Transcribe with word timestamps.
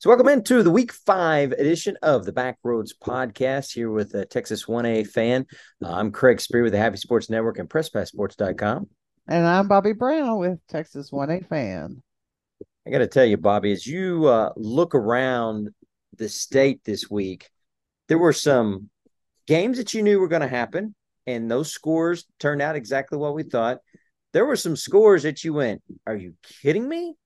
So, 0.00 0.10
welcome 0.10 0.28
into 0.28 0.62
the 0.62 0.70
week 0.70 0.92
five 0.92 1.50
edition 1.50 1.96
of 2.02 2.24
the 2.24 2.32
Backroads 2.32 2.92
podcast 3.04 3.74
here 3.74 3.90
with 3.90 4.14
a 4.14 4.24
Texas 4.24 4.66
1A 4.66 5.08
fan. 5.08 5.44
Uh, 5.84 5.90
I'm 5.90 6.12
Craig 6.12 6.40
Spear 6.40 6.62
with 6.62 6.70
the 6.70 6.78
Happy 6.78 6.98
Sports 6.98 7.28
Network 7.28 7.58
and 7.58 7.68
PressPassSports.com. 7.68 8.86
And 9.26 9.44
I'm 9.44 9.66
Bobby 9.66 9.94
Brown 9.94 10.38
with 10.38 10.60
Texas 10.68 11.10
1A 11.10 11.48
fan. 11.48 12.00
I 12.86 12.90
got 12.90 12.98
to 12.98 13.08
tell 13.08 13.24
you, 13.24 13.38
Bobby, 13.38 13.72
as 13.72 13.88
you 13.88 14.26
uh, 14.26 14.52
look 14.54 14.94
around 14.94 15.70
the 16.16 16.28
state 16.28 16.84
this 16.84 17.10
week, 17.10 17.50
there 18.06 18.18
were 18.18 18.32
some 18.32 18.90
games 19.48 19.78
that 19.78 19.94
you 19.94 20.04
knew 20.04 20.20
were 20.20 20.28
going 20.28 20.42
to 20.42 20.46
happen, 20.46 20.94
and 21.26 21.50
those 21.50 21.72
scores 21.72 22.24
turned 22.38 22.62
out 22.62 22.76
exactly 22.76 23.18
what 23.18 23.34
we 23.34 23.42
thought. 23.42 23.78
There 24.32 24.46
were 24.46 24.54
some 24.54 24.76
scores 24.76 25.24
that 25.24 25.42
you 25.42 25.54
went, 25.54 25.82
Are 26.06 26.14
you 26.14 26.34
kidding 26.62 26.88
me? 26.88 27.16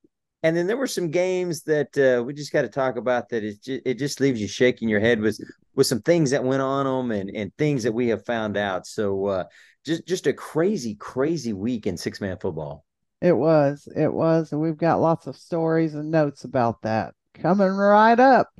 And 0.44 0.56
then 0.56 0.66
there 0.66 0.76
were 0.76 0.88
some 0.88 1.10
games 1.10 1.62
that 1.62 1.96
uh, 1.96 2.22
we 2.24 2.34
just 2.34 2.52
got 2.52 2.62
to 2.62 2.68
talk 2.68 2.96
about 2.96 3.28
that 3.28 3.44
it 3.44 3.62
just, 3.62 3.86
it 3.86 3.98
just 3.98 4.20
leaves 4.20 4.40
you 4.40 4.48
shaking 4.48 4.88
your 4.88 5.00
head 5.00 5.20
with 5.20 5.38
with 5.74 5.86
some 5.86 6.02
things 6.02 6.30
that 6.30 6.42
went 6.44 6.62
on 6.62 6.84
them 6.84 7.10
and 7.12 7.30
and 7.34 7.52
things 7.56 7.84
that 7.84 7.92
we 7.92 8.08
have 8.08 8.26
found 8.26 8.56
out. 8.56 8.86
So 8.86 9.26
uh, 9.26 9.44
just 9.84 10.06
just 10.06 10.26
a 10.26 10.32
crazy 10.32 10.94
crazy 10.96 11.52
week 11.52 11.86
in 11.86 11.96
six 11.96 12.20
man 12.20 12.38
football. 12.38 12.84
It 13.20 13.36
was, 13.36 13.86
it 13.94 14.12
was, 14.12 14.50
and 14.50 14.60
we've 14.60 14.76
got 14.76 15.00
lots 15.00 15.28
of 15.28 15.36
stories 15.36 15.94
and 15.94 16.10
notes 16.10 16.42
about 16.42 16.82
that 16.82 17.14
coming 17.34 17.68
right 17.68 18.18
up. 18.18 18.50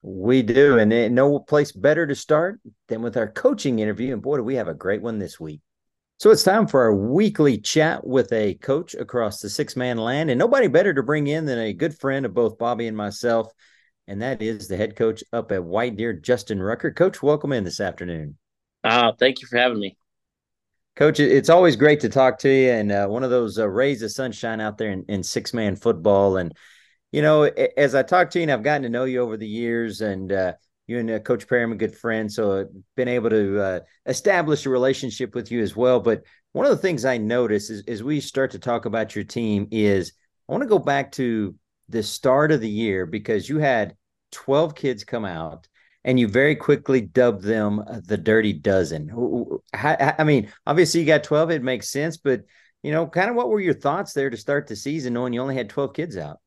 We 0.00 0.42
do, 0.42 0.78
and 0.78 1.14
no 1.14 1.40
place 1.40 1.72
better 1.72 2.06
to 2.06 2.14
start 2.14 2.58
than 2.88 3.02
with 3.02 3.18
our 3.18 3.30
coaching 3.30 3.80
interview. 3.80 4.14
And 4.14 4.22
boy, 4.22 4.38
do 4.38 4.44
we 4.44 4.54
have 4.54 4.68
a 4.68 4.72
great 4.72 5.02
one 5.02 5.18
this 5.18 5.38
week. 5.38 5.60
So 6.18 6.32
it's 6.32 6.42
time 6.42 6.66
for 6.66 6.82
our 6.82 6.92
weekly 6.92 7.58
chat 7.58 8.04
with 8.04 8.32
a 8.32 8.54
coach 8.54 8.94
across 8.94 9.40
the 9.40 9.48
six 9.48 9.76
man 9.76 9.98
land, 9.98 10.30
and 10.30 10.38
nobody 10.38 10.66
better 10.66 10.92
to 10.92 11.02
bring 11.04 11.28
in 11.28 11.44
than 11.44 11.60
a 11.60 11.72
good 11.72 11.96
friend 11.96 12.26
of 12.26 12.34
both 12.34 12.58
Bobby 12.58 12.88
and 12.88 12.96
myself, 12.96 13.52
and 14.08 14.20
that 14.20 14.42
is 14.42 14.66
the 14.66 14.76
head 14.76 14.96
coach 14.96 15.22
up 15.32 15.52
at 15.52 15.62
White 15.62 15.94
Deer, 15.94 16.12
Justin 16.12 16.60
Rucker. 16.60 16.90
Coach, 16.90 17.22
welcome 17.22 17.52
in 17.52 17.62
this 17.62 17.78
afternoon. 17.78 18.36
Uh, 18.82 19.12
thank 19.16 19.40
you 19.40 19.46
for 19.46 19.58
having 19.58 19.78
me. 19.78 19.96
Coach, 20.96 21.20
it's 21.20 21.50
always 21.50 21.76
great 21.76 22.00
to 22.00 22.08
talk 22.08 22.40
to 22.40 22.48
you, 22.48 22.70
and 22.70 22.90
uh, 22.90 23.06
one 23.06 23.22
of 23.22 23.30
those 23.30 23.56
uh, 23.56 23.68
rays 23.68 24.02
of 24.02 24.10
sunshine 24.10 24.60
out 24.60 24.76
there 24.76 24.90
in, 24.90 25.04
in 25.08 25.22
six 25.22 25.54
man 25.54 25.76
football. 25.76 26.36
And 26.38 26.52
you 27.12 27.22
know, 27.22 27.44
as 27.44 27.94
I 27.94 28.02
talk 28.02 28.30
to 28.30 28.40
you, 28.40 28.42
and 28.42 28.50
I've 28.50 28.64
gotten 28.64 28.82
to 28.82 28.88
know 28.88 29.04
you 29.04 29.20
over 29.20 29.36
the 29.36 29.46
years, 29.46 30.00
and 30.00 30.32
uh, 30.32 30.54
you 30.88 30.98
and 30.98 31.10
uh, 31.10 31.18
Coach 31.20 31.44
a 31.50 31.74
good 31.74 31.94
friend, 31.94 32.32
so 32.32 32.60
I've 32.60 32.66
been 32.96 33.08
able 33.08 33.30
to 33.30 33.60
uh, 33.60 33.80
establish 34.06 34.64
a 34.66 34.70
relationship 34.70 35.34
with 35.34 35.52
you 35.52 35.60
as 35.60 35.76
well. 35.76 36.00
But 36.00 36.22
one 36.52 36.64
of 36.64 36.70
the 36.72 36.78
things 36.78 37.04
I 37.04 37.18
notice 37.18 37.68
is 37.70 37.84
as 37.86 38.02
we 38.02 38.20
start 38.20 38.52
to 38.52 38.58
talk 38.58 38.86
about 38.86 39.14
your 39.14 39.24
team 39.24 39.68
is 39.70 40.12
I 40.48 40.52
want 40.52 40.62
to 40.62 40.68
go 40.68 40.78
back 40.78 41.12
to 41.12 41.54
the 41.90 42.02
start 42.02 42.50
of 42.50 42.62
the 42.62 42.68
year 42.68 43.04
because 43.04 43.48
you 43.48 43.58
had 43.58 43.94
12 44.32 44.74
kids 44.74 45.04
come 45.04 45.26
out 45.26 45.68
and 46.04 46.18
you 46.18 46.26
very 46.26 46.56
quickly 46.56 47.02
dubbed 47.02 47.42
them 47.42 47.84
the 48.06 48.16
Dirty 48.16 48.54
Dozen. 48.54 49.10
I 49.74 50.24
mean, 50.24 50.50
obviously 50.66 51.00
you 51.00 51.06
got 51.06 51.22
12, 51.22 51.50
it 51.50 51.62
makes 51.62 51.90
sense, 51.90 52.16
but 52.16 52.44
you 52.82 52.92
know, 52.92 53.06
kind 53.06 53.28
of 53.28 53.36
what 53.36 53.50
were 53.50 53.60
your 53.60 53.74
thoughts 53.74 54.14
there 54.14 54.30
to 54.30 54.36
start 54.38 54.66
the 54.66 54.76
season 54.76 55.12
knowing 55.12 55.34
you 55.34 55.42
only 55.42 55.56
had 55.56 55.68
12 55.68 55.92
kids 55.92 56.16
out? 56.16 56.38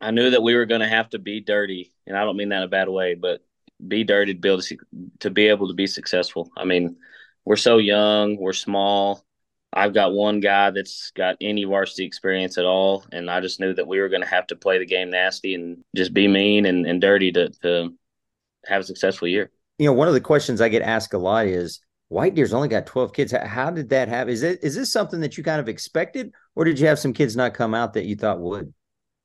I 0.00 0.12
knew 0.12 0.30
that 0.30 0.42
we 0.42 0.54
were 0.54 0.66
going 0.66 0.80
to 0.80 0.88
have 0.88 1.08
to 1.10 1.18
be 1.18 1.40
dirty, 1.40 1.92
and 2.06 2.16
I 2.16 2.24
don't 2.24 2.36
mean 2.36 2.50
that 2.50 2.58
in 2.58 2.62
a 2.62 2.68
bad 2.68 2.88
way, 2.88 3.14
but 3.14 3.40
be 3.88 4.04
dirty 4.04 4.34
to 4.34 4.40
be 4.40 4.48
able 4.48 4.62
to, 4.62 4.78
to 5.20 5.30
be 5.30 5.48
able 5.48 5.68
to 5.68 5.74
be 5.74 5.86
successful. 5.86 6.50
I 6.56 6.64
mean, 6.64 6.96
we're 7.44 7.56
so 7.56 7.78
young, 7.78 8.36
we're 8.36 8.52
small. 8.52 9.24
I've 9.72 9.94
got 9.94 10.12
one 10.12 10.40
guy 10.40 10.70
that's 10.70 11.12
got 11.12 11.36
any 11.40 11.64
varsity 11.64 12.04
experience 12.04 12.58
at 12.58 12.64
all, 12.64 13.04
and 13.12 13.30
I 13.30 13.40
just 13.40 13.60
knew 13.60 13.72
that 13.74 13.86
we 13.86 14.00
were 14.00 14.08
going 14.08 14.22
to 14.22 14.28
have 14.28 14.46
to 14.48 14.56
play 14.56 14.78
the 14.78 14.86
game 14.86 15.10
nasty 15.10 15.54
and 15.54 15.78
just 15.94 16.12
be 16.12 16.26
mean 16.26 16.66
and, 16.66 16.86
and 16.86 17.00
dirty 17.00 17.30
to, 17.32 17.50
to 17.62 17.94
have 18.66 18.82
a 18.82 18.84
successful 18.84 19.28
year. 19.28 19.50
You 19.78 19.86
know, 19.86 19.92
one 19.92 20.08
of 20.08 20.14
the 20.14 20.20
questions 20.20 20.60
I 20.60 20.68
get 20.68 20.82
asked 20.82 21.14
a 21.14 21.18
lot 21.18 21.46
is 21.46 21.80
White 22.08 22.34
Deer's 22.34 22.52
only 22.52 22.68
got 22.68 22.86
12 22.86 23.12
kids. 23.12 23.32
How 23.32 23.70
did 23.70 23.90
that 23.90 24.08
happen? 24.08 24.32
Is 24.32 24.42
it 24.42 24.58
is 24.62 24.74
this 24.74 24.92
something 24.92 25.20
that 25.20 25.38
you 25.38 25.44
kind 25.44 25.60
of 25.60 25.68
expected, 25.68 26.32
or 26.56 26.64
did 26.64 26.80
you 26.80 26.88
have 26.88 26.98
some 26.98 27.12
kids 27.12 27.36
not 27.36 27.54
come 27.54 27.72
out 27.72 27.94
that 27.94 28.06
you 28.06 28.16
thought 28.16 28.40
would? 28.40 28.74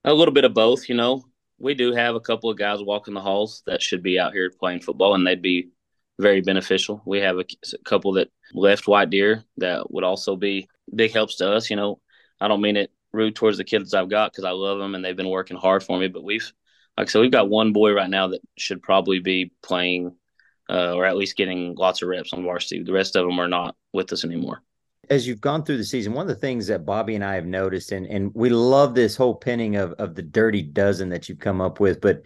A 0.03 0.13
little 0.13 0.33
bit 0.33 0.45
of 0.45 0.53
both, 0.53 0.87
you 0.87 0.95
know 0.95 1.25
we 1.57 1.73
do 1.73 1.93
have 1.93 2.15
a 2.15 2.19
couple 2.19 2.49
of 2.49 2.57
guys 2.57 2.81
walking 2.81 3.13
the 3.13 3.21
halls 3.21 3.63
that 3.65 3.81
should 3.81 4.03
be 4.03 4.19
out 4.19 4.33
here 4.33 4.49
playing 4.49 4.81
football, 4.81 5.15
and 5.15 5.25
they'd 5.25 5.41
be 5.41 5.69
very 6.19 6.41
beneficial. 6.41 7.01
We 7.05 7.19
have 7.19 7.37
a, 7.37 7.45
a 7.73 7.83
couple 7.83 8.13
that 8.13 8.29
left 8.53 8.87
White 8.87 9.09
Deer 9.09 9.43
that 9.57 9.91
would 9.91 10.03
also 10.03 10.35
be 10.35 10.67
big 10.93 11.13
helps 11.13 11.35
to 11.37 11.51
us. 11.51 11.69
You 11.69 11.75
know, 11.75 11.99
I 12.39 12.47
don't 12.47 12.61
mean 12.61 12.77
it 12.77 12.91
rude 13.11 13.35
towards 13.35 13.57
the 13.57 13.63
kids 13.63 13.93
I've 13.93 14.09
got 14.09 14.31
because 14.31 14.43
I 14.45 14.51
love 14.51 14.79
them 14.79 14.95
and 14.95 15.03
they've 15.03 15.15
been 15.15 15.29
working 15.29 15.57
hard 15.57 15.83
for 15.83 15.97
me. 15.97 16.07
But 16.07 16.23
we've, 16.23 16.51
like 16.97 17.07
I 17.07 17.11
said, 17.11 17.21
we've 17.21 17.31
got 17.31 17.49
one 17.49 17.73
boy 17.73 17.93
right 17.93 18.09
now 18.09 18.27
that 18.29 18.41
should 18.57 18.81
probably 18.81 19.19
be 19.19 19.51
playing 19.63 20.15
uh, 20.69 20.93
or 20.93 21.05
at 21.05 21.17
least 21.17 21.37
getting 21.37 21.75
lots 21.75 22.01
of 22.01 22.09
reps 22.09 22.33
on 22.33 22.43
varsity. 22.43 22.83
The 22.83 22.93
rest 22.93 23.15
of 23.15 23.25
them 23.25 23.39
are 23.39 23.47
not 23.47 23.75
with 23.93 24.11
us 24.11 24.25
anymore 24.25 24.61
as 25.09 25.27
you've 25.27 25.41
gone 25.41 25.63
through 25.63 25.77
the 25.77 25.83
season, 25.83 26.13
one 26.13 26.23
of 26.23 26.27
the 26.27 26.35
things 26.35 26.67
that 26.67 26.85
Bobby 26.85 27.15
and 27.15 27.23
I 27.23 27.35
have 27.35 27.45
noticed, 27.45 27.91
and 27.91 28.05
and 28.07 28.31
we 28.33 28.49
love 28.49 28.95
this 28.95 29.15
whole 29.15 29.35
pinning 29.35 29.75
of 29.75 29.93
of 29.93 30.15
the 30.15 30.21
dirty 30.21 30.61
dozen 30.61 31.09
that 31.09 31.29
you've 31.29 31.39
come 31.39 31.61
up 31.61 31.79
with, 31.79 32.01
but 32.01 32.23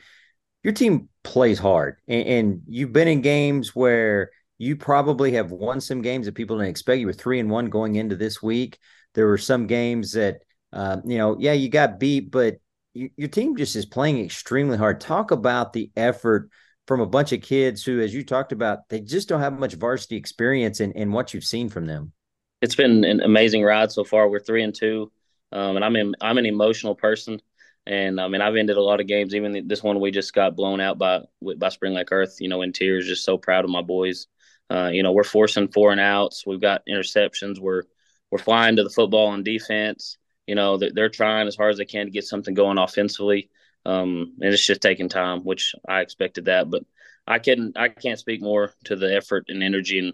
your 0.63 0.73
team 0.73 1.09
plays 1.23 1.59
hard, 1.59 1.97
and, 2.07 2.28
and 2.28 2.62
you've 2.68 2.94
been 2.94 3.07
in 3.07 3.22
games 3.22 3.75
where 3.75 4.31
you 4.57 4.75
probably 4.75 5.34
have 5.34 5.51
won 5.51 5.79
some 5.79 6.01
games 6.01 6.25
that 6.25 6.35
people 6.35 6.57
didn't 6.57 6.69
expect. 6.69 7.00
You 7.00 7.07
were 7.07 7.13
three 7.13 7.39
and 7.39 7.50
one 7.50 7.69
going 7.69 7.95
into 7.95 8.16
this 8.16 8.41
week. 8.41 8.78
There 9.13 9.28
were 9.28 9.38
some 9.38 9.68
games 9.68 10.12
that, 10.13 10.39
uh, 10.73 10.97
you 11.06 11.18
know, 11.18 11.38
yeah, 11.39 11.53
you 11.53 11.69
got 11.69 12.00
beat, 12.00 12.29
but 12.29 12.57
you, 12.94 13.09
your 13.16 13.29
team 13.29 13.56
just 13.56 13.78
is 13.78 13.85
playing 13.85 14.19
extremely 14.19 14.78
hard. 14.78 15.00
Talk 15.00 15.31
about 15.31 15.72
the 15.72 15.91
effort 15.95 16.50
from 16.88 17.00
a 17.00 17.07
bunch 17.07 17.31
of 17.31 17.41
kids 17.41 17.84
who, 17.84 18.01
as 18.01 18.13
you 18.13 18.25
talked 18.25 18.51
about, 18.51 18.79
they 18.89 19.00
just 19.00 19.29
don't 19.29 19.39
have 19.39 19.57
much 19.57 19.75
varsity 19.75 20.18
experience 20.18 20.81
in 20.81 21.12
what 21.13 21.34
you've 21.34 21.44
seen 21.45 21.69
from 21.69 21.85
them 21.85 22.12
it's 22.61 22.75
been 22.75 23.03
an 23.03 23.21
amazing 23.21 23.63
ride 23.63 23.91
so 23.91 24.03
far. 24.03 24.29
We're 24.29 24.39
three 24.39 24.63
and 24.63 24.75
two, 24.75 25.11
um, 25.51 25.75
and 25.75 25.85
I'm 25.85 25.95
in, 25.95 26.15
I'm 26.21 26.37
an 26.37 26.45
emotional 26.45 26.95
person, 26.95 27.41
and 27.85 28.19
I 28.19 28.27
mean 28.27 28.41
I've 28.41 28.55
ended 28.55 28.77
a 28.77 28.81
lot 28.81 28.99
of 28.99 29.07
games. 29.07 29.33
Even 29.33 29.67
this 29.67 29.83
one 29.83 29.99
we 29.99 30.11
just 30.11 30.33
got 30.33 30.55
blown 30.55 30.81
out 30.81 30.97
by 30.97 31.21
by 31.41 31.69
Springlake-Earth. 31.69 32.37
You 32.39 32.49
know, 32.49 32.61
in 32.61 32.73
tears. 32.73 33.07
Just 33.07 33.25
so 33.25 33.37
proud 33.37 33.65
of 33.65 33.71
my 33.71 33.81
boys. 33.81 34.27
Uh, 34.69 34.89
you 34.93 35.01
know, 35.01 35.11
we're 35.11 35.23
forcing 35.23 35.67
four 35.67 35.91
and 35.91 36.01
outs. 36.01 36.45
We've 36.45 36.61
got 36.61 36.83
interceptions. 36.87 37.59
We're 37.59 37.83
we're 38.31 38.37
flying 38.39 38.75
to 38.75 38.83
the 38.83 38.89
football 38.89 39.27
on 39.27 39.43
defense. 39.43 40.17
You 40.45 40.55
know, 40.55 40.77
they're, 40.77 40.91
they're 40.93 41.09
trying 41.09 41.47
as 41.47 41.55
hard 41.55 41.71
as 41.71 41.77
they 41.77 41.85
can 41.85 42.05
to 42.05 42.11
get 42.11 42.25
something 42.25 42.53
going 42.53 42.77
offensively. 42.77 43.49
Um, 43.85 44.33
and 44.41 44.53
it's 44.53 44.65
just 44.65 44.81
taking 44.81 45.09
time, 45.09 45.41
which 45.43 45.73
I 45.87 46.01
expected 46.01 46.45
that. 46.45 46.69
But 46.69 46.83
I 47.27 47.39
can't 47.39 47.77
I 47.77 47.89
can't 47.89 48.19
speak 48.19 48.41
more 48.41 48.73
to 48.85 48.95
the 48.95 49.15
effort 49.15 49.45
and 49.47 49.63
energy 49.63 49.99
and 49.99 50.13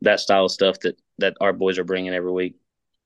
that 0.00 0.20
style 0.20 0.46
of 0.46 0.52
stuff 0.52 0.80
that 0.80 0.96
that 1.22 1.36
our 1.40 1.52
boys 1.52 1.78
are 1.78 1.84
bringing 1.84 2.14
every 2.14 2.32
week 2.32 2.56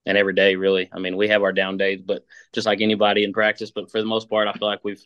and 0.04 0.19
every 0.19 0.34
day. 0.34 0.56
Really, 0.56 0.91
I 0.93 0.99
mean, 0.99 1.16
we 1.16 1.28
have 1.28 1.43
our 1.43 1.53
down 1.53 1.77
days, 1.77 2.00
but 2.04 2.25
just 2.53 2.66
like 2.66 2.81
anybody 2.81 3.25
in 3.25 3.32
practice. 3.32 3.71
But 3.71 3.91
for 3.91 4.00
the 4.00 4.06
most 4.06 4.28
part, 4.28 4.49
I 4.49 4.53
feel 4.53 4.69
like 4.69 4.84
we've 4.84 5.03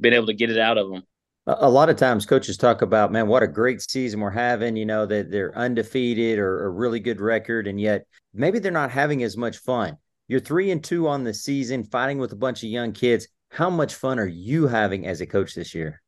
been 0.00 0.12
able 0.12 0.26
to 0.26 0.34
get 0.34 0.50
it 0.50 0.58
out 0.58 0.78
of 0.78 0.90
them. 0.90 1.02
A 1.46 1.70
lot 1.70 1.88
of 1.88 1.96
times, 1.96 2.26
coaches 2.26 2.58
talk 2.58 2.82
about, 2.82 3.10
man, 3.10 3.26
what 3.26 3.42
a 3.42 3.48
great 3.48 3.80
season 3.80 4.20
we're 4.20 4.30
having. 4.30 4.76
You 4.76 4.84
know 4.84 5.06
that 5.06 5.30
they're 5.30 5.56
undefeated 5.56 6.38
or 6.38 6.66
a 6.66 6.68
really 6.68 7.00
good 7.00 7.22
record, 7.22 7.66
and 7.66 7.80
yet 7.80 8.06
maybe 8.34 8.58
they're 8.58 8.70
not 8.70 8.90
having 8.90 9.22
as 9.22 9.36
much 9.36 9.56
fun. 9.56 9.96
You're 10.26 10.40
three 10.40 10.70
and 10.72 10.84
two 10.84 11.08
on 11.08 11.24
the 11.24 11.32
season, 11.32 11.84
fighting 11.84 12.18
with 12.18 12.32
a 12.32 12.36
bunch 12.36 12.62
of 12.62 12.68
young 12.68 12.92
kids. 12.92 13.28
How 13.50 13.70
much 13.70 13.94
fun 13.94 14.18
are 14.18 14.26
you 14.26 14.66
having 14.66 15.06
as 15.06 15.22
a 15.22 15.26
coach 15.26 15.54
this 15.54 15.74
year? 15.74 16.02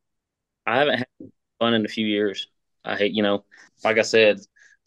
I 0.67 0.77
haven't 0.77 0.99
had 0.99 1.07
fun 1.59 1.73
in 1.73 1.87
a 1.87 1.89
few 1.89 2.07
years. 2.07 2.49
I 2.85 2.97
hate, 2.97 3.13
you 3.13 3.23
know, 3.23 3.45
like 3.83 3.97
I 3.97 4.03
said, 4.03 4.41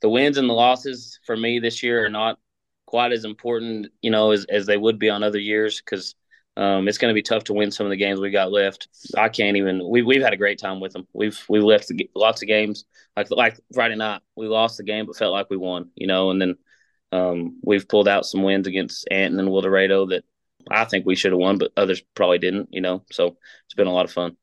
the 0.04 0.10
wins 0.10 0.38
and 0.38 0.50
the 0.50 0.54
losses 0.54 1.18
for 1.26 1.36
me 1.36 1.60
this 1.60 1.82
year 1.82 2.06
are 2.06 2.10
not 2.10 2.38
quite 2.86 3.14
as 3.14 3.24
important, 3.24 3.88
you 4.02 4.12
know, 4.12 4.32
as, 4.32 4.46
as 4.50 4.66
they 4.66 4.76
would 4.76 5.00
be 5.00 5.10
on 5.10 5.24
other 5.24 5.40
years 5.40 5.82
because 5.82 6.14
um, 6.58 6.90
it's 6.90 6.98
going 6.98 7.10
to 7.10 7.16
be 7.16 7.24
tough 7.24 7.46
to 7.46 7.54
win 7.54 7.72
some 7.72 7.86
of 7.86 7.90
the 7.90 7.96
games 7.96 8.20
we 8.20 8.30
got 8.30 8.52
left. 8.52 8.90
I 9.18 9.30
can't 9.30 9.56
even. 9.56 9.82
We 9.90 10.02
we've 10.02 10.22
had 10.22 10.34
a 10.34 10.38
great 10.38 10.60
time 10.60 10.82
with 10.82 10.92
them. 10.92 11.08
We've 11.14 11.42
we've 11.48 11.64
left 11.64 11.88
the, 11.88 12.10
lots 12.14 12.42
of 12.42 12.50
games 12.50 12.84
like 13.16 13.32
like 13.32 13.58
Friday 13.74 13.96
night. 13.96 14.22
We 14.36 14.48
lost 14.48 14.78
the 14.78 14.84
game, 14.84 15.06
but 15.06 15.16
felt 15.16 15.32
like 15.32 15.50
we 15.50 15.58
won. 15.58 15.90
You 15.96 16.06
know, 16.06 16.30
and 16.32 16.40
then 16.40 16.56
um, 17.14 17.60
we've 17.64 17.88
pulled 17.88 18.10
out 18.10 18.26
some 18.26 18.44
wins 18.44 18.68
against 18.68 19.08
Anton 19.10 19.40
and 19.40 19.50
Wildorado 19.50 20.10
that 20.10 20.26
I 20.70 20.84
think 20.84 21.06
we 21.06 21.16
should 21.16 21.32
have 21.32 21.40
won, 21.40 21.58
but 21.58 21.72
others 21.78 22.04
probably 22.14 22.40
didn't. 22.40 22.70
You 22.72 22.82
know, 22.82 23.04
so 23.10 23.38
it's 23.66 23.74
been 23.74 23.88
a 23.88 23.94
lot 23.94 24.06
of 24.06 24.12
fun. 24.12 24.36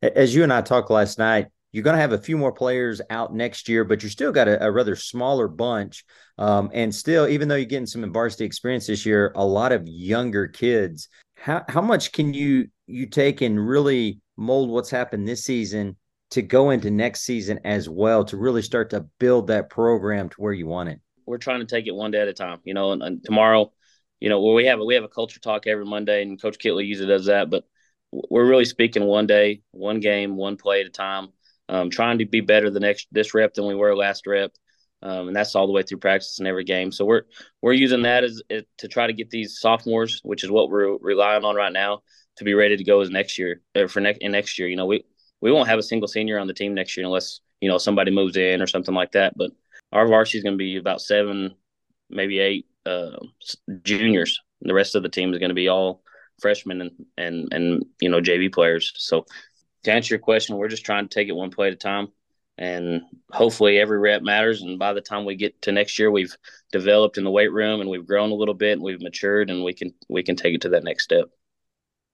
As 0.00 0.34
you 0.34 0.44
and 0.44 0.52
I 0.52 0.62
talked 0.62 0.90
last 0.90 1.18
night, 1.18 1.48
you're 1.78 1.84
going 1.84 1.94
to 1.94 2.00
have 2.00 2.12
a 2.12 2.18
few 2.18 2.36
more 2.36 2.50
players 2.50 3.00
out 3.08 3.32
next 3.32 3.68
year, 3.68 3.84
but 3.84 4.02
you're 4.02 4.10
still 4.10 4.32
got 4.32 4.48
a, 4.48 4.66
a 4.66 4.68
rather 4.68 4.96
smaller 4.96 5.46
bunch. 5.46 6.04
Um, 6.36 6.72
and 6.74 6.92
still, 6.92 7.28
even 7.28 7.46
though 7.46 7.54
you're 7.54 7.66
getting 7.66 7.86
some 7.86 8.12
varsity 8.12 8.44
experience 8.44 8.88
this 8.88 9.06
year, 9.06 9.30
a 9.36 9.46
lot 9.46 9.70
of 9.70 9.86
younger 9.86 10.48
kids. 10.48 11.08
How 11.36 11.64
how 11.68 11.80
much 11.80 12.10
can 12.10 12.34
you 12.34 12.66
you 12.88 13.06
take 13.06 13.42
and 13.42 13.64
really 13.64 14.20
mold 14.36 14.70
what's 14.70 14.90
happened 14.90 15.28
this 15.28 15.44
season 15.44 15.96
to 16.32 16.42
go 16.42 16.70
into 16.70 16.90
next 16.90 17.20
season 17.20 17.60
as 17.64 17.88
well 17.88 18.24
to 18.24 18.36
really 18.36 18.62
start 18.62 18.90
to 18.90 19.06
build 19.20 19.46
that 19.46 19.70
program 19.70 20.28
to 20.30 20.36
where 20.38 20.52
you 20.52 20.66
want 20.66 20.88
it? 20.88 20.98
We're 21.26 21.38
trying 21.38 21.60
to 21.60 21.66
take 21.66 21.86
it 21.86 21.94
one 21.94 22.10
day 22.10 22.20
at 22.20 22.26
a 22.26 22.32
time. 22.32 22.58
You 22.64 22.74
know, 22.74 22.90
and, 22.90 23.04
and 23.04 23.24
tomorrow, 23.24 23.70
you 24.18 24.30
know, 24.30 24.42
well, 24.42 24.54
we 24.54 24.66
have 24.66 24.80
a, 24.80 24.84
we 24.84 24.96
have 24.96 25.04
a 25.04 25.08
culture 25.08 25.38
talk 25.38 25.68
every 25.68 25.84
Monday, 25.84 26.22
and 26.22 26.42
Coach 26.42 26.58
Kitley 26.58 26.88
usually 26.88 27.06
does 27.06 27.26
that, 27.26 27.50
but 27.50 27.62
we're 28.10 28.46
really 28.46 28.64
speaking 28.64 29.04
one 29.04 29.26
day, 29.26 29.60
one 29.70 30.00
game, 30.00 30.36
one 30.36 30.56
play 30.56 30.80
at 30.80 30.86
a 30.86 30.90
time. 30.90 31.28
Um, 31.68 31.90
trying 31.90 32.18
to 32.18 32.24
be 32.24 32.40
better 32.40 32.70
the 32.70 32.80
next 32.80 33.08
this 33.12 33.34
rep 33.34 33.54
than 33.54 33.66
we 33.66 33.74
were 33.74 33.94
last 33.94 34.26
rep, 34.26 34.52
um, 35.02 35.28
and 35.28 35.36
that's 35.36 35.54
all 35.54 35.66
the 35.66 35.72
way 35.72 35.82
through 35.82 35.98
practice 35.98 36.38
and 36.38 36.48
every 36.48 36.64
game. 36.64 36.90
So 36.92 37.04
we're 37.04 37.22
we're 37.62 37.74
using 37.74 38.02
that 38.02 38.24
as, 38.24 38.42
as 38.50 38.62
to 38.78 38.88
try 38.88 39.06
to 39.06 39.12
get 39.12 39.30
these 39.30 39.60
sophomores, 39.60 40.20
which 40.24 40.44
is 40.44 40.50
what 40.50 40.70
we're 40.70 40.96
relying 40.98 41.44
on 41.44 41.56
right 41.56 41.72
now, 41.72 42.02
to 42.36 42.44
be 42.44 42.54
ready 42.54 42.76
to 42.76 42.84
go 42.84 43.00
as 43.00 43.10
next 43.10 43.38
year 43.38 43.60
or 43.76 43.88
for 43.88 44.00
next 44.00 44.22
next 44.22 44.58
year. 44.58 44.68
You 44.68 44.76
know, 44.76 44.86
we 44.86 45.04
we 45.40 45.52
won't 45.52 45.68
have 45.68 45.78
a 45.78 45.82
single 45.82 46.08
senior 46.08 46.38
on 46.38 46.46
the 46.46 46.54
team 46.54 46.74
next 46.74 46.96
year 46.96 47.06
unless 47.06 47.40
you 47.60 47.68
know 47.68 47.78
somebody 47.78 48.10
moves 48.10 48.36
in 48.36 48.62
or 48.62 48.66
something 48.66 48.94
like 48.94 49.12
that. 49.12 49.34
But 49.36 49.50
our 49.92 50.06
varsity 50.06 50.38
is 50.38 50.44
going 50.44 50.54
to 50.54 50.58
be 50.58 50.76
about 50.76 51.00
seven, 51.00 51.54
maybe 52.10 52.38
eight 52.38 52.66
uh, 52.86 53.18
juniors. 53.82 54.40
The 54.62 54.74
rest 54.74 54.94
of 54.94 55.02
the 55.02 55.08
team 55.08 55.32
is 55.32 55.38
going 55.38 55.50
to 55.50 55.54
be 55.54 55.68
all 55.68 56.02
freshmen 56.40 56.80
and 56.80 56.90
and 57.16 57.48
and 57.52 57.84
you 58.00 58.08
know 58.08 58.20
JV 58.20 58.52
players. 58.52 58.92
So 58.96 59.26
to 59.84 59.92
answer 59.92 60.14
your 60.14 60.20
question, 60.20 60.56
we're 60.56 60.68
just 60.68 60.84
trying 60.84 61.08
to 61.08 61.14
take 61.14 61.28
it 61.28 61.36
one 61.36 61.50
play 61.50 61.68
at 61.68 61.72
a 61.72 61.76
time, 61.76 62.08
and 62.56 63.02
hopefully 63.30 63.78
every 63.78 63.98
rep 63.98 64.22
matters. 64.22 64.62
And 64.62 64.78
by 64.78 64.92
the 64.92 65.00
time 65.00 65.24
we 65.24 65.36
get 65.36 65.60
to 65.62 65.72
next 65.72 65.98
year, 65.98 66.10
we've 66.10 66.36
developed 66.72 67.18
in 67.18 67.24
the 67.24 67.30
weight 67.30 67.52
room 67.52 67.80
and 67.80 67.88
we've 67.88 68.06
grown 68.06 68.30
a 68.30 68.34
little 68.34 68.54
bit 68.54 68.72
and 68.72 68.82
we've 68.82 69.00
matured 69.00 69.50
and 69.50 69.64
we 69.64 69.72
can 69.72 69.94
we 70.08 70.22
can 70.22 70.36
take 70.36 70.54
it 70.54 70.62
to 70.62 70.70
that 70.70 70.84
next 70.84 71.04
step. 71.04 71.28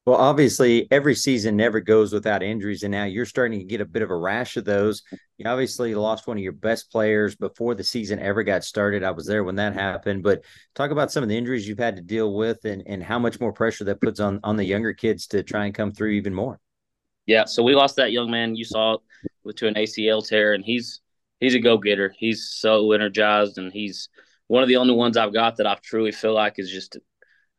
Well, 0.06 0.16
obviously, 0.16 0.86
every 0.90 1.14
season 1.14 1.56
never 1.56 1.80
goes 1.80 2.12
without 2.12 2.42
injuries, 2.42 2.82
and 2.82 2.92
now 2.92 3.04
you're 3.04 3.24
starting 3.24 3.58
to 3.58 3.64
get 3.64 3.80
a 3.80 3.86
bit 3.86 4.02
of 4.02 4.10
a 4.10 4.16
rash 4.16 4.58
of 4.58 4.66
those. 4.66 5.02
You 5.38 5.46
obviously 5.48 5.94
lost 5.94 6.26
one 6.26 6.36
of 6.36 6.42
your 6.42 6.52
best 6.52 6.92
players 6.92 7.34
before 7.36 7.74
the 7.74 7.84
season 7.84 8.18
ever 8.18 8.42
got 8.42 8.64
started. 8.64 9.02
I 9.02 9.12
was 9.12 9.26
there 9.26 9.44
when 9.44 9.56
that 9.56 9.72
happened, 9.72 10.22
but 10.22 10.44
talk 10.74 10.90
about 10.90 11.10
some 11.10 11.22
of 11.22 11.30
the 11.30 11.38
injuries 11.38 11.66
you've 11.66 11.78
had 11.78 11.96
to 11.96 12.02
deal 12.02 12.34
with, 12.34 12.66
and 12.66 12.82
and 12.84 13.02
how 13.02 13.18
much 13.18 13.40
more 13.40 13.54
pressure 13.54 13.84
that 13.84 14.02
puts 14.02 14.20
on 14.20 14.40
on 14.44 14.56
the 14.58 14.64
younger 14.64 14.92
kids 14.92 15.26
to 15.28 15.42
try 15.42 15.64
and 15.64 15.74
come 15.74 15.90
through 15.90 16.10
even 16.10 16.34
more. 16.34 16.60
Yeah, 17.26 17.44
so 17.46 17.62
we 17.62 17.74
lost 17.74 17.96
that 17.96 18.12
young 18.12 18.30
man 18.30 18.54
you 18.54 18.64
saw 18.64 18.98
with 19.44 19.56
to 19.56 19.66
an 19.66 19.74
ACL 19.74 20.26
tear, 20.26 20.52
and 20.52 20.64
he's 20.64 21.00
he's 21.40 21.54
a 21.54 21.60
go 21.60 21.78
getter. 21.78 22.14
He's 22.16 22.50
so 22.50 22.92
energized, 22.92 23.58
and 23.58 23.72
he's 23.72 24.08
one 24.46 24.62
of 24.62 24.68
the 24.68 24.76
only 24.76 24.94
ones 24.94 25.16
I've 25.16 25.32
got 25.32 25.56
that 25.56 25.66
I 25.66 25.76
truly 25.82 26.12
feel 26.12 26.34
like 26.34 26.54
is 26.58 26.70
just 26.70 26.98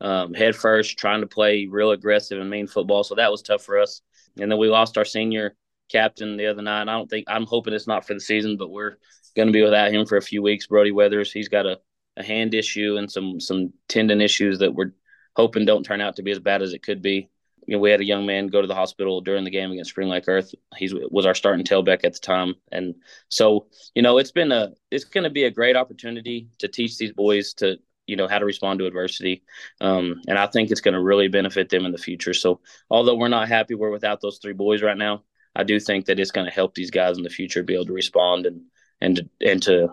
um, 0.02 0.34
head 0.34 0.56
first, 0.56 0.98
trying 0.98 1.22
to 1.22 1.28
play 1.28 1.68
real 1.70 1.92
aggressive 1.92 2.40
and 2.40 2.50
mean 2.50 2.68
football. 2.68 3.04
So 3.04 3.16
that 3.16 3.32
was 3.32 3.42
tough 3.42 3.64
for 3.64 3.80
us. 3.80 4.02
And 4.40 4.52
then 4.52 4.60
we 4.60 4.68
lost 4.68 4.98
our 4.98 5.06
senior 5.06 5.56
captain 5.92 6.38
the 6.38 6.48
other 6.48 6.62
night. 6.62 6.84
I 6.84 6.86
don't 6.86 7.10
think 7.10 7.26
I'm 7.28 7.46
hoping 7.46 7.74
it's 7.74 7.88
not 7.88 8.06
for 8.06 8.14
the 8.14 8.20
season, 8.20 8.58
but 8.58 8.70
we're 8.70 8.98
going 9.36 9.48
to 9.48 9.54
be 9.54 9.64
without 9.64 9.92
him 9.92 10.06
for 10.06 10.18
a 10.18 10.22
few 10.22 10.42
weeks. 10.42 10.68
Brody 10.68 10.92
Weathers, 10.92 11.32
he's 11.32 11.50
got 11.50 11.66
a, 11.66 11.80
a 12.18 12.24
hand 12.24 12.54
issue 12.54 12.98
and 12.98 13.12
some 13.12 13.40
some 13.40 13.74
tendon 13.88 14.22
issues 14.22 14.60
that 14.60 14.74
we're 14.74 14.94
hoping 15.36 15.66
don't 15.66 15.84
turn 15.84 16.02
out 16.02 16.16
to 16.18 16.24
be 16.24 16.32
as 16.32 16.40
bad 16.40 16.62
as 16.62 16.74
it 16.74 16.84
could 16.84 17.02
be. 17.02 17.30
You 17.68 17.76
know, 17.76 17.80
we 17.80 17.92
had 17.92 18.02
a 18.02 18.06
young 18.06 18.26
man 18.26 18.48
go 18.48 18.62
to 18.62 18.68
the 18.68 18.76
hospital 18.76 19.22
during 19.22 19.44
the 19.44 19.50
game 19.50 19.72
against 19.72 19.96
Springlake-Earth. 19.96 20.54
He 20.78 20.92
was 21.10 21.26
our 21.26 21.36
starting 21.36 21.66
tailback 21.66 22.04
at 22.04 22.14
the 22.14 22.20
time, 22.20 22.56
and 22.72 22.96
so 23.30 23.68
you 23.94 24.02
know 24.02 24.18
it's 24.18 24.32
been 24.32 24.52
a 24.52 24.72
it's 24.92 25.06
going 25.06 25.24
to 25.24 25.30
be 25.30 25.46
a 25.46 25.52
great 25.52 25.76
opportunity 25.76 26.50
to 26.60 26.68
teach 26.68 26.98
these 26.98 27.12
boys 27.12 27.54
to 27.56 27.78
you 28.08 28.16
know 28.16 28.28
how 28.28 28.40
to 28.40 28.46
respond 28.46 28.80
to 28.80 28.86
adversity. 28.86 29.44
Um, 29.82 30.22
and 30.28 30.38
i 30.38 30.48
think 30.48 30.72
it's 30.72 30.82
going 30.82 30.94
to 30.94 31.02
really 31.02 31.28
benefit 31.28 31.70
them 31.70 31.86
in 31.86 31.92
the 31.92 31.98
future. 31.98 32.34
So 32.34 32.62
although 32.90 33.16
we're 33.16 33.28
not 33.28 33.48
happy 33.48 33.76
we're 33.76 33.92
without 33.92 34.22
those 34.22 34.40
three 34.40 34.54
boys 34.54 34.82
right 34.82 34.98
now 34.98 35.24
i 35.56 35.64
do 35.64 35.80
think 35.80 36.06
that 36.06 36.20
it's 36.20 36.32
going 36.32 36.46
to 36.46 36.54
help 36.54 36.76
these 36.76 36.92
guys 36.92 37.18
in 37.18 37.24
the 37.24 37.30
future 37.30 37.64
be 37.64 37.74
able 37.74 37.86
to 37.86 37.94
respond 37.94 38.46
and 38.46 38.62
and 39.02 39.30
and 39.42 39.62
to 39.64 39.90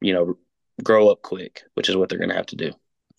you 0.00 0.12
know 0.12 0.38
grow 0.82 1.08
up 1.08 1.22
quick 1.22 1.64
which 1.74 1.88
is 1.88 1.96
what 1.96 2.08
they're 2.08 2.18
going 2.18 2.30
to 2.30 2.36
have 2.36 2.46
to 2.46 2.56
do. 2.56 2.72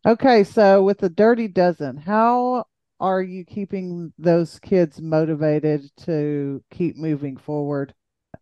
Okay 0.05 0.43
so 0.43 0.83
with 0.83 0.97
the 0.99 1.09
dirty 1.09 1.47
dozen 1.47 1.97
how 1.97 2.65
are 3.01 3.21
you 3.21 3.43
keeping 3.43 4.13
those 4.17 4.59
kids 4.59 5.01
motivated 5.01 5.81
to 5.97 6.63
keep 6.71 6.95
moving 6.95 7.35
forward 7.35 7.93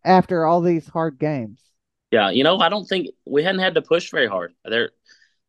after 0.04 0.46
all 0.46 0.60
these 0.60 0.86
hard 0.86 1.18
games 1.18 1.60
yeah 2.12 2.30
you 2.30 2.44
know 2.44 2.58
i 2.58 2.68
don't 2.68 2.86
think 2.86 3.08
we 3.26 3.42
hadn't 3.42 3.60
had 3.60 3.74
to 3.74 3.82
push 3.82 4.10
very 4.10 4.28
hard 4.28 4.54
there 4.64 4.90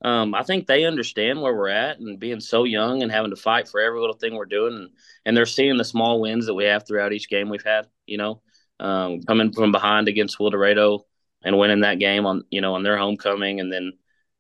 um, 0.03 0.33
I 0.33 0.43
think 0.43 0.65
they 0.65 0.85
understand 0.85 1.41
where 1.41 1.55
we're 1.55 1.69
at 1.69 1.99
and 1.99 2.19
being 2.19 2.39
so 2.39 2.63
young 2.63 3.03
and 3.03 3.11
having 3.11 3.29
to 3.29 3.35
fight 3.35 3.67
for 3.67 3.79
every 3.79 3.99
little 3.99 4.15
thing 4.15 4.33
we're 4.33 4.45
doing. 4.45 4.73
And, 4.73 4.89
and 5.25 5.37
they're 5.37 5.45
seeing 5.45 5.77
the 5.77 5.85
small 5.85 6.19
wins 6.19 6.47
that 6.47 6.55
we 6.55 6.65
have 6.65 6.87
throughout 6.87 7.13
each 7.13 7.29
game 7.29 7.49
we've 7.49 7.63
had, 7.63 7.87
you 8.07 8.17
know, 8.17 8.41
um, 8.79 9.21
coming 9.21 9.53
from 9.53 9.71
behind 9.71 10.07
against 10.07 10.39
Wildorado 10.39 11.01
and 11.43 11.57
winning 11.57 11.81
that 11.81 11.99
game 11.99 12.25
on, 12.25 12.43
you 12.49 12.61
know, 12.61 12.73
on 12.73 12.81
their 12.81 12.97
homecoming. 12.97 13.59
And 13.59 13.71
then 13.71 13.93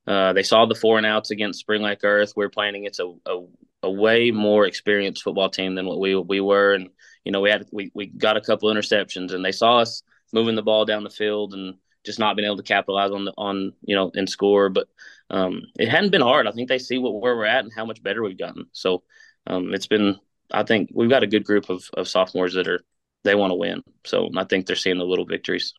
uh, 0.07 0.33
they 0.33 0.41
saw 0.41 0.65
the 0.65 0.73
four 0.73 0.97
and 0.97 1.05
outs 1.05 1.29
against 1.29 1.65
Springlake-Earth. 1.67 2.33
We're 2.35 2.49
playing 2.49 2.75
against 2.75 2.99
a, 2.99 3.13
a, 3.27 3.41
a, 3.83 3.91
way 3.91 4.31
more 4.31 4.65
experienced 4.65 5.23
football 5.23 5.49
team 5.49 5.75
than 5.75 5.85
what 5.85 5.99
we, 5.99 6.15
we 6.15 6.39
were. 6.41 6.73
And, 6.73 6.89
you 7.23 7.31
know, 7.31 7.41
we 7.41 7.49
had, 7.49 7.67
we, 7.71 7.91
we 7.93 8.07
got 8.07 8.37
a 8.37 8.41
couple 8.41 8.69
interceptions 8.69 9.33
and 9.33 9.43
they 9.43 9.51
saw 9.51 9.77
us 9.77 10.03
moving 10.33 10.55
the 10.55 10.63
ball 10.63 10.85
down 10.85 11.03
the 11.03 11.09
field 11.09 11.53
and, 11.53 11.75
just 12.03 12.19
not 12.19 12.35
being 12.35 12.45
able 12.45 12.57
to 12.57 12.63
capitalize 12.63 13.11
on 13.11 13.25
the 13.25 13.33
on 13.37 13.73
you 13.83 13.95
know 13.95 14.11
and 14.15 14.29
score. 14.29 14.69
But 14.69 14.87
um, 15.29 15.63
it 15.77 15.89
hadn't 15.89 16.11
been 16.11 16.21
hard. 16.21 16.47
I 16.47 16.51
think 16.51 16.69
they 16.69 16.79
see 16.79 16.97
what 16.97 17.19
where 17.21 17.35
we're 17.35 17.45
at 17.45 17.63
and 17.63 17.73
how 17.73 17.85
much 17.85 18.01
better 18.03 18.21
we've 18.23 18.37
gotten. 18.37 18.65
So 18.71 19.03
um, 19.47 19.73
it's 19.73 19.87
been. 19.87 20.19
I 20.53 20.63
think 20.63 20.89
we've 20.93 21.09
got 21.09 21.23
a 21.23 21.27
good 21.27 21.45
group 21.45 21.69
of, 21.69 21.89
of 21.95 22.09
sophomores 22.09 22.53
that 22.55 22.67
are 22.67 22.81
they 23.23 23.35
want 23.35 23.51
to 23.51 23.55
win. 23.55 23.83
So 24.05 24.29
I 24.35 24.43
think 24.43 24.65
they're 24.65 24.75
seeing 24.75 24.97
the 24.97 25.05
little 25.05 25.25
victories. 25.25 25.73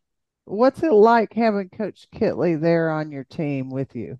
What's 0.45 0.83
it 0.83 0.93
like 0.93 1.35
having 1.35 1.69
Coach 1.69 2.07
Kitley 2.15 2.61
there 2.61 2.91
on 2.91 3.13
your 3.13 3.25
team 3.25 3.71
with 3.71 3.95
you? 3.95 4.19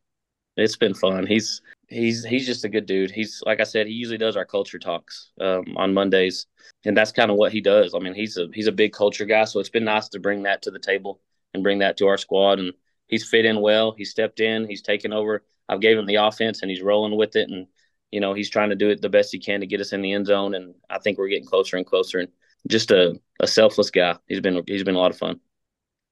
It's 0.57 0.77
been 0.77 0.95
fun. 0.95 1.27
He's 1.27 1.63
he's 1.93 2.25
he's 2.25 2.47
just 2.47 2.65
a 2.65 2.69
good 2.69 2.87
dude. 2.87 3.11
He's 3.11 3.43
like 3.45 3.61
I 3.61 3.65
said, 3.65 3.87
he 3.87 3.93
usually 3.93 4.19
does 4.19 4.37
our 4.37 4.45
culture 4.45 4.79
talks 4.79 5.31
um, 5.41 5.65
on 5.77 5.95
Mondays, 5.95 6.47
and 6.85 6.97
that's 6.97 7.13
kind 7.13 7.31
of 7.31 7.37
what 7.37 7.53
he 7.53 7.61
does. 7.61 7.95
I 7.95 7.99
mean, 7.99 8.15
he's 8.15 8.37
a 8.37 8.49
he's 8.53 8.67
a 8.67 8.73
big 8.73 8.93
culture 8.93 9.25
guy, 9.25 9.45
so 9.45 9.61
it's 9.61 9.69
been 9.69 9.85
nice 9.85 10.09
to 10.11 10.21
bring 10.21 10.43
that 10.45 10.63
to 10.63 10.71
the 10.71 10.79
table 10.79 11.21
and 11.55 11.63
bring 11.63 11.79
that 11.81 11.97
to 11.99 12.07
our 12.07 12.17
squad. 12.17 12.59
And 12.59 12.73
he's 13.07 13.29
fit 13.29 13.45
in 13.45 13.61
well. 13.61 13.93
He 13.97 14.05
stepped 14.05 14.41
in. 14.41 14.67
He's 14.69 14.83
taken 14.83 15.13
over. 15.13 15.45
I've 15.69 15.81
gave 15.81 15.99
him 15.99 16.07
the 16.07 16.17
offense, 16.17 16.63
and 16.63 16.71
he's 16.71 16.83
rolling 16.83 17.17
with 17.17 17.37
it. 17.37 17.49
And 17.49 17.67
you 18.11 18.21
know 18.21 18.35
he's 18.35 18.51
trying 18.51 18.71
to 18.71 18.77
do 18.77 18.91
it 18.91 19.01
the 19.01 19.09
best 19.09 19.33
he 19.33 19.39
can 19.39 19.61
to 19.61 19.67
get 19.67 19.81
us 19.81 19.93
in 19.93 20.03
the 20.03 20.13
end 20.13 20.27
zone. 20.27 20.55
And 20.55 20.75
I 20.91 20.99
think 20.99 21.19
we're 21.19 21.29
getting 21.29 21.47
closer 21.47 21.77
and 21.77 21.87
closer. 21.87 22.19
And 22.19 22.29
just 22.69 22.91
a, 22.91 23.19
a 23.41 23.47
selfless 23.47 23.91
guy. 23.91 24.17
He's 24.27 24.41
been 24.41 24.63
he's 24.67 24.85
been 24.85 24.95
a 24.95 25.01
lot 25.01 25.11
of 25.11 25.19
fun. 25.19 25.41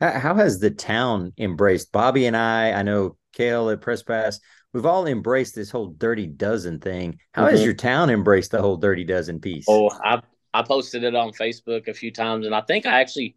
How 0.01 0.35
has 0.35 0.59
the 0.59 0.71
town 0.71 1.35
embraced 1.37 1.93
Bobby 1.93 2.25
and 2.25 2.37
I? 2.37 2.73
I 2.73 2.83
know 2.83 3.19
Kale 3.35 3.69
at 3.69 3.83
Press 3.83 4.03
Pass. 4.03 4.41
We've 4.73 4.87
all 4.87 5.07
embraced 5.07 5.55
this 5.55 5.71
whole 5.71 5.89
dirty 5.89 6.27
dozen 6.27 6.79
thing. 6.79 7.19
How 7.33 7.45
mm-hmm. 7.45 7.53
has 7.53 7.65
your 7.65 7.75
town 7.75 8.11
embraced 8.11 8.53
the 8.53 8.61
whole 8.61 8.77
dirty 8.77 9.05
dozen 9.05 9.41
piece? 9.41 9.67
Oh, 9.69 9.91
I 10.05 10.23
I 10.53 10.63
posted 10.63 11.05
it 11.05 11.15
on 11.15 11.33
Facebook 11.33 11.89
a 11.89 11.95
few 11.95 12.11
times, 12.11 12.47
and 12.47 12.55
I 12.55 12.61
think 12.61 12.87
I 12.87 13.01
actually 13.01 13.37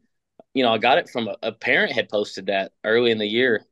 you 0.54 0.63
know, 0.63 0.72
I 0.72 0.78
got 0.78 0.98
it 0.98 1.10
from 1.10 1.28
a, 1.28 1.36
a, 1.42 1.52
parent 1.52 1.92
had 1.92 2.10
posted 2.10 2.48
that 2.48 2.72
early 2.84 3.12
in 3.12 3.18
the 3.18 3.28
year, 3.28 3.66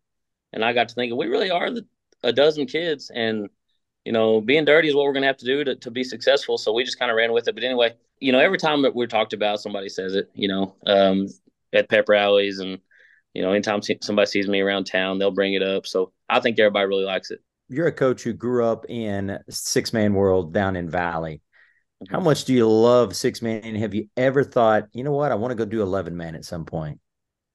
and 0.51 0.65
I 0.65 0.73
got 0.73 0.89
to 0.89 0.95
thinking 0.95 1.17
we 1.17 1.27
really 1.27 1.51
are 1.51 1.69
the, 1.69 1.85
a 2.23 2.33
dozen 2.33 2.65
kids, 2.65 3.11
and 3.13 3.49
you 4.05 4.11
know, 4.11 4.41
being 4.41 4.65
dirty 4.65 4.89
is 4.89 4.95
what 4.95 5.05
we're 5.05 5.13
going 5.13 5.21
to 5.21 5.27
have 5.27 5.37
to 5.37 5.45
do 5.45 5.63
to, 5.63 5.75
to 5.75 5.91
be 5.91 6.03
successful. 6.03 6.57
So 6.57 6.73
we 6.73 6.83
just 6.83 6.97
kind 6.97 7.11
of 7.11 7.17
ran 7.17 7.33
with 7.33 7.47
it. 7.47 7.53
But 7.53 7.63
anyway, 7.63 7.93
you 8.19 8.31
know, 8.31 8.39
every 8.39 8.57
time 8.57 8.81
that 8.81 8.95
we're 8.95 9.05
talked 9.05 9.33
about, 9.33 9.61
somebody 9.61 9.89
says 9.89 10.15
it. 10.15 10.31
You 10.33 10.47
know, 10.47 10.75
um, 10.87 11.27
at 11.73 11.89
pep 11.89 12.09
rallies, 12.09 12.59
and 12.59 12.79
you 13.33 13.43
know, 13.43 13.51
anytime 13.51 13.81
somebody 14.01 14.25
sees 14.25 14.47
me 14.47 14.61
around 14.61 14.85
town, 14.85 15.19
they'll 15.19 15.31
bring 15.31 15.53
it 15.53 15.63
up. 15.63 15.85
So 15.85 16.11
I 16.27 16.39
think 16.39 16.59
everybody 16.59 16.87
really 16.87 17.05
likes 17.05 17.29
it. 17.31 17.41
You're 17.71 17.87
a 17.87 17.91
coach 17.93 18.23
who 18.23 18.33
grew 18.33 18.65
up 18.65 18.85
in 18.89 19.39
six 19.49 19.93
man 19.93 20.13
world 20.13 20.53
down 20.53 20.75
in 20.75 20.89
Valley. 20.89 21.41
How 22.09 22.19
much 22.19 22.43
do 22.43 22.53
you 22.53 22.67
love 22.67 23.15
six 23.15 23.41
man? 23.41 23.61
And 23.63 23.77
have 23.77 23.93
you 23.93 24.09
ever 24.17 24.43
thought, 24.43 24.87
you 24.91 25.05
know 25.05 25.13
what, 25.13 25.31
I 25.31 25.35
want 25.35 25.51
to 25.51 25.55
go 25.55 25.63
do 25.63 25.81
11 25.81 26.17
man 26.17 26.35
at 26.35 26.43
some 26.43 26.65
point? 26.65 26.99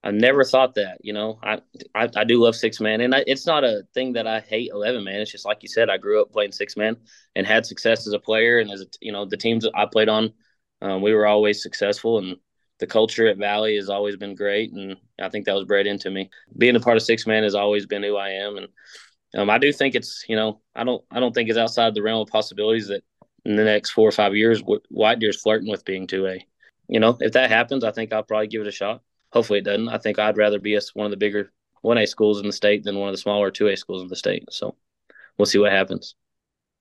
I 0.02 0.12
never 0.12 0.42
thought 0.42 0.76
that, 0.76 0.98
you 1.02 1.12
know, 1.12 1.38
I, 1.42 1.60
I, 1.94 2.08
I 2.16 2.24
do 2.24 2.42
love 2.42 2.56
six 2.56 2.80
man 2.80 3.02
and 3.02 3.14
I, 3.14 3.24
it's 3.26 3.44
not 3.44 3.64
a 3.64 3.82
thing 3.92 4.14
that 4.14 4.26
I 4.26 4.40
hate 4.40 4.70
11 4.72 5.04
man. 5.04 5.20
It's 5.20 5.32
just 5.32 5.44
like 5.44 5.58
you 5.62 5.68
said, 5.68 5.90
I 5.90 5.98
grew 5.98 6.22
up 6.22 6.32
playing 6.32 6.52
six 6.52 6.78
man 6.78 6.96
and 7.34 7.46
had 7.46 7.66
success 7.66 8.06
as 8.06 8.14
a 8.14 8.18
player. 8.18 8.60
And 8.60 8.70
as 8.70 8.80
a, 8.80 8.86
you 9.02 9.12
know, 9.12 9.26
the 9.26 9.36
teams 9.36 9.64
that 9.64 9.76
I 9.76 9.84
played 9.84 10.08
on, 10.08 10.32
um, 10.80 11.02
we 11.02 11.12
were 11.12 11.26
always 11.26 11.62
successful 11.62 12.18
and 12.18 12.36
the 12.78 12.86
culture 12.86 13.26
at 13.26 13.38
Valley 13.38 13.76
has 13.76 13.88
always 13.88 14.16
been 14.16 14.34
great. 14.34 14.72
And 14.72 14.96
I 15.20 15.28
think 15.28 15.46
that 15.46 15.54
was 15.54 15.64
bred 15.64 15.86
into 15.86 16.10
me. 16.10 16.30
Being 16.56 16.76
a 16.76 16.80
part 16.80 16.96
of 16.96 17.02
six 17.02 17.26
man 17.26 17.42
has 17.42 17.54
always 17.54 17.86
been 17.86 18.02
who 18.02 18.16
I 18.16 18.30
am. 18.30 18.56
And 18.58 18.68
um, 19.34 19.50
I 19.50 19.58
do 19.58 19.72
think 19.72 19.94
it's, 19.94 20.24
you 20.28 20.36
know, 20.36 20.60
I 20.74 20.84
don't, 20.84 21.04
I 21.10 21.20
don't 21.20 21.34
think 21.34 21.48
it's 21.48 21.58
outside 21.58 21.94
the 21.94 22.02
realm 22.02 22.22
of 22.22 22.28
possibilities 22.28 22.88
that 22.88 23.02
in 23.44 23.56
the 23.56 23.64
next 23.64 23.90
four 23.90 24.08
or 24.08 24.12
five 24.12 24.34
years, 24.34 24.62
White 24.88 25.18
Deer's 25.18 25.40
flirting 25.40 25.70
with 25.70 25.84
being 25.84 26.06
2A. 26.06 26.40
You 26.88 27.00
know, 27.00 27.16
if 27.20 27.32
that 27.32 27.50
happens, 27.50 27.84
I 27.84 27.92
think 27.92 28.12
I'll 28.12 28.22
probably 28.22 28.48
give 28.48 28.62
it 28.62 28.68
a 28.68 28.72
shot. 28.72 29.02
Hopefully 29.32 29.58
it 29.58 29.64
doesn't. 29.64 29.88
I 29.88 29.98
think 29.98 30.18
I'd 30.18 30.36
rather 30.36 30.58
be 30.58 30.74
a, 30.76 30.80
one 30.94 31.06
of 31.06 31.10
the 31.10 31.16
bigger 31.16 31.52
1A 31.84 32.08
schools 32.08 32.40
in 32.40 32.46
the 32.46 32.52
state 32.52 32.84
than 32.84 32.98
one 32.98 33.08
of 33.08 33.14
the 33.14 33.20
smaller 33.20 33.50
2A 33.50 33.78
schools 33.78 34.02
in 34.02 34.08
the 34.08 34.16
state. 34.16 34.44
So 34.50 34.76
we'll 35.36 35.46
see 35.46 35.58
what 35.58 35.72
happens. 35.72 36.14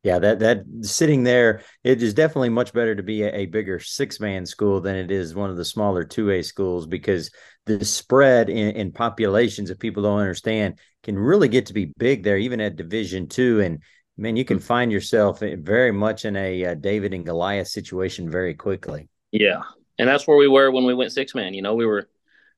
Yeah, 0.05 0.19
that 0.19 0.37
that 0.41 0.65
sitting 0.81 1.23
there, 1.23 1.63
it 1.83 2.03
is 2.03 2.13
definitely 2.13 2.49
much 2.49 2.73
better 2.73 2.93
to 2.93 3.01
be 3.01 3.23
a, 3.23 3.35
a 3.35 3.45
bigger 3.47 3.79
six 3.79 4.19
man 4.19 4.45
school 4.45 4.79
than 4.79 4.95
it 4.95 5.09
is 5.09 5.33
one 5.33 5.49
of 5.49 5.57
the 5.57 5.65
smaller 5.65 6.03
two 6.03 6.29
A 6.29 6.43
schools 6.43 6.85
because 6.85 7.31
the 7.65 7.83
spread 7.83 8.47
in, 8.47 8.75
in 8.75 8.91
populations 8.91 9.69
that 9.69 9.79
people 9.79 10.03
don't 10.03 10.19
understand 10.19 10.77
can 11.01 11.17
really 11.17 11.47
get 11.47 11.65
to 11.65 11.73
be 11.73 11.91
big 11.97 12.21
there, 12.21 12.37
even 12.37 12.61
at 12.61 12.75
Division 12.75 13.27
two. 13.27 13.61
And 13.61 13.81
man, 14.15 14.35
you 14.35 14.45
can 14.45 14.59
find 14.59 14.91
yourself 14.91 15.39
very 15.39 15.91
much 15.91 16.23
in 16.23 16.35
a 16.35 16.65
uh, 16.65 16.75
David 16.75 17.11
and 17.15 17.25
Goliath 17.25 17.69
situation 17.69 18.29
very 18.29 18.53
quickly. 18.53 19.09
Yeah, 19.31 19.63
and 19.97 20.07
that's 20.07 20.27
where 20.27 20.37
we 20.37 20.47
were 20.47 20.69
when 20.69 20.85
we 20.85 20.93
went 20.93 21.13
six 21.13 21.33
man. 21.33 21.55
You 21.55 21.63
know, 21.63 21.73
we 21.73 21.87
were 21.87 22.07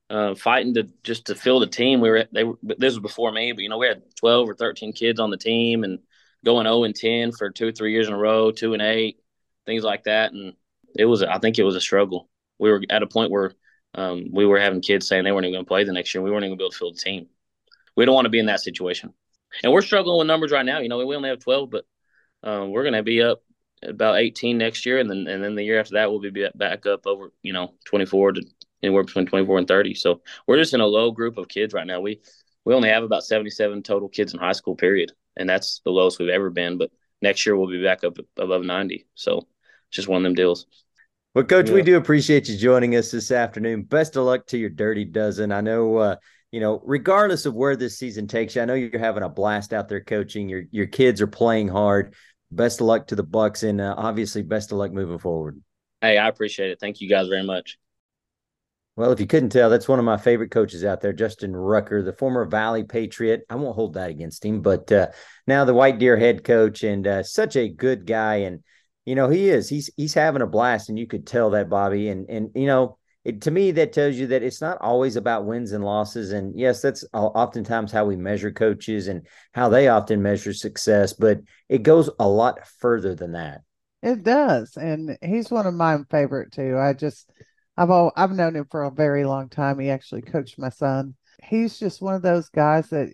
uh, 0.09 0.35
fighting 0.35 0.73
to 0.73 0.89
just 1.01 1.27
to 1.27 1.35
fill 1.35 1.61
the 1.61 1.67
team. 1.67 2.01
We 2.01 2.09
were 2.09 2.25
they 2.29 2.43
were, 2.43 2.57
this 2.61 2.93
was 2.93 2.99
before 2.99 3.31
me, 3.31 3.53
but 3.53 3.61
you 3.61 3.69
know 3.69 3.77
we 3.77 3.87
had 3.87 4.01
twelve 4.17 4.49
or 4.49 4.53
thirteen 4.53 4.91
kids 4.91 5.21
on 5.21 5.29
the 5.29 5.37
team 5.37 5.85
and 5.85 5.99
going 6.45 6.65
0 6.65 6.83
and 6.83 6.95
ten 6.95 7.31
for 7.31 7.49
two 7.49 7.67
or 7.67 7.71
three 7.71 7.91
years 7.91 8.07
in 8.07 8.13
a 8.13 8.17
row, 8.17 8.51
two 8.51 8.73
and 8.73 8.81
eight, 8.81 9.19
things 9.65 9.83
like 9.83 10.03
that, 10.03 10.31
and 10.33 10.53
it 10.95 11.05
was 11.05 11.23
I 11.23 11.39
think 11.39 11.59
it 11.59 11.63
was 11.63 11.75
a 11.75 11.81
struggle. 11.81 12.29
We 12.59 12.71
were 12.71 12.81
at 12.89 13.03
a 13.03 13.07
point 13.07 13.31
where 13.31 13.53
um, 13.95 14.29
we 14.31 14.45
were 14.45 14.59
having 14.59 14.81
kids 14.81 15.07
saying 15.07 15.23
they 15.23 15.31
weren't 15.31 15.45
even 15.45 15.55
going 15.55 15.65
to 15.65 15.69
play 15.69 15.83
the 15.83 15.93
next 15.93 16.13
year. 16.13 16.21
We 16.21 16.31
weren't 16.31 16.45
even 16.45 16.57
going 16.57 16.59
to 16.59 16.61
be 16.61 16.65
able 16.65 16.71
to 16.71 16.77
fill 16.77 16.93
the 16.93 16.99
team. 16.99 17.27
We 17.95 18.05
don't 18.05 18.15
want 18.15 18.25
to 18.25 18.29
be 18.29 18.39
in 18.39 18.47
that 18.47 18.61
situation, 18.61 19.13
and 19.63 19.71
we're 19.71 19.81
struggling 19.81 20.19
with 20.19 20.27
numbers 20.27 20.51
right 20.51 20.65
now. 20.65 20.79
You 20.79 20.89
know, 20.89 21.05
we 21.05 21.15
only 21.15 21.29
have 21.29 21.39
twelve, 21.39 21.69
but 21.69 21.85
um, 22.43 22.71
we're 22.71 22.83
going 22.83 22.93
to 22.93 23.03
be 23.03 23.21
up 23.21 23.41
about 23.83 24.17
18 24.17 24.57
next 24.57 24.85
year, 24.85 24.99
and 24.99 25.09
then 25.09 25.27
and 25.27 25.43
then 25.43 25.55
the 25.55 25.63
year 25.63 25.79
after 25.79 25.93
that 25.93 26.09
we'll 26.09 26.19
be 26.19 26.47
back 26.55 26.85
up 26.85 27.05
over 27.05 27.31
you 27.43 27.53
know 27.53 27.73
24 27.85 28.33
to 28.33 28.43
anywhere 28.83 29.03
between 29.03 29.25
24 29.25 29.59
and 29.59 29.67
30. 29.67 29.93
So 29.95 30.21
we're 30.45 30.57
just 30.57 30.73
in 30.73 30.81
a 30.81 30.85
low 30.85 31.11
group 31.11 31.37
of 31.37 31.47
kids 31.47 31.73
right 31.73 31.87
now. 31.87 31.99
We 32.01 32.21
we 32.65 32.73
only 32.73 32.89
have 32.89 33.03
about 33.03 33.23
77 33.23 33.83
total 33.83 34.09
kids 34.09 34.33
in 34.33 34.39
high 34.39 34.51
school 34.51 34.75
period, 34.75 35.11
and 35.37 35.49
that's 35.49 35.81
the 35.85 35.91
lowest 35.91 36.19
we've 36.19 36.29
ever 36.29 36.49
been. 36.49 36.77
But 36.77 36.91
next 37.21 37.45
year 37.45 37.55
we'll 37.55 37.69
be 37.69 37.83
back 37.83 38.03
up 38.03 38.17
above 38.37 38.63
90. 38.63 39.07
So 39.15 39.37
it's 39.37 39.47
just 39.91 40.07
one 40.07 40.17
of 40.17 40.23
them 40.23 40.35
deals. 40.35 40.65
Well, 41.35 41.45
Coach, 41.45 41.69
yeah. 41.69 41.75
we 41.75 41.81
do 41.83 41.97
appreciate 41.97 42.49
you 42.49 42.57
joining 42.57 42.95
us 42.95 43.11
this 43.11 43.31
afternoon. 43.31 43.83
Best 43.83 44.15
of 44.15 44.23
luck 44.25 44.47
to 44.47 44.57
your 44.57 44.69
Dirty 44.69 45.05
Dozen. 45.05 45.51
I 45.51 45.61
know, 45.61 45.97
uh, 45.97 46.15
you 46.51 46.59
know, 46.59 46.81
regardless 46.83 47.45
of 47.45 47.53
where 47.53 47.75
this 47.75 47.97
season 47.97 48.27
takes 48.27 48.55
you, 48.55 48.61
I 48.61 48.65
know 48.65 48.73
you're 48.73 48.97
having 48.97 49.23
a 49.23 49.29
blast 49.29 49.71
out 49.73 49.87
there 49.87 50.03
coaching. 50.03 50.49
Your 50.49 50.63
your 50.71 50.87
kids 50.87 51.21
are 51.21 51.27
playing 51.27 51.67
hard 51.67 52.15
best 52.51 52.81
of 52.81 52.87
luck 52.87 53.07
to 53.07 53.15
the 53.15 53.23
Bucks, 53.23 53.63
and 53.63 53.81
uh, 53.81 53.95
obviously 53.97 54.41
best 54.41 54.71
of 54.71 54.77
luck 54.77 54.91
moving 54.91 55.19
forward. 55.19 55.61
Hey, 56.01 56.17
I 56.17 56.27
appreciate 56.27 56.71
it. 56.71 56.79
Thank 56.79 57.01
you 57.01 57.09
guys 57.09 57.27
very 57.27 57.43
much. 57.43 57.77
Well, 58.97 59.11
if 59.11 59.19
you 59.19 59.27
couldn't 59.27 59.51
tell, 59.51 59.69
that's 59.69 59.87
one 59.87 59.99
of 59.99 60.05
my 60.05 60.17
favorite 60.17 60.49
coaches 60.49 60.83
out 60.83 61.01
there, 61.01 61.13
Justin 61.13 61.55
Rucker, 61.55 62.01
the 62.01 62.13
former 62.13 62.45
Valley 62.45 62.83
Patriot. 62.83 63.45
I 63.47 63.53
won't 63.53 63.75
hold 63.75 63.93
that 63.93 64.09
against 64.09 64.43
him, 64.43 64.61
but 64.61 64.91
uh, 64.91 65.09
now 65.45 65.65
the 65.65 65.73
White 65.75 65.99
Deer 65.99 66.17
head 66.17 66.43
coach, 66.43 66.81
and 66.81 67.05
uh, 67.05 67.21
such 67.21 67.55
a 67.55 67.69
good 67.69 68.07
guy. 68.07 68.37
And 68.37 68.63
you 69.05 69.13
know 69.13 69.29
he 69.29 69.49
is. 69.49 69.69
He's 69.69 69.91
he's 69.95 70.15
having 70.15 70.41
a 70.41 70.47
blast, 70.47 70.89
and 70.89 70.97
you 70.97 71.05
could 71.05 71.27
tell 71.27 71.51
that, 71.51 71.69
Bobby. 71.69 72.09
And 72.09 72.27
and 72.27 72.49
you 72.55 72.65
know 72.65 72.97
it, 73.23 73.41
to 73.41 73.51
me 73.51 73.71
that 73.71 73.93
tells 73.93 74.15
you 74.15 74.25
that 74.27 74.41
it's 74.41 74.61
not 74.61 74.79
always 74.79 75.17
about 75.17 75.45
wins 75.45 75.73
and 75.73 75.83
losses 75.83 76.31
and 76.31 76.57
yes 76.57 76.81
that's 76.81 77.03
oftentimes 77.13 77.91
how 77.91 78.05
we 78.05 78.15
measure 78.15 78.51
coaches 78.51 79.09
and 79.09 79.27
how 79.53 79.67
they 79.67 79.89
often 79.89 80.21
measure 80.21 80.53
success 80.53 81.11
but 81.11 81.41
it 81.67 81.83
goes 81.83 82.09
a 82.19 82.27
lot 82.27 82.65
further 82.79 83.15
than 83.15 83.33
that 83.33 83.61
it 84.01 84.23
does 84.23 84.77
and 84.77 85.17
he's 85.21 85.51
one 85.51 85.67
of 85.67 85.73
my 85.73 85.97
favorite 86.09 86.53
too 86.53 86.77
i 86.77 86.93
just 86.93 87.29
i've 87.77 87.89
all 87.89 88.11
i've 88.15 88.31
known 88.31 88.55
him 88.55 88.67
for 88.69 88.83
a 88.83 88.91
very 88.91 89.25
long 89.25 89.49
time. 89.49 89.79
He 89.79 89.89
actually 89.89 90.21
coached 90.23 90.59
my 90.59 90.69
son. 90.69 91.15
He's 91.43 91.79
just 91.79 92.01
one 92.01 92.15
of 92.15 92.21
those 92.21 92.49
guys 92.49 92.89
that 92.89 93.09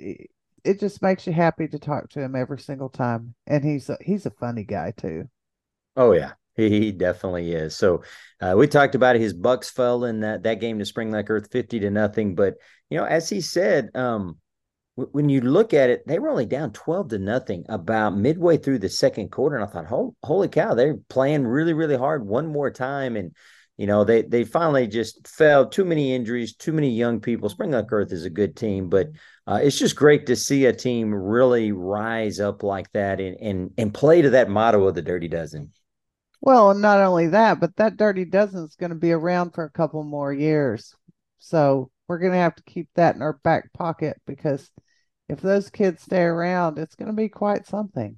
it 0.64 0.80
just 0.80 1.02
makes 1.02 1.28
you 1.28 1.34
happy 1.34 1.68
to 1.68 1.80
talk 1.80 2.10
to 2.10 2.22
him 2.22 2.36
every 2.36 2.60
single 2.60 2.90
time. 2.90 3.36
And 3.46 3.64
he's 3.64 3.90
a, 3.90 3.98
he's 4.02 4.26
a 4.26 4.32
funny 4.32 4.64
guy 4.64 4.94
too. 4.96 5.30
Oh 5.96 6.14
yeah. 6.14 6.34
He 6.56 6.92
definitely 6.92 7.52
is. 7.52 7.76
So 7.76 8.04
uh, 8.40 8.54
we 8.56 8.68
talked 8.68 8.94
about 8.94 9.16
his 9.16 9.34
Bucks 9.34 9.72
fell 9.72 10.06
in 10.06 10.20
that 10.20 10.44
that 10.44 10.60
game 10.60 10.78
to 10.78 10.86
Springlake-Earth 10.86 11.52
fifty 11.52 11.80
to 11.80 11.90
nothing. 11.90 12.36
But 12.36 12.58
you 12.92 12.98
know, 13.00 13.06
as 13.06 13.28
he 13.28 13.42
said, 13.42 13.90
um, 13.96 14.38
w- 14.96 15.10
when 15.14 15.30
you 15.30 15.42
look 15.42 15.74
at 15.74 15.90
it, 15.90 16.06
they 16.06 16.20
were 16.20 16.30
only 16.30 16.46
down 16.46 16.72
twelve 16.72 17.10
to 17.10 17.18
nothing 17.18 17.66
about 17.70 18.16
midway 18.16 18.58
through 18.58 18.80
the 18.80 18.90
second 18.90 19.32
quarter, 19.32 19.56
and 19.56 19.66
I 19.66 19.68
thought, 19.68 20.14
holy 20.24 20.48
cow, 20.48 20.76
they're 20.76 20.98
playing 21.10 21.48
really 21.48 21.74
really 21.74 21.98
hard 21.98 22.24
one 22.24 22.46
more 22.46 22.70
time, 22.70 23.16
and 23.16 23.32
you 23.78 23.88
know 23.88 24.04
they 24.04 24.22
they 24.22 24.44
finally 24.44 24.88
just 24.88 25.28
fell. 25.28 25.68
Too 25.68 25.86
many 25.86 26.14
injuries, 26.14 26.56
too 26.56 26.74
many 26.74 26.92
young 26.92 27.20
people. 27.20 27.50
Springlake-Earth 27.50 28.12
is 28.12 28.26
a 28.26 28.30
good 28.30 28.56
team, 28.56 28.90
but 28.90 29.10
uh, 29.48 29.60
it's 29.62 29.78
just 29.78 29.96
great 29.96 30.26
to 30.28 30.36
see 30.36 30.66
a 30.66 30.74
team 30.74 31.14
really 31.14 31.72
rise 31.72 32.40
up 32.40 32.64
like 32.64 32.92
that 32.94 33.20
and 33.20 33.38
and 33.40 33.72
and 33.78 33.94
play 33.94 34.22
to 34.22 34.32
that 34.32 34.50
motto 34.50 34.88
of 34.88 34.96
the 34.96 35.02
Dirty 35.02 35.28
Dozen. 35.28 35.72
Well, 36.42 36.72
and 36.72 36.82
not 36.82 37.00
only 37.00 37.28
that, 37.28 37.60
but 37.60 37.76
that 37.78 37.98
Dirty 37.98 38.26
Dozen 38.26 38.66
is 38.66 38.76
going 38.76 38.90
to 38.90 38.98
be 38.98 39.14
around 39.14 39.52
for 39.52 39.64
a 39.64 39.72
couple 39.72 40.04
more 40.04 40.34
years. 40.34 40.94
So 41.40 41.90
we're 42.08 42.20
going 42.20 42.34
to 42.34 42.38
have 42.38 42.56
to 42.56 42.64
keep 42.64 42.90
that 42.96 43.16
in 43.16 43.22
our 43.22 43.40
back 43.44 43.72
pocket 43.74 44.22
because 44.28 44.70
if 45.30 45.40
those 45.40 45.70
kids 45.70 46.04
stay 46.04 46.22
around, 46.22 46.78
it's 46.78 46.96
going 46.96 47.08
to 47.08 47.16
be 47.16 47.30
quite 47.30 47.66
something. 47.66 48.18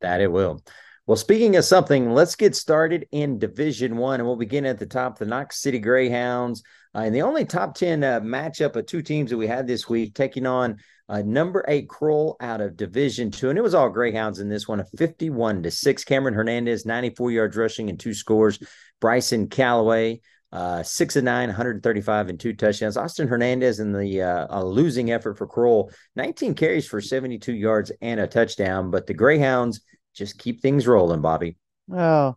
That 0.00 0.20
it 0.20 0.30
will. 0.30 0.62
Well, 1.06 1.16
speaking 1.16 1.56
of 1.56 1.64
something, 1.64 2.12
let's 2.12 2.36
get 2.36 2.54
started 2.54 3.08
in 3.10 3.40
Division 3.40 3.96
One, 3.96 4.20
and 4.20 4.26
we'll 4.26 4.36
begin 4.36 4.64
at 4.64 4.78
the 4.78 4.86
top. 4.86 5.18
The 5.18 5.26
Knox 5.26 5.60
City 5.60 5.80
Greyhounds, 5.80 6.62
uh, 6.94 7.00
and 7.00 7.14
the 7.14 7.22
only 7.22 7.44
top 7.44 7.74
ten 7.74 8.04
uh, 8.04 8.20
matchup 8.20 8.76
of 8.76 8.86
two 8.86 9.02
teams 9.02 9.30
that 9.30 9.36
we 9.36 9.48
had 9.48 9.66
this 9.66 9.88
week, 9.88 10.14
taking 10.14 10.46
on 10.46 10.76
uh, 11.08 11.20
number 11.22 11.64
eight 11.66 11.88
Crowell 11.88 12.36
out 12.40 12.60
of 12.60 12.76
Division 12.76 13.32
Two, 13.32 13.50
and 13.50 13.58
it 13.58 13.62
was 13.62 13.74
all 13.74 13.88
Greyhounds 13.88 14.38
in 14.38 14.48
this 14.48 14.68
one, 14.68 14.78
a 14.78 14.84
fifty-one 14.96 15.64
to 15.64 15.72
six. 15.72 16.04
Cameron 16.04 16.34
Hernandez, 16.34 16.86
ninety-four 16.86 17.32
yards 17.32 17.56
rushing 17.56 17.90
and 17.90 17.98
two 17.98 18.14
scores. 18.14 18.60
Bryson 19.00 19.48
Calloway, 19.48 20.20
uh, 20.52 20.84
six 20.84 21.16
and 21.16 21.24
nine, 21.24 21.48
135 21.48 22.28
and 22.28 22.38
two 22.38 22.52
touchdowns. 22.52 22.96
Austin 22.96 23.26
Hernandez 23.26 23.80
in 23.80 23.92
the 23.92 24.22
uh, 24.22 24.62
losing 24.62 25.10
effort 25.10 25.36
for 25.36 25.48
Crowell, 25.48 25.90
19 26.14 26.54
carries 26.54 26.86
for 26.86 27.00
72 27.00 27.52
yards 27.52 27.90
and 28.00 28.20
a 28.20 28.28
touchdown. 28.28 28.92
But 28.92 29.08
the 29.08 29.14
Greyhounds 29.14 29.80
just 30.14 30.38
keep 30.38 30.60
things 30.60 30.86
rolling, 30.86 31.20
Bobby. 31.20 31.56
Oh, 31.92 32.36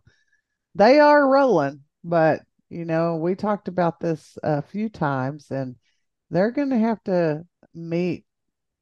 they 0.74 0.98
are 0.98 1.28
rolling, 1.28 1.82
but 2.04 2.42
you 2.68 2.84
know, 2.84 3.16
we 3.16 3.34
talked 3.34 3.68
about 3.68 4.00
this 4.00 4.36
a 4.42 4.62
few 4.62 4.88
times, 4.88 5.50
and 5.50 5.76
they're 6.30 6.50
going 6.50 6.70
to 6.70 6.78
have 6.78 7.02
to 7.04 7.44
meet 7.74 8.24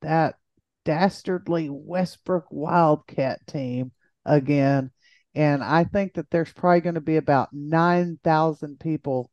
that 0.00 0.36
dastardly 0.84 1.68
Westbrook 1.70 2.46
Wildcat 2.50 3.46
team 3.46 3.92
again. 4.24 4.90
And 5.34 5.64
I 5.64 5.84
think 5.84 6.14
that 6.14 6.30
there's 6.30 6.52
probably 6.52 6.80
going 6.80 6.94
to 6.94 7.00
be 7.00 7.16
about 7.16 7.48
9,000 7.52 8.78
people 8.78 9.30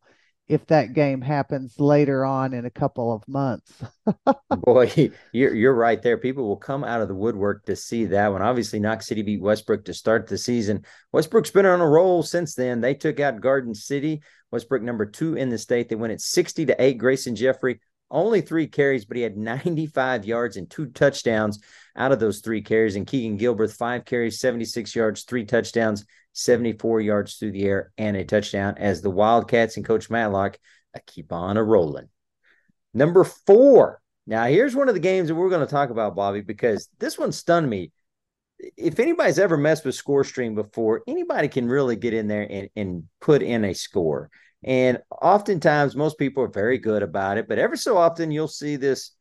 if 0.51 0.67
that 0.67 0.91
game 0.91 1.22
happens 1.22 1.79
later 1.79 2.25
on 2.25 2.53
in 2.53 2.65
a 2.65 2.70
couple 2.70 3.13
of 3.13 3.25
months. 3.25 3.72
Boy, 4.58 5.12
you're 5.31 5.55
you're 5.55 5.74
right 5.74 6.01
there. 6.01 6.17
People 6.17 6.46
will 6.46 6.58
come 6.58 6.84
out 6.84 7.00
of 7.00 7.08
the 7.08 7.15
woodwork 7.15 7.65
to 7.67 7.75
see 7.77 8.03
that 8.05 8.34
one. 8.34 8.41
Obviously, 8.41 8.77
Knox 8.77 9.08
City 9.08 9.22
beat 9.22 9.41
Westbrook 9.41 9.86
to 9.86 9.93
start 9.93 10.27
the 10.27 10.38
season. 10.38 10.84
Westbrook's 11.13 11.51
been 11.51 11.65
on 11.65 11.79
a 11.79 11.88
roll 11.88 12.22
since 12.22 12.53
then. 12.53 12.81
They 12.81 12.93
took 12.93 13.22
out 13.22 13.39
Garden 13.39 13.74
City. 13.74 14.22
Westbrook 14.51 14.81
number 14.81 15.05
two 15.05 15.36
in 15.36 15.48
the 15.48 15.58
state. 15.58 15.88
They 15.88 15.96
went 15.96 16.12
at 16.12 16.20
60 16.20 16.65
to 16.65 16.84
8. 16.84 16.98
Grayson 16.98 17.38
Jeffrey, 17.38 17.79
only 18.10 18.41
three 18.41 18.67
carries, 18.67 19.05
but 19.05 19.15
he 19.15 19.24
had 19.24 19.38
95 19.38 20.25
yards 20.25 20.58
and 20.58 20.70
two 20.70 20.88
touchdowns 20.88 21.60
out 21.96 22.12
of 22.12 22.20
those 22.20 22.41
three 22.41 22.62
carries. 22.62 22.98
And 22.98 23.08
Keegan 23.08 23.38
Gilbert, 23.38 23.72
five 23.72 24.03
carries, 24.03 24.41
76 24.41 24.93
yards, 24.93 25.24
three 25.24 25.46
touchdowns. 25.46 26.05
74 26.33 27.01
yards 27.01 27.35
through 27.35 27.51
the 27.51 27.65
air 27.65 27.91
and 27.97 28.15
a 28.15 28.23
touchdown 28.23 28.75
as 28.77 29.01
the 29.01 29.09
Wildcats 29.09 29.77
and 29.77 29.85
Coach 29.85 30.09
Matlock 30.09 30.57
keep 31.00 31.31
on 31.31 31.57
a 31.57 31.63
rolling. 31.63 32.09
Number 32.93 33.23
four. 33.23 34.01
Now, 34.27 34.45
here's 34.45 34.75
one 34.75 34.88
of 34.88 34.93
the 34.93 35.00
games 35.00 35.27
that 35.27 35.35
we're 35.35 35.50
going 35.50 35.65
to 35.65 35.71
talk 35.71 35.89
about, 35.89 36.15
Bobby, 36.15 36.41
because 36.41 36.88
this 37.00 37.17
one 37.17 37.31
stunned 37.31 37.69
me. 37.69 37.91
If 38.77 39.00
anybody's 39.00 39.39
ever 39.39 39.57
messed 39.57 39.83
with 39.83 40.01
ScoreStream 40.01 40.53
before, 40.53 41.01
anybody 41.07 41.47
can 41.47 41.67
really 41.67 41.95
get 41.95 42.13
in 42.13 42.27
there 42.27 42.47
and, 42.50 42.69
and 42.75 43.03
put 43.19 43.41
in 43.41 43.65
a 43.65 43.73
score. 43.73 44.29
And 44.63 45.00
oftentimes, 45.09 45.95
most 45.95 46.19
people 46.19 46.43
are 46.43 46.50
very 46.50 46.77
good 46.77 47.01
about 47.01 47.39
it, 47.39 47.47
but 47.47 47.57
ever 47.57 47.75
so 47.75 47.97
often, 47.97 48.29
you'll 48.29 48.47
see 48.47 48.75
this 48.75 49.11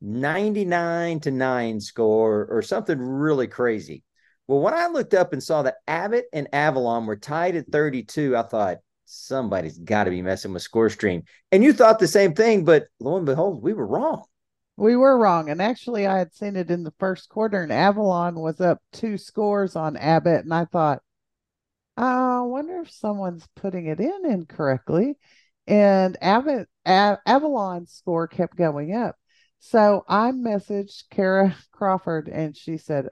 99 0.00 1.20
to 1.20 1.30
9 1.32 1.80
score 1.80 2.46
or 2.48 2.62
something 2.62 2.98
really 2.98 3.48
crazy. 3.48 4.04
Well, 4.48 4.60
when 4.60 4.74
I 4.74 4.86
looked 4.86 5.14
up 5.14 5.32
and 5.32 5.42
saw 5.42 5.62
that 5.62 5.78
Abbott 5.88 6.26
and 6.32 6.48
Avalon 6.52 7.06
were 7.06 7.16
tied 7.16 7.56
at 7.56 7.66
32, 7.66 8.36
I 8.36 8.42
thought 8.42 8.78
somebody's 9.04 9.78
got 9.78 10.04
to 10.04 10.10
be 10.10 10.22
messing 10.22 10.52
with 10.52 10.68
ScoreStream. 10.68 11.24
And 11.50 11.64
you 11.64 11.72
thought 11.72 11.98
the 11.98 12.08
same 12.08 12.34
thing, 12.34 12.64
but 12.64 12.86
lo 13.00 13.16
and 13.16 13.26
behold, 13.26 13.62
we 13.62 13.72
were 13.72 13.86
wrong. 13.86 14.24
We 14.76 14.94
were 14.94 15.18
wrong. 15.18 15.48
And 15.48 15.60
actually, 15.62 16.06
I 16.06 16.18
had 16.18 16.34
seen 16.34 16.54
it 16.54 16.70
in 16.70 16.84
the 16.84 16.94
first 16.98 17.28
quarter, 17.28 17.62
and 17.62 17.72
Avalon 17.72 18.36
was 18.36 18.60
up 18.60 18.80
two 18.92 19.16
scores 19.18 19.74
on 19.74 19.96
Abbott. 19.96 20.44
And 20.44 20.54
I 20.54 20.66
thought, 20.66 21.02
ah, 21.96 22.40
I 22.40 22.42
wonder 22.42 22.80
if 22.80 22.90
someone's 22.90 23.48
putting 23.56 23.86
it 23.86 24.00
in 24.00 24.26
incorrectly. 24.26 25.16
And 25.66 26.16
Abbott, 26.20 26.68
A- 26.84 27.18
Avalon's 27.26 27.92
score 27.92 28.28
kept 28.28 28.56
going 28.56 28.94
up. 28.94 29.16
So 29.58 30.04
I 30.08 30.30
messaged 30.30 31.04
Kara 31.10 31.56
Crawford, 31.72 32.28
and 32.28 32.56
she 32.56 32.76
said, 32.76 33.08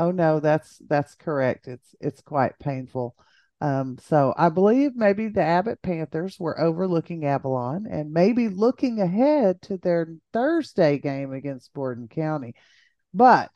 oh 0.00 0.10
no, 0.10 0.40
that's 0.40 0.80
that's 0.88 1.14
correct. 1.14 1.68
It's 1.68 1.94
it's 2.00 2.22
quite 2.22 2.58
painful. 2.58 3.14
Um, 3.60 3.98
so 3.98 4.32
I 4.38 4.48
believe 4.48 4.96
maybe 4.96 5.28
the 5.28 5.42
Abbott 5.42 5.82
Panthers 5.82 6.40
were 6.40 6.58
overlooking 6.58 7.26
Avalon 7.26 7.86
and 7.88 8.10
maybe 8.10 8.48
looking 8.48 9.00
ahead 9.00 9.60
to 9.62 9.76
their 9.76 10.08
Thursday 10.32 10.98
game 10.98 11.32
against 11.32 11.74
Borden 11.74 12.08
County. 12.08 12.54
But 13.12 13.50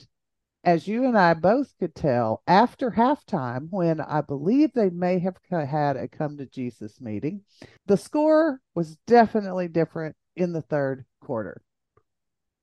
as 0.63 0.87
you 0.87 1.07
and 1.07 1.17
I 1.17 1.33
both 1.33 1.73
could 1.79 1.95
tell 1.95 2.43
after 2.47 2.91
halftime, 2.91 3.69
when 3.71 4.01
I 4.01 4.21
believe 4.21 4.73
they 4.75 4.91
may 4.91 5.19
have 5.21 5.37
had 5.51 5.97
a 5.97 6.07
come 6.07 6.37
to 6.37 6.47
Jesus 6.47 7.01
meeting, 7.01 7.43
the 7.87 7.97
score 7.97 8.61
was 8.75 8.97
definitely 9.07 9.69
different 9.69 10.17
in 10.37 10.53
the 10.53 10.63
third 10.63 11.07
quarter. 11.21 11.63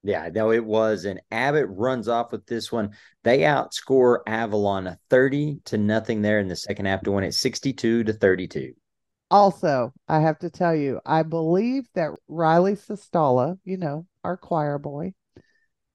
Yeah, 0.04 0.30
no, 0.34 0.52
it 0.52 0.66
was. 0.66 1.06
And 1.06 1.22
Abbott 1.30 1.68
runs 1.70 2.08
off 2.08 2.32
with 2.32 2.46
this 2.48 2.72
one. 2.72 2.92
They 3.24 3.40
outscore 3.40 4.20
Avalon 4.26 4.98
30 5.10 5.60
to 5.66 5.78
nothing 5.78 6.22
there 6.22 6.40
in 6.40 6.48
the 6.48 6.56
second 6.56 6.86
half 6.86 7.02
to 7.04 7.12
win 7.12 7.24
it 7.24 7.34
62 7.34 8.04
to 8.06 8.14
32. 8.14 8.74
Also, 9.30 9.94
I 10.08 10.20
have 10.20 10.40
to 10.40 10.50
tell 10.50 10.76
you, 10.76 11.00
I 11.06 11.24
believe 11.24 11.88
that 11.94 12.12
Riley 12.28 12.74
Sestala, 12.74 13.58
you 13.64 13.78
know, 13.78 14.06
our 14.24 14.36
choir 14.36 14.78
boy, 14.78 15.14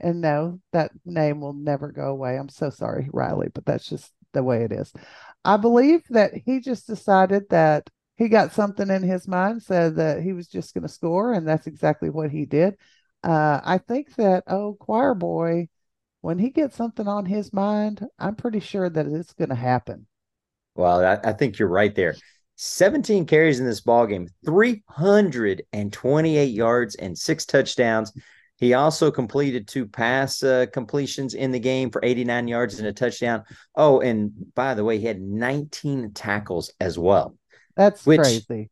and 0.01 0.21
no, 0.21 0.61
that 0.73 0.93
name 1.05 1.41
will 1.41 1.53
never 1.53 1.91
go 1.91 2.07
away. 2.07 2.39
I'm 2.39 2.49
so 2.49 2.71
sorry, 2.71 3.09
Riley, 3.13 3.49
but 3.53 3.67
that's 3.67 3.89
just 3.89 4.13
the 4.33 4.43
way 4.43 4.63
it 4.63 4.73
is. 4.73 4.93
I 5.45 5.57
believe 5.57 6.03
that 6.11 6.33
he 6.35 6.61
just 6.61 6.87
decided 6.87 7.49
that 7.51 7.91
he 8.17 8.29
got 8.29 8.53
something 8.53 8.89
in 8.89 9.03
his 9.03 9.29
mind, 9.29 9.63
said 9.63 9.97
that 9.97 10.23
he 10.23 10.33
was 10.33 10.49
just 10.49 10.73
going 10.73 10.83
to 10.83 10.89
score, 10.89 11.33
and 11.33 11.47
that's 11.47 11.67
exactly 11.67 12.09
what 12.09 12.31
he 12.31 12.47
did. 12.47 12.77
Uh, 13.23 13.61
I 13.65 13.79
think 13.79 14.15
that, 14.17 14.45
oh, 14.47 14.77
choir 14.79 15.15
boy, 15.15 15.69
when 16.21 16.39
he 16.39 16.51
gets 16.51 16.77
something 16.77 17.09
on 17.09 17.27
his 17.27 17.53
mind, 17.53 18.07
I'm 18.19 18.37
pretty 18.37 18.61
sure 18.61 18.89
that 18.89 19.07
it's 19.07 19.33
going 19.33 19.51
to 19.51 19.55
happen. 19.55 20.07
Well, 20.75 21.05
I, 21.05 21.31
I, 21.31 21.33
think 21.33 21.59
you're 21.59 21.69
right 21.69 21.95
there. 21.95 22.15
17 22.57 23.27
carries 23.27 23.61
in 23.61 23.67
this 23.67 23.81
ball 23.81 24.07
game, 24.07 24.29
328 24.45 26.45
yards 26.45 26.95
and 26.97 27.17
six 27.17 27.47
touchdowns. 27.47 28.13
He 28.59 28.75
also 28.75 29.11
completed 29.11 29.69
two 29.69 29.87
pass 29.87 30.43
uh, 30.43 30.67
completions 30.73 31.35
in 31.35 31.51
the 31.51 31.61
game 31.61 31.91
for 31.91 32.01
89 32.03 32.49
yards 32.49 32.79
and 32.79 32.89
a 32.89 32.93
touchdown. 32.93 33.45
Oh, 33.75 34.01
and 34.01 34.33
by 34.55 34.75
the 34.75 34.85
way, 34.85 34.99
he 34.99 35.07
had 35.07 35.21
19 35.21 36.13
tackles 36.13 36.73
as 36.81 36.99
well. 36.99 37.37
That's 37.77 38.07
which, 38.07 38.21
crazy. 38.21 38.71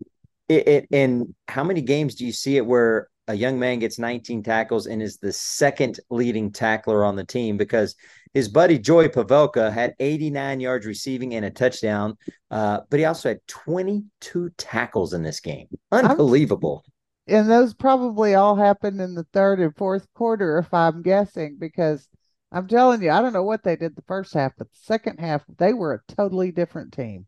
It, 0.48 0.68
it, 0.68 0.88
and 0.90 1.34
how 1.48 1.64
many 1.64 1.82
games 1.82 2.14
do 2.14 2.24
you 2.24 2.32
see 2.32 2.56
it 2.56 2.66
where 2.66 3.08
a 3.28 3.34
young 3.34 3.58
man 3.58 3.78
gets 3.78 3.98
19 3.98 4.42
tackles 4.42 4.86
and 4.86 5.02
is 5.02 5.18
the 5.18 5.32
second 5.32 6.00
leading 6.10 6.52
tackler 6.52 7.04
on 7.04 7.16
the 7.16 7.24
team? 7.24 7.56
Because 7.56 7.94
his 8.32 8.48
buddy 8.48 8.78
Joey 8.78 9.08
Pavelka 9.08 9.72
had 9.72 9.94
89 9.98 10.60
yards 10.60 10.86
receiving 10.86 11.34
and 11.34 11.44
a 11.44 11.50
touchdown, 11.50 12.16
uh, 12.50 12.80
but 12.90 12.98
he 12.98 13.04
also 13.04 13.30
had 13.30 13.40
22 13.46 14.50
tackles 14.58 15.12
in 15.14 15.22
this 15.22 15.40
game. 15.40 15.68
Unbelievable. 15.92 16.82
I'm, 17.28 17.36
and 17.36 17.50
those 17.50 17.72
probably 17.72 18.34
all 18.34 18.56
happened 18.56 19.00
in 19.00 19.14
the 19.14 19.26
third 19.32 19.60
and 19.60 19.74
fourth 19.76 20.06
quarter, 20.14 20.58
if 20.58 20.74
I'm 20.74 21.02
guessing, 21.02 21.56
because 21.58 22.08
I'm 22.52 22.68
telling 22.68 23.02
you, 23.02 23.10
I 23.10 23.20
don't 23.22 23.32
know 23.32 23.42
what 23.42 23.62
they 23.62 23.76
did 23.76 23.96
the 23.96 24.04
first 24.06 24.34
half, 24.34 24.52
but 24.58 24.70
the 24.70 24.78
second 24.82 25.18
half, 25.18 25.42
they 25.58 25.72
were 25.72 25.94
a 25.94 26.12
totally 26.14 26.52
different 26.52 26.92
team. 26.92 27.26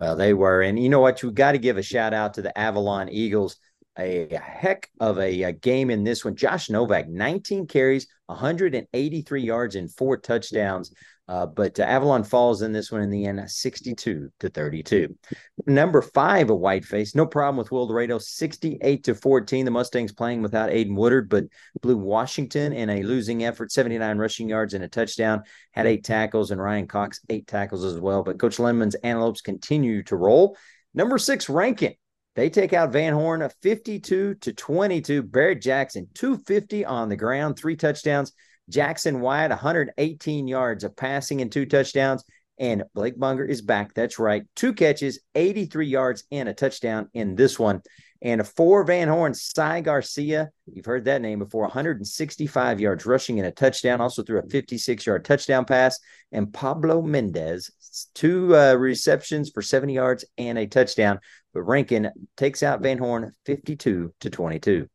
Well, 0.00 0.16
they 0.16 0.34
were. 0.34 0.62
And 0.62 0.82
you 0.82 0.88
know 0.88 1.00
what? 1.00 1.22
You 1.22 1.30
got 1.30 1.52
to 1.52 1.58
give 1.58 1.76
a 1.76 1.82
shout 1.82 2.14
out 2.14 2.34
to 2.34 2.42
the 2.42 2.56
Avalon 2.58 3.08
Eagles. 3.10 3.56
A 4.00 4.40
heck 4.42 4.88
of 4.98 5.18
a, 5.18 5.42
a, 5.42 5.52
game 5.52 5.90
in 5.90 6.04
this 6.04 6.24
one. 6.24 6.34
Josh 6.34 6.70
Novak, 6.70 7.08
19 7.08 7.66
carries, 7.66 8.06
183 8.26 9.42
yards, 9.42 9.76
and 9.76 9.92
four 9.94 10.16
touchdowns. 10.16 10.92
Uh, 11.28 11.46
but 11.46 11.78
uh, 11.78 11.84
Avalon 11.84 12.24
falls 12.24 12.62
in 12.62 12.72
this 12.72 12.90
one 12.90 13.02
in 13.02 13.10
the 13.10 13.26
end, 13.26 13.40
62 13.48 14.32
to 14.40 14.48
32. 14.48 15.16
Number 15.64 16.02
five, 16.02 16.50
a 16.50 16.54
Whiteface. 16.54 17.14
No 17.14 17.24
problem 17.24 17.56
with 17.56 17.70
Wildorado, 17.70 18.20
68 18.20 19.04
to 19.04 19.14
14. 19.14 19.64
The 19.64 19.70
Mustangs 19.70 20.12
playing 20.12 20.42
without 20.42 20.70
Aiden 20.70 20.96
Woodard, 20.96 21.28
but 21.28 21.44
blew 21.82 21.96
Washington 21.96 22.72
in 22.72 22.90
a 22.90 23.04
losing 23.04 23.44
effort, 23.44 23.70
79 23.70 24.18
rushing 24.18 24.48
yards 24.48 24.74
and 24.74 24.82
a 24.82 24.88
touchdown. 24.88 25.44
Had 25.70 25.86
eight 25.86 26.02
tackles, 26.02 26.50
and 26.50 26.60
Ryan 26.60 26.88
Cox, 26.88 27.20
eight 27.28 27.46
tackles 27.46 27.84
as 27.84 28.00
well. 28.00 28.24
But 28.24 28.40
Coach 28.40 28.58
Lemons 28.58 28.96
Antelopes 28.96 29.40
continue 29.40 30.02
to 30.04 30.16
roll. 30.16 30.56
Number 30.94 31.16
six, 31.16 31.48
Rankin. 31.48 31.94
They 32.36 32.48
take 32.48 32.72
out 32.72 32.92
Van 32.92 33.12
Horn, 33.12 33.46
52 33.62 34.34
to 34.34 34.52
22. 34.52 35.22
Barrett 35.22 35.62
Jackson, 35.62 36.08
250 36.14 36.84
on 36.84 37.08
the 37.08 37.16
ground, 37.16 37.56
three 37.56 37.76
touchdowns. 37.76 38.32
Jackson 38.68 39.20
Wyatt, 39.20 39.50
118 39.50 40.46
yards 40.46 40.84
of 40.84 40.96
passing 40.96 41.40
and 41.40 41.50
two 41.50 41.66
touchdowns. 41.66 42.24
And 42.58 42.84
Blake 42.94 43.18
Bunger 43.18 43.44
is 43.44 43.62
back. 43.62 43.94
That's 43.94 44.18
right. 44.18 44.44
Two 44.54 44.74
catches, 44.74 45.18
83 45.34 45.86
yards, 45.86 46.24
and 46.30 46.48
a 46.48 46.54
touchdown 46.54 47.08
in 47.14 47.34
this 47.34 47.58
one. 47.58 47.82
And 48.22 48.46
for 48.46 48.84
Van 48.84 49.08
Horn, 49.08 49.32
Cy 49.32 49.80
Garcia, 49.80 50.50
you've 50.66 50.84
heard 50.84 51.06
that 51.06 51.22
name 51.22 51.38
before, 51.38 51.62
165 51.62 52.78
yards 52.78 53.06
rushing 53.06 53.38
and 53.38 53.48
a 53.48 53.50
touchdown, 53.50 54.02
also 54.02 54.22
threw 54.22 54.38
a 54.38 54.46
56 54.46 55.06
yard 55.06 55.24
touchdown 55.24 55.64
pass. 55.64 55.98
And 56.30 56.52
Pablo 56.52 57.00
Mendez, 57.00 57.70
two 58.14 58.54
uh, 58.54 58.74
receptions 58.74 59.50
for 59.50 59.62
70 59.62 59.94
yards 59.94 60.26
and 60.36 60.58
a 60.58 60.66
touchdown. 60.66 61.20
But 61.52 61.62
Rankin 61.62 62.10
takes 62.36 62.62
out 62.62 62.80
Van 62.80 62.98
Horn 62.98 63.32
52 63.46 64.14
to 64.20 64.30
22. 64.30 64.88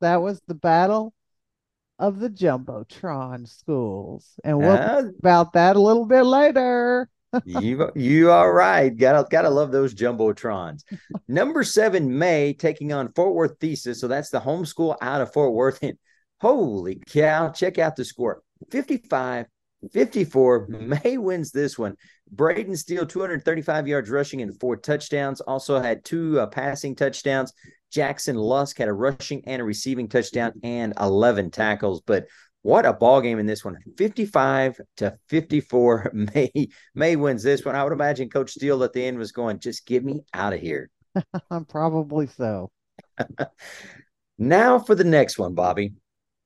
That 0.00 0.22
was 0.22 0.40
the 0.46 0.54
battle 0.54 1.12
of 1.98 2.18
the 2.18 2.30
Jumbotron 2.30 3.46
schools. 3.46 4.26
And 4.42 4.58
we'll 4.58 4.70
uh, 4.70 5.02
about 5.18 5.52
that 5.52 5.76
a 5.76 5.80
little 5.80 6.06
bit 6.06 6.22
later. 6.22 7.08
you 7.44 7.90
you 7.94 8.30
are 8.30 8.52
right. 8.52 8.88
Gotta 8.88 9.26
gotta 9.30 9.50
love 9.50 9.70
those 9.70 9.94
jumbotrons. 9.94 10.82
Number 11.28 11.62
seven, 11.62 12.18
May 12.18 12.54
taking 12.54 12.92
on 12.92 13.12
Fort 13.12 13.34
Worth 13.34 13.58
Thesis. 13.60 14.00
So 14.00 14.08
that's 14.08 14.30
the 14.30 14.40
homeschool 14.40 14.96
out 15.00 15.20
of 15.20 15.32
Fort 15.32 15.52
Worth. 15.52 15.78
And 15.82 15.98
holy 16.40 17.00
cow, 17.06 17.50
check 17.50 17.78
out 17.78 17.94
the 17.94 18.04
score. 18.04 18.42
55 18.70 19.46
54. 19.92 20.68
May 20.68 21.16
wins 21.16 21.50
this 21.50 21.78
one. 21.78 21.96
Braden 22.30 22.76
Steele, 22.76 23.06
235 23.06 23.88
yards 23.88 24.10
rushing 24.10 24.42
and 24.42 24.58
four 24.60 24.76
touchdowns. 24.76 25.40
Also 25.40 25.80
had 25.80 26.04
two 26.04 26.38
uh, 26.38 26.46
passing 26.46 26.94
touchdowns. 26.94 27.52
Jackson 27.90 28.36
Lusk 28.36 28.78
had 28.78 28.88
a 28.88 28.92
rushing 28.92 29.42
and 29.46 29.60
a 29.60 29.64
receiving 29.64 30.08
touchdown 30.08 30.52
and 30.62 30.92
11 30.98 31.50
tackles. 31.50 32.02
But 32.02 32.26
what 32.62 32.84
a 32.84 32.92
ball 32.92 33.20
game 33.20 33.38
in 33.38 33.46
this 33.46 33.64
one 33.64 33.76
55 33.96 34.80
to 34.98 35.16
54 35.28 36.10
may 36.34 36.50
may 36.94 37.16
wins 37.16 37.42
this 37.42 37.64
one 37.64 37.74
i 37.74 37.82
would 37.82 37.92
imagine 37.92 38.28
coach 38.28 38.50
steele 38.50 38.82
at 38.84 38.92
the 38.92 39.04
end 39.04 39.18
was 39.18 39.32
going 39.32 39.58
just 39.58 39.86
get 39.86 40.04
me 40.04 40.20
out 40.34 40.52
of 40.52 40.60
here 40.60 40.90
probably 41.68 42.26
so 42.26 42.70
now 44.38 44.78
for 44.78 44.94
the 44.94 45.04
next 45.04 45.38
one 45.38 45.54
bobby 45.54 45.94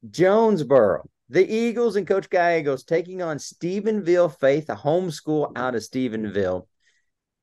jonesboro 0.08 1.04
the 1.28 1.52
eagles 1.52 1.96
and 1.96 2.06
coach 2.06 2.28
gallegos 2.30 2.84
taking 2.84 3.22
on 3.22 3.38
stephenville 3.38 4.38
faith 4.38 4.68
a 4.68 4.76
homeschool 4.76 5.50
out 5.56 5.74
of 5.74 5.82
stephenville 5.82 6.66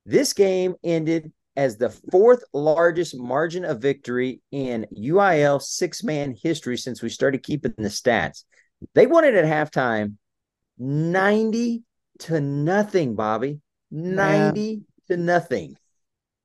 this 0.05 0.33
game 0.33 0.75
ended 0.83 1.31
as 1.55 1.77
the 1.77 1.89
fourth 1.89 2.43
largest 2.53 3.17
margin 3.17 3.65
of 3.65 3.81
victory 3.81 4.41
in 4.51 4.87
UIL 4.97 5.61
six 5.61 6.03
man 6.03 6.35
history 6.41 6.77
since 6.77 7.01
we 7.01 7.09
started 7.09 7.43
keeping 7.43 7.73
the 7.77 7.89
stats. 7.89 8.43
They 8.95 9.05
won 9.05 9.25
it 9.25 9.35
at 9.35 9.45
halftime 9.45 10.15
90 10.77 11.83
to 12.19 12.39
nothing, 12.39 13.15
Bobby. 13.15 13.59
90 13.91 14.61
yeah. 14.61 14.77
to 15.09 15.21
nothing. 15.21 15.75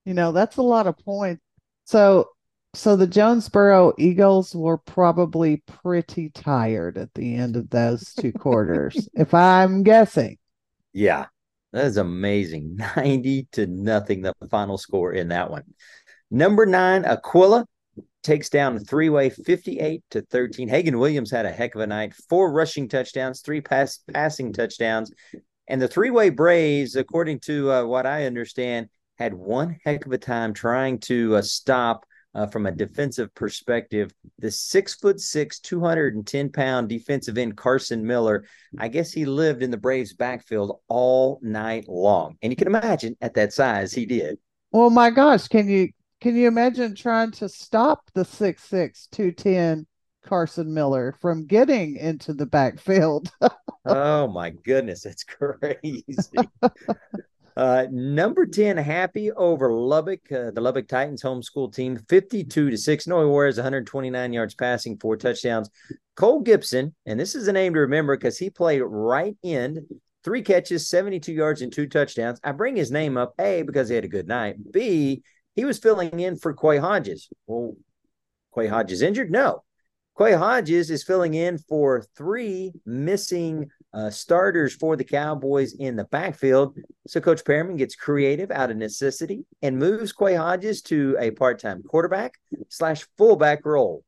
You 0.04 0.14
know, 0.14 0.32
that's 0.32 0.56
a 0.56 0.62
lot 0.62 0.86
of 0.86 0.98
points. 0.98 1.40
So 1.84 2.30
so 2.74 2.96
the 2.96 3.06
Jonesboro 3.06 3.94
Eagles 3.98 4.54
were 4.54 4.78
probably 4.78 5.62
pretty 5.66 6.30
tired 6.30 6.98
at 6.98 7.12
the 7.14 7.34
end 7.34 7.56
of 7.56 7.70
those 7.70 8.12
two 8.14 8.32
quarters, 8.38 9.08
if 9.14 9.32
I'm 9.32 9.82
guessing. 9.82 10.38
Yeah. 10.92 11.26
That 11.72 11.86
is 11.86 11.96
amazing. 11.96 12.76
90 12.96 13.48
to 13.52 13.66
nothing, 13.66 14.22
the 14.22 14.32
final 14.50 14.78
score 14.78 15.12
in 15.12 15.28
that 15.28 15.50
one. 15.50 15.64
Number 16.30 16.66
nine, 16.66 17.04
Aquilla 17.04 17.66
takes 18.22 18.48
down 18.48 18.78
three 18.78 19.08
way 19.08 19.30
58 19.30 20.02
to 20.10 20.22
13. 20.22 20.68
Hagan 20.68 20.98
Williams 20.98 21.30
had 21.30 21.46
a 21.46 21.52
heck 21.52 21.74
of 21.74 21.80
a 21.80 21.86
night. 21.86 22.14
Four 22.28 22.52
rushing 22.52 22.88
touchdowns, 22.88 23.40
three 23.40 23.60
pass 23.60 24.00
passing 24.12 24.52
touchdowns. 24.52 25.12
And 25.68 25.80
the 25.80 25.88
three 25.88 26.10
way 26.10 26.30
Braves, 26.30 26.96
according 26.96 27.40
to 27.40 27.70
uh, 27.70 27.84
what 27.84 28.06
I 28.06 28.26
understand, 28.26 28.88
had 29.18 29.34
one 29.34 29.78
heck 29.84 30.06
of 30.06 30.12
a 30.12 30.18
time 30.18 30.52
trying 30.52 30.98
to 31.00 31.36
uh, 31.36 31.42
stop 31.42 32.04
uh, 32.36 32.46
from 32.46 32.66
a 32.66 32.72
defensive 32.72 33.34
perspective. 33.34 34.12
The 34.38 34.50
six 34.50 34.94
foot 34.94 35.18
six, 35.18 35.58
210 35.58 36.52
pound 36.52 36.88
defensive 36.88 37.38
end 37.38 37.56
Carson 37.56 38.06
Miller, 38.06 38.44
I 38.78 38.88
guess 38.88 39.10
he 39.10 39.24
lived 39.24 39.62
in 39.62 39.70
the 39.70 39.78
Braves 39.78 40.12
backfield 40.12 40.80
all 40.88 41.40
night 41.42 41.88
long. 41.88 42.36
And 42.42 42.52
you 42.52 42.56
can 42.56 42.66
imagine 42.68 43.16
at 43.22 43.34
that 43.34 43.54
size, 43.54 43.92
he 43.92 44.04
did. 44.04 44.38
Well, 44.70 44.90
my 44.90 45.10
gosh, 45.10 45.48
can 45.48 45.68
you 45.68 45.88
can 46.20 46.36
you 46.36 46.46
imagine 46.46 46.94
trying 46.94 47.30
to 47.32 47.48
stop 47.48 48.10
the 48.14 48.24
six 48.24 48.64
six, 48.64 49.08
210 49.12 49.86
Carson 50.22 50.74
Miller 50.74 51.14
from 51.20 51.46
getting 51.46 51.96
into 51.96 52.34
the 52.34 52.46
backfield? 52.46 53.30
oh 53.86 54.28
my 54.28 54.50
goodness, 54.50 55.06
it's 55.06 55.24
crazy. 55.24 56.04
Uh, 57.56 57.86
number 57.90 58.44
10, 58.44 58.76
happy 58.76 59.32
over 59.32 59.72
Lubbock, 59.72 60.30
uh, 60.30 60.50
the 60.50 60.60
Lubbock 60.60 60.88
Titans 60.88 61.22
homeschool 61.22 61.74
team, 61.74 61.96
52 62.08 62.70
to 62.70 62.76
6. 62.76 63.06
Noah 63.06 63.28
Juarez, 63.28 63.56
129 63.56 64.32
yards 64.32 64.54
passing, 64.54 64.98
four 64.98 65.16
touchdowns. 65.16 65.70
Cole 66.16 66.40
Gibson, 66.40 66.94
and 67.06 67.18
this 67.18 67.34
is 67.34 67.48
a 67.48 67.52
name 67.52 67.72
to 67.72 67.80
remember 67.80 68.14
because 68.14 68.36
he 68.36 68.50
played 68.50 68.82
right 68.82 69.36
end, 69.42 69.80
three 70.22 70.42
catches, 70.42 70.88
72 70.88 71.32
yards, 71.32 71.62
and 71.62 71.72
two 71.72 71.86
touchdowns. 71.86 72.38
I 72.44 72.52
bring 72.52 72.76
his 72.76 72.90
name 72.90 73.16
up, 73.16 73.32
A, 73.38 73.62
because 73.62 73.88
he 73.88 73.94
had 73.94 74.04
a 74.04 74.08
good 74.08 74.28
night. 74.28 74.56
B, 74.72 75.22
he 75.54 75.64
was 75.64 75.78
filling 75.78 76.20
in 76.20 76.36
for 76.36 76.52
Quay 76.52 76.76
Hodges. 76.76 77.30
Well, 77.46 77.74
Quay 78.54 78.66
Hodges 78.66 79.00
injured? 79.00 79.30
No. 79.30 79.62
Quay 80.18 80.32
Hodges 80.32 80.90
is 80.90 81.04
filling 81.04 81.32
in 81.32 81.56
for 81.56 82.04
three 82.16 82.72
missing 82.84 83.70
uh, 83.96 84.10
starters 84.10 84.74
for 84.74 84.94
the 84.94 85.04
Cowboys 85.04 85.72
in 85.74 85.96
the 85.96 86.04
backfield. 86.04 86.76
So 87.06 87.18
Coach 87.18 87.42
Perriman 87.44 87.78
gets 87.78 87.94
creative 87.94 88.50
out 88.50 88.70
of 88.70 88.76
necessity 88.76 89.46
and 89.62 89.78
moves 89.78 90.12
Quay 90.12 90.34
Hodges 90.34 90.82
to 90.82 91.16
a 91.18 91.30
part-time 91.30 91.82
quarterback 91.82 92.34
slash 92.68 93.06
fullback 93.16 93.64
role. 93.64 94.04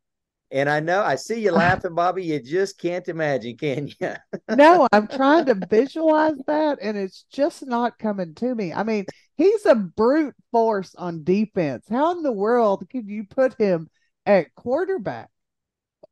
And 0.51 0.69
I 0.69 0.81
know 0.81 1.03
I 1.03 1.15
see 1.15 1.41
you 1.41 1.53
laughing, 1.53 1.95
Bobby. 1.95 2.25
You 2.25 2.39
just 2.39 2.79
can't 2.79 3.09
imagine, 3.09 3.57
can 3.57 3.89
you? 3.89 4.15
no, 4.55 4.87
I'm 4.93 5.09
trying 5.09 5.47
to 5.47 5.55
visualize 5.55 6.37
that, 6.47 6.79
and 6.83 6.97
it's 6.97 7.25
just 7.33 7.67
not 7.67 7.99
coming 7.99 8.35
to 8.37 8.55
me. 8.55 8.75
I 8.75 8.83
mean, 8.83 9.07
he's 9.37 9.65
a 9.65 9.75
brute 9.75 10.35
force 10.53 10.95
on 10.97 11.25
defense. 11.25 11.87
How 11.89 12.13
in 12.13 12.23
the 12.23 12.33
world 12.33 12.87
could 12.91 13.09
you 13.09 13.25
put 13.25 13.55
him 13.55 13.89
at 14.27 14.55
quarterback? 14.55 15.31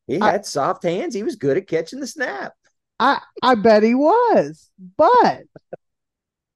He 0.06 0.14
had 0.14 0.40
I, 0.40 0.42
soft 0.42 0.82
hands. 0.82 1.14
He 1.14 1.22
was 1.22 1.36
good 1.36 1.58
at 1.58 1.66
catching 1.66 2.00
the 2.00 2.06
snap. 2.06 2.54
I 2.98 3.20
I 3.42 3.54
bet 3.54 3.82
he 3.82 3.94
was, 3.94 4.70
but 4.96 5.42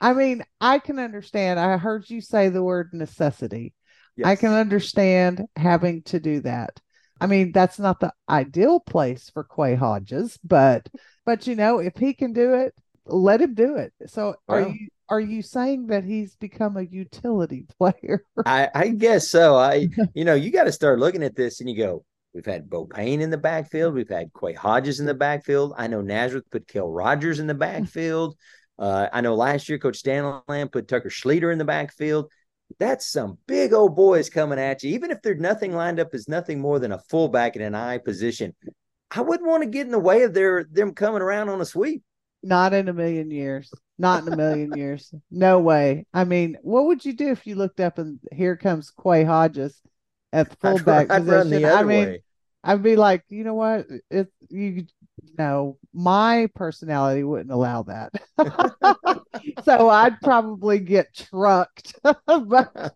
I 0.01 0.15
mean, 0.15 0.43
I 0.61 0.79
can 0.79 0.99
understand. 0.99 1.61
I 1.61 1.77
heard 1.77 2.09
you 2.09 2.21
say 2.21 2.49
the 2.49 2.63
word 2.63 2.91
necessity. 2.93 3.75
Yes. 4.17 4.27
I 4.27 4.37
can 4.37 4.53
understand 4.53 5.47
having 5.57 6.03
to 6.05 6.21
do 6.21 6.41
that. 6.41 6.81
I 7.21 7.27
mean, 7.27 7.53
that's 7.53 7.79
not 7.79 8.01
the 8.01 8.13
ideal 8.29 8.81
place 8.81 9.31
for 9.31 9.45
Quay 9.45 9.75
Hodges, 9.75 10.39
but 10.43 10.89
but 11.27 11.47
you 11.47 11.55
know, 11.55 11.79
if 11.79 11.97
he 11.97 12.15
can 12.15 12.33
do 12.33 12.55
it, 12.55 12.75
let 13.05 13.43
him 13.43 13.55
do 13.55 13.77
it. 13.77 13.93
So 14.07 14.37
are 14.49 14.63
well, 14.63 14.71
you 14.71 14.89
are 15.11 15.21
you 15.21 15.43
saying 15.43 15.89
that 15.89 16.05
he's 16.05 16.35
become 16.37 16.77
a 16.77 16.83
utility 16.83 17.67
player? 17.79 18.25
I, 18.47 18.69
I 18.75 18.89
guess 18.89 19.29
so. 19.29 19.57
I 19.57 19.89
you 20.15 20.25
know, 20.25 20.35
you 20.35 20.51
got 20.51 20.65
to 20.65 20.73
start 20.73 20.99
looking 20.99 21.23
at 21.23 21.37
this 21.37 21.61
and 21.61 21.69
you 21.69 21.77
go, 21.77 22.05
We've 22.33 22.47
had 22.47 22.71
Bo 22.71 22.87
Payne 22.87 23.21
in 23.21 23.31
the 23.31 23.39
backfield. 23.39 23.95
We've 23.95 24.09
had 24.09 24.31
Quay 24.39 24.53
Hodges 24.53 25.01
in 25.01 25.07
the 25.07 25.15
backfield. 25.15 25.75
I 25.77 25.89
know 25.89 26.01
Nazareth 26.01 26.45
put 26.51 26.69
Kel 26.69 26.89
Rogers 26.89 27.41
in 27.41 27.47
the 27.47 27.55
backfield. 27.55 28.37
Uh, 28.79 29.09
I 29.13 29.21
know 29.21 29.35
last 29.35 29.69
year 29.69 29.79
Coach 29.79 29.99
Stanley 29.99 30.69
put 30.69 30.89
Tucker 30.89 31.11
Schlueter 31.11 31.53
in 31.53 31.59
the 31.59 31.65
backfield. 31.65 32.31
That's 32.79 33.07
some 33.07 33.37
big 33.47 33.73
old 33.73 33.97
boys 33.97 34.31
coming 34.31 34.61
at 34.61 34.83
you. 34.83 34.95
Even 34.95 35.11
if 35.11 35.21
there's 35.23 35.41
nothing 35.41 35.75
lined 35.75 35.99
up 35.99 36.15
as 36.15 36.29
nothing 36.29 36.61
more 36.61 36.79
than 36.79 36.93
a 36.93 37.01
fullback 37.11 37.57
in 37.57 37.63
an 37.63 37.75
eye 37.75 37.99
position, 37.99 38.55
I 39.11 39.23
wouldn't 39.23 39.49
want 39.49 39.65
to 39.65 39.69
get 39.69 39.87
in 39.87 39.93
the 39.93 39.99
way 39.99 40.23
of 40.23 40.33
their 40.35 40.65
them 40.71 40.95
coming 40.95 41.21
around 41.21 41.49
on 41.49 41.61
a 41.61 41.67
sweep. 41.67 42.05
Not 42.43 42.73
in 42.73 42.89
a 42.89 42.93
million 42.93 43.31
years. 43.31 43.71
Not 43.99 44.27
in 44.27 44.33
a 44.33 44.37
million 44.37 44.73
years. 44.75 45.13
No 45.31 45.59
way. 45.59 46.07
I 46.15 46.25
mean, 46.25 46.57
what 46.63 46.87
would 46.87 47.05
you 47.05 47.13
do 47.13 47.31
if 47.31 47.47
you 47.47 47.57
looked 47.57 47.81
up 47.81 47.99
and 47.99 48.19
here 48.33 48.57
comes 48.57 48.93
Quay 49.03 49.25
Hodges 49.25 49.79
at 50.33 50.59
fullback 50.61 51.11
I'd, 51.11 51.25
position. 51.25 51.65
I 51.65 51.83
mean, 51.83 52.07
way. 52.07 52.23
I'd 52.63 52.83
be 52.83 52.97
like, 52.97 53.25
you 53.29 53.45
know 53.45 53.55
what? 53.55 53.87
It 54.11 54.29
you 54.49 54.87
know, 55.39 55.79
my 55.93 56.49
personality 56.55 57.25
wouldn't 57.25 57.51
allow 57.51 57.83
that. 57.85 58.13
so 59.65 59.89
I'd 59.89 60.21
probably 60.21 60.79
get 60.79 61.15
trucked. 61.15 61.95
but 62.27 62.95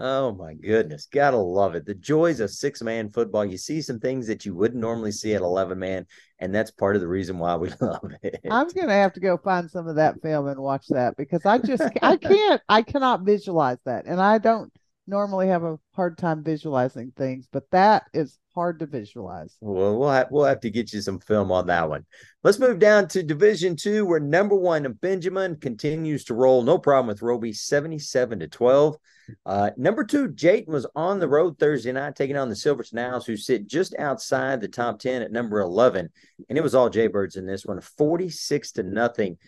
Oh 0.00 0.32
my 0.32 0.54
goodness. 0.54 1.08
Gotta 1.10 1.36
love 1.36 1.74
it. 1.74 1.84
The 1.84 1.94
joys 1.94 2.38
of 2.38 2.50
six 2.50 2.80
man 2.82 3.08
football. 3.08 3.44
You 3.44 3.58
see 3.58 3.82
some 3.82 3.98
things 3.98 4.28
that 4.28 4.46
you 4.46 4.54
wouldn't 4.54 4.80
normally 4.80 5.10
see 5.10 5.34
at 5.34 5.40
11 5.40 5.76
man, 5.76 6.06
and 6.38 6.54
that's 6.54 6.70
part 6.70 6.94
of 6.94 7.02
the 7.02 7.08
reason 7.08 7.38
why 7.38 7.56
we 7.56 7.70
love 7.80 8.12
it. 8.22 8.40
I'm 8.48 8.68
going 8.68 8.86
to 8.86 8.94
have 8.94 9.12
to 9.14 9.20
go 9.20 9.36
find 9.36 9.68
some 9.68 9.88
of 9.88 9.96
that 9.96 10.22
film 10.22 10.46
and 10.46 10.60
watch 10.60 10.86
that 10.88 11.16
because 11.16 11.44
I 11.44 11.58
just, 11.58 11.82
I 12.00 12.16
can't, 12.16 12.62
I 12.68 12.82
cannot 12.82 13.22
visualize 13.22 13.78
that. 13.86 14.06
And 14.06 14.20
I 14.20 14.38
don't, 14.38 14.72
normally 15.08 15.48
have 15.48 15.64
a 15.64 15.78
hard 15.94 16.18
time 16.18 16.44
visualizing 16.44 17.12
things, 17.16 17.48
but 17.50 17.68
that 17.72 18.04
is 18.12 18.38
hard 18.54 18.78
to 18.80 18.86
visualize. 18.86 19.56
Well, 19.60 19.98
we'll 19.98 20.10
have, 20.10 20.28
we'll 20.30 20.44
have 20.44 20.60
to 20.60 20.70
get 20.70 20.92
you 20.92 21.00
some 21.00 21.18
film 21.18 21.50
on 21.50 21.66
that 21.68 21.88
one. 21.88 22.04
Let's 22.44 22.58
move 22.58 22.78
down 22.78 23.08
to 23.08 23.22
Division 23.22 23.74
Two, 23.74 24.04
where 24.04 24.20
number 24.20 24.54
one 24.54 24.92
Benjamin 25.00 25.56
continues 25.56 26.24
to 26.24 26.34
roll, 26.34 26.62
no 26.62 26.78
problem 26.78 27.08
with 27.08 27.22
Roby, 27.22 27.52
seventy-seven 27.52 28.40
to 28.40 28.48
twelve. 28.48 28.96
Uh, 29.44 29.70
number 29.76 30.04
two, 30.04 30.28
Jayton 30.28 30.72
was 30.72 30.86
on 30.96 31.18
the 31.18 31.28
road 31.28 31.58
Thursday 31.58 31.92
night, 31.92 32.16
taking 32.16 32.36
on 32.36 32.48
the 32.48 32.56
Silver 32.56 32.84
Owls, 32.96 33.26
who 33.26 33.36
sit 33.36 33.66
just 33.66 33.94
outside 33.98 34.60
the 34.60 34.68
top 34.68 34.98
ten 34.98 35.22
at 35.22 35.32
number 35.32 35.60
eleven, 35.60 36.08
and 36.48 36.58
it 36.58 36.62
was 36.62 36.74
all 36.74 36.90
Jaybirds 36.90 37.36
in 37.36 37.46
this 37.46 37.64
one, 37.64 37.80
forty-six 37.80 38.72
to 38.72 38.82
nothing. 38.82 39.38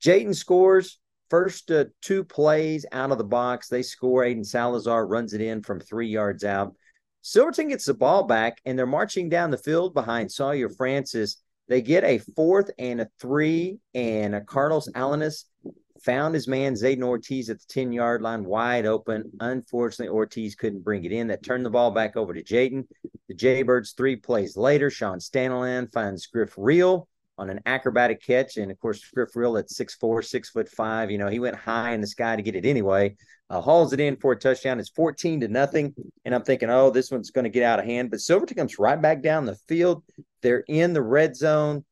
Jayton 0.00 0.34
scores 0.34 0.98
First 1.30 1.70
uh, 1.70 1.86
two 2.02 2.24
plays 2.24 2.86
out 2.92 3.10
of 3.10 3.18
the 3.18 3.24
box, 3.24 3.68
they 3.68 3.82
score. 3.82 4.24
Aiden 4.24 4.44
Salazar 4.44 5.06
runs 5.06 5.32
it 5.32 5.40
in 5.40 5.62
from 5.62 5.80
three 5.80 6.08
yards 6.08 6.44
out. 6.44 6.74
Silverton 7.22 7.68
gets 7.68 7.86
the 7.86 7.94
ball 7.94 8.24
back, 8.24 8.60
and 8.64 8.78
they're 8.78 8.86
marching 8.86 9.28
down 9.28 9.50
the 9.50 9.56
field 9.56 9.94
behind 9.94 10.30
Sawyer 10.30 10.68
Francis. 10.68 11.38
They 11.68 11.80
get 11.80 12.04
a 12.04 12.18
fourth 12.18 12.70
and 12.78 13.00
a 13.00 13.08
three, 13.18 13.78
and 13.94 14.34
a 14.34 14.42
Carlos 14.42 14.88
Alanis 14.92 15.44
found 16.02 16.34
his 16.34 16.46
man 16.46 16.74
Zayden 16.74 17.02
Ortiz 17.02 17.48
at 17.48 17.58
the 17.58 17.66
10 17.68 17.92
yard 17.92 18.20
line 18.20 18.44
wide 18.44 18.84
open. 18.84 19.30
Unfortunately, 19.40 20.14
Ortiz 20.14 20.54
couldn't 20.54 20.84
bring 20.84 21.04
it 21.04 21.12
in. 21.12 21.28
That 21.28 21.42
turned 21.42 21.64
the 21.64 21.70
ball 21.70 21.90
back 21.90 22.16
over 22.16 22.34
to 22.34 22.42
Jayton. 22.42 22.86
The 23.28 23.34
Jaybirds, 23.34 23.96
three 23.96 24.16
plays 24.16 24.56
later, 24.56 24.90
Sean 24.90 25.18
Staniland 25.18 25.92
finds 25.92 26.26
Griff 26.26 26.52
Real 26.58 27.08
on 27.38 27.50
an 27.50 27.60
acrobatic 27.66 28.22
catch. 28.22 28.56
And 28.56 28.70
of 28.70 28.78
course, 28.78 29.04
Griff 29.12 29.34
Real 29.34 29.56
at 29.56 29.70
six 29.70 29.94
four, 29.94 30.22
six 30.22 30.50
foot 30.50 30.68
five. 30.68 31.10
You 31.10 31.18
know, 31.18 31.28
he 31.28 31.40
went 31.40 31.56
high 31.56 31.92
in 31.92 32.00
the 32.00 32.06
sky 32.06 32.36
to 32.36 32.42
get 32.42 32.56
it 32.56 32.64
anyway. 32.64 33.16
Uh, 33.50 33.60
hauls 33.60 33.92
it 33.92 34.00
in 34.00 34.16
for 34.16 34.32
a 34.32 34.38
touchdown. 34.38 34.80
It's 34.80 34.88
14 34.90 35.40
to 35.40 35.48
nothing. 35.48 35.94
And 36.24 36.34
I'm 36.34 36.42
thinking, 36.42 36.70
oh, 36.70 36.90
this 36.90 37.10
one's 37.10 37.30
going 37.30 37.44
to 37.44 37.50
get 37.50 37.62
out 37.62 37.78
of 37.78 37.84
hand. 37.84 38.10
But 38.10 38.20
Silverton 38.20 38.56
comes 38.56 38.78
right 38.78 39.00
back 39.00 39.22
down 39.22 39.44
the 39.44 39.56
field. 39.68 40.02
They're 40.42 40.64
in 40.66 40.92
the 40.92 41.02
red 41.02 41.36
zone. 41.36 41.84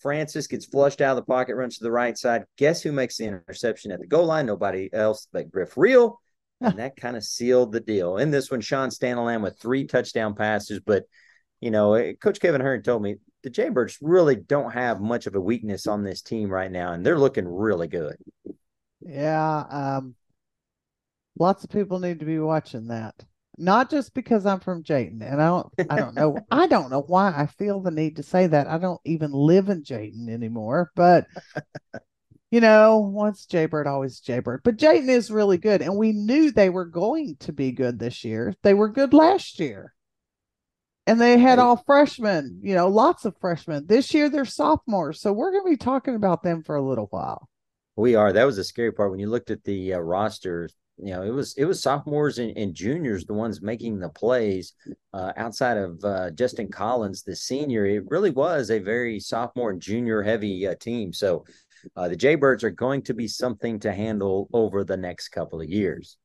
Francis 0.00 0.46
gets 0.46 0.64
flushed 0.64 1.00
out 1.00 1.10
of 1.10 1.16
the 1.16 1.30
pocket, 1.30 1.56
runs 1.56 1.78
to 1.78 1.84
the 1.84 1.90
right 1.90 2.16
side. 2.16 2.44
Guess 2.56 2.82
who 2.82 2.92
makes 2.92 3.18
the 3.18 3.24
interception 3.24 3.92
at 3.92 4.00
the 4.00 4.06
goal 4.06 4.26
line? 4.26 4.46
Nobody 4.46 4.88
else 4.92 5.28
but 5.32 5.50
Griff 5.50 5.76
Real. 5.76 6.20
And 6.60 6.78
that 6.78 6.96
kind 6.96 7.16
of 7.16 7.24
sealed 7.24 7.72
the 7.72 7.80
deal. 7.80 8.18
In 8.18 8.30
this 8.30 8.50
one, 8.50 8.60
Sean 8.60 8.90
Staniland 8.90 9.42
with 9.42 9.58
three 9.58 9.86
touchdown 9.86 10.34
passes. 10.34 10.80
But, 10.80 11.04
you 11.60 11.70
know, 11.70 11.94
eh, 11.94 12.12
Coach 12.20 12.40
Kevin 12.40 12.60
Hearn 12.60 12.82
told 12.82 13.02
me 13.02 13.16
the 13.42 13.50
Jaybirds 13.50 13.98
really 14.00 14.36
don't 14.36 14.72
have 14.72 15.00
much 15.00 15.26
of 15.26 15.34
a 15.34 15.40
weakness 15.40 15.86
on 15.86 16.02
this 16.02 16.22
team 16.22 16.50
right 16.50 16.70
now, 16.70 16.92
and 16.92 17.04
they're 17.04 17.18
looking 17.18 17.48
really 17.48 17.88
good. 17.88 18.16
Yeah, 19.00 19.64
um, 19.70 20.14
lots 21.38 21.64
of 21.64 21.70
people 21.70 21.98
need 21.98 22.20
to 22.20 22.26
be 22.26 22.38
watching 22.38 22.88
that. 22.88 23.14
Not 23.58 23.90
just 23.90 24.14
because 24.14 24.46
I'm 24.46 24.60
from 24.60 24.82
Jayton, 24.82 25.22
and 25.22 25.40
I 25.40 25.46
don't, 25.46 25.66
I 25.90 25.96
don't 25.96 26.14
know, 26.14 26.38
I 26.50 26.66
don't 26.66 26.90
know 26.90 27.02
why 27.02 27.32
I 27.34 27.46
feel 27.46 27.80
the 27.80 27.90
need 27.90 28.16
to 28.16 28.22
say 28.22 28.46
that. 28.46 28.66
I 28.66 28.78
don't 28.78 29.00
even 29.04 29.32
live 29.32 29.68
in 29.68 29.82
Jayton 29.82 30.28
anymore, 30.28 30.90
but 30.94 31.26
you 32.50 32.60
know, 32.60 32.98
once 32.98 33.46
Jaybird, 33.46 33.86
always 33.86 34.20
Jaybird. 34.20 34.62
But 34.64 34.76
Jayton 34.76 35.08
is 35.08 35.30
really 35.30 35.58
good, 35.58 35.82
and 35.82 35.96
we 35.96 36.12
knew 36.12 36.50
they 36.50 36.70
were 36.70 36.86
going 36.86 37.36
to 37.40 37.52
be 37.52 37.72
good 37.72 37.98
this 37.98 38.24
year. 38.24 38.54
They 38.62 38.74
were 38.74 38.88
good 38.88 39.12
last 39.12 39.60
year 39.60 39.94
and 41.10 41.20
they 41.20 41.38
had 41.38 41.58
all 41.58 41.76
freshmen, 41.76 42.60
you 42.62 42.72
know, 42.72 42.86
lots 42.86 43.24
of 43.24 43.36
freshmen. 43.40 43.84
This 43.84 44.14
year 44.14 44.28
they're 44.28 44.44
sophomores, 44.44 45.20
so 45.20 45.32
we're 45.32 45.50
going 45.50 45.64
to 45.64 45.70
be 45.70 45.76
talking 45.76 46.14
about 46.14 46.44
them 46.44 46.62
for 46.62 46.76
a 46.76 46.82
little 46.82 47.06
while. 47.06 47.48
We 47.96 48.14
are. 48.14 48.32
That 48.32 48.44
was 48.44 48.54
the 48.54 48.62
scary 48.62 48.92
part 48.92 49.10
when 49.10 49.18
you 49.18 49.28
looked 49.28 49.50
at 49.50 49.64
the 49.64 49.94
uh, 49.94 49.98
rosters. 49.98 50.72
You 50.98 51.10
know, 51.10 51.22
it 51.22 51.30
was 51.30 51.54
it 51.56 51.64
was 51.64 51.82
sophomores 51.82 52.38
and, 52.38 52.56
and 52.56 52.74
juniors 52.74 53.24
the 53.24 53.34
ones 53.34 53.60
making 53.60 53.98
the 53.98 54.08
plays. 54.08 54.74
Uh, 55.12 55.32
outside 55.36 55.78
of 55.78 55.98
uh, 56.04 56.30
Justin 56.30 56.68
Collins, 56.68 57.24
the 57.24 57.34
senior, 57.34 57.86
it 57.86 58.04
really 58.06 58.30
was 58.30 58.70
a 58.70 58.78
very 58.78 59.18
sophomore 59.18 59.70
and 59.70 59.82
junior 59.82 60.22
heavy 60.22 60.64
uh, 60.68 60.76
team. 60.78 61.12
So 61.12 61.44
uh, 61.96 62.06
the 62.06 62.16
Jaybirds 62.16 62.62
are 62.62 62.70
going 62.70 63.02
to 63.02 63.14
be 63.14 63.26
something 63.26 63.80
to 63.80 63.92
handle 63.92 64.48
over 64.52 64.84
the 64.84 64.96
next 64.96 65.30
couple 65.30 65.60
of 65.60 65.68
years. 65.68 66.18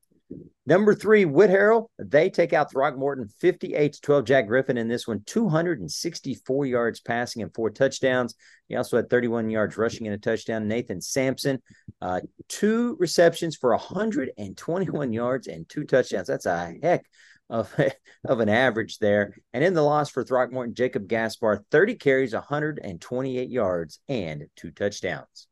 Number 0.66 0.96
three, 0.96 1.26
Whitharral. 1.26 1.90
They 2.00 2.30
take 2.30 2.52
out 2.52 2.72
Throckmorton 2.72 3.28
58 3.40 3.94
to 3.94 4.02
12. 4.02 4.26
Jack 4.26 4.48
Griffin 4.48 4.78
in 4.78 4.88
this 4.88 5.08
one, 5.08 5.22
264 5.26 6.66
yards 6.66 7.00
passing 7.00 7.44
and 7.44 7.54
four 7.54 7.70
touchdowns. 7.70 8.34
He 8.68 8.76
also 8.76 8.98
had 8.98 9.10
31 9.10 9.52
yards 9.52 9.78
rushing 9.78 10.08
and 10.08 10.16
a 10.16 10.18
touchdown. 10.18 10.68
Nathan 10.68 11.02
Sampson, 11.02 11.62
uh, 12.02 12.22
two 12.50 12.98
receptions 13.00 13.56
for 13.56 13.72
121 13.72 15.14
yards 15.14 15.48
and 15.48 15.70
two 15.70 15.84
touchdowns. 15.84 16.28
That's 16.28 16.48
a 16.48 16.74
heck 16.82 17.06
of, 17.48 17.72
of 18.26 18.40
an 18.40 18.50
average 18.50 18.98
there. 18.98 19.36
And 19.54 19.64
in 19.64 19.76
the 19.76 19.84
loss 19.84 20.10
for 20.10 20.24
Throckmorton, 20.24 20.74
Jacob 20.74 21.08
Gaspar, 21.08 21.64
30 21.70 21.96
carries, 21.96 22.34
128 22.34 23.50
yards, 23.50 24.00
and 24.10 24.46
two 24.56 24.72
touchdowns. 24.72 25.48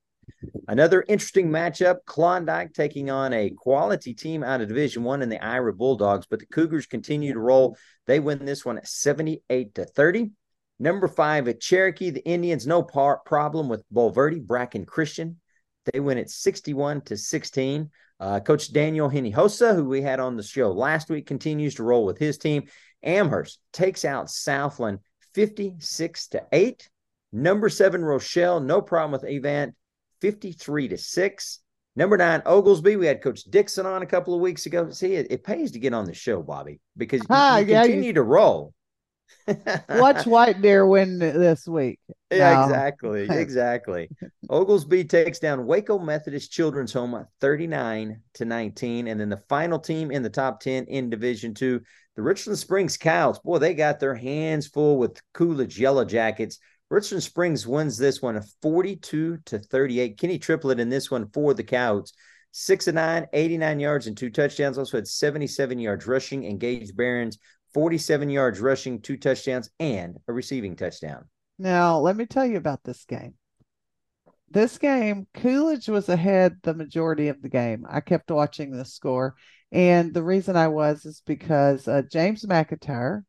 Another 0.67 1.03
interesting 1.07 1.49
matchup: 1.49 1.97
Klondike 2.05 2.73
taking 2.73 3.09
on 3.09 3.33
a 3.33 3.49
quality 3.51 4.13
team 4.13 4.43
out 4.43 4.62
of 4.62 4.67
Division 4.67 5.03
One 5.03 5.21
in 5.21 5.29
the 5.29 5.43
Ira 5.43 5.73
Bulldogs, 5.73 6.25
but 6.29 6.39
the 6.39 6.45
Cougars 6.45 6.86
continue 6.86 7.33
to 7.33 7.39
roll. 7.39 7.77
They 8.07 8.19
win 8.19 8.45
this 8.45 8.65
one 8.65 8.77
at 8.77 8.88
78 8.88 9.75
to 9.75 9.86
30. 9.86 10.31
Number 10.79 11.07
five 11.07 11.47
at 11.47 11.62
Cherokee, 11.62 12.09
the 12.09 12.25
Indians, 12.25 12.65
no 12.65 12.83
par- 12.83 13.21
problem 13.25 13.69
with 13.69 13.83
Bulverde, 13.93 14.45
Bracken 14.45 14.86
Christian. 14.86 15.39
They 15.91 15.99
win 15.99 16.17
at 16.17 16.29
61 16.29 17.01
to 17.01 17.17
16. 17.17 17.89
Uh, 18.19 18.39
Coach 18.39 18.71
Daniel 18.71 19.09
Hinojosa, 19.09 19.75
who 19.75 19.86
we 19.86 20.01
had 20.01 20.19
on 20.19 20.38
the 20.38 20.43
show 20.43 20.71
last 20.71 21.09
week, 21.09 21.27
continues 21.27 21.75
to 21.75 21.83
roll 21.83 22.05
with 22.05 22.17
his 22.17 22.38
team. 22.38 22.63
Amherst 23.03 23.59
takes 23.73 24.05
out 24.05 24.29
Southland 24.29 24.99
56 25.33 26.27
to 26.29 26.45
8. 26.51 26.89
Number 27.31 27.67
seven, 27.67 28.03
Rochelle, 28.03 28.59
no 28.59 28.81
problem 28.81 29.12
with 29.12 29.29
Avant, 29.29 29.75
53 30.23 30.88
to 30.88 30.97
6. 30.97 31.59
Number 31.97 32.15
nine, 32.15 32.41
Oglesby. 32.45 32.95
We 32.95 33.05
had 33.05 33.21
Coach 33.21 33.43
Dixon 33.43 33.86
on 33.86 34.03
a 34.03 34.05
couple 34.05 34.33
of 34.33 34.39
weeks 34.39 34.65
ago. 34.65 34.89
See, 34.89 35.15
it, 35.15 35.27
it 35.29 35.43
pays 35.43 35.71
to 35.71 35.79
get 35.79 35.93
on 35.93 36.05
the 36.05 36.13
show, 36.13 36.41
Bobby, 36.41 36.79
because 36.95 37.19
you, 37.19 37.27
ah, 37.29 37.57
you 37.57 37.67
yeah, 37.67 37.81
continue 37.81 38.07
you... 38.07 38.13
to 38.13 38.23
roll. 38.23 38.73
Watch 39.89 40.25
White 40.25 40.62
Deer 40.62 40.88
win 40.88 41.19
this 41.19 41.67
week. 41.67 41.99
Yeah, 42.31 42.53
no. 42.53 42.63
exactly. 42.63 43.27
Exactly. 43.29 44.09
Oglesby 44.49 45.03
takes 45.03 45.39
down 45.39 45.65
Waco 45.65 45.99
Methodist 45.99 46.53
Children's 46.53 46.93
Home 46.93 47.25
39 47.41 48.21
to 48.36 48.45
19. 48.45 49.07
And 49.09 49.19
then 49.19 49.27
the 49.27 49.43
final 49.49 49.77
team 49.77 50.09
in 50.09 50.23
the 50.23 50.29
top 50.29 50.62
10 50.62 50.86
in 50.86 51.09
Division 51.09 51.53
Two, 51.53 51.81
the 52.15 52.21
Richland 52.21 52.57
Springs 52.57 52.95
Cows. 52.95 53.39
Boy, 53.39 53.57
they 53.57 53.73
got 53.73 53.99
their 53.99 54.15
hands 54.15 54.67
full 54.67 54.97
with 54.97 55.21
Coolidge 55.33 55.77
Yellow 55.77 56.05
Jackets. 56.05 56.59
Richland 56.89 57.24
Springs 57.24 57.65
wins 57.65 57.98
this 57.98 58.22
one 58.22 58.41
42 58.62 59.38
to 59.46 59.60
38. 59.60 60.17
Kenny 60.17 60.39
Triplett 60.39 60.80
in 60.80 60.89
this 60.89 61.10
one 61.10 61.28
for 61.34 61.54
the 61.54 61.63
Cows. 61.63 62.13
Six 62.52 62.88
and 62.88 62.96
nine, 62.96 63.26
89 63.34 63.80
yards 63.80 64.08
and 64.08 64.15
two 64.15 64.30
touchdowns. 64.30 64.78
Also 64.78 64.98
had 64.98 65.08
77 65.08 65.80
yards 65.80 66.06
rushing. 66.06 66.46
Engaged 66.46 66.96
Barons 66.96 67.39
47 67.74 68.30
yards 68.30 68.60
rushing, 68.60 69.02
two 69.02 69.17
touchdowns, 69.17 69.69
and 69.80 70.17
a 70.28 70.34
receiving 70.34 70.76
touchdown. 70.76 71.26
Now, 71.58 72.00
let 72.00 72.15
me 72.15 72.26
tell 72.26 72.46
you 72.46 72.58
about 72.58 72.84
this 72.84 73.04
game. 73.06 73.34
This 74.50 74.78
game, 74.78 75.28
Coolidge 75.34 75.89
was 75.89 76.10
ahead 76.10 76.60
the 76.62 76.76
majority 76.76 77.30
of 77.30 77.41
the 77.41 77.50
game. 77.50 77.86
I 77.89 78.02
kept 78.02 78.30
watching 78.30 78.72
the 78.72 78.86
score. 78.86 79.36
And 79.72 80.13
the 80.13 80.24
reason 80.24 80.56
I 80.56 80.67
was 80.67 81.06
is 81.06 81.24
because 81.26 81.88
uh, 81.88 82.04
James 82.12 82.46
McIntyre, 82.46 83.24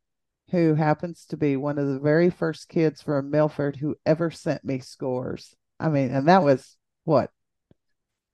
who 0.54 0.74
happens 0.74 1.26
to 1.26 1.36
be 1.36 1.56
one 1.56 1.78
of 1.78 1.88
the 1.88 1.98
very 1.98 2.30
first 2.30 2.68
kids 2.68 3.02
from 3.02 3.30
Milford 3.30 3.74
who 3.76 3.96
ever 4.06 4.30
sent 4.30 4.64
me 4.64 4.78
scores. 4.78 5.54
I 5.80 5.88
mean, 5.88 6.12
and 6.12 6.28
that 6.28 6.44
was 6.44 6.76
what, 7.02 7.30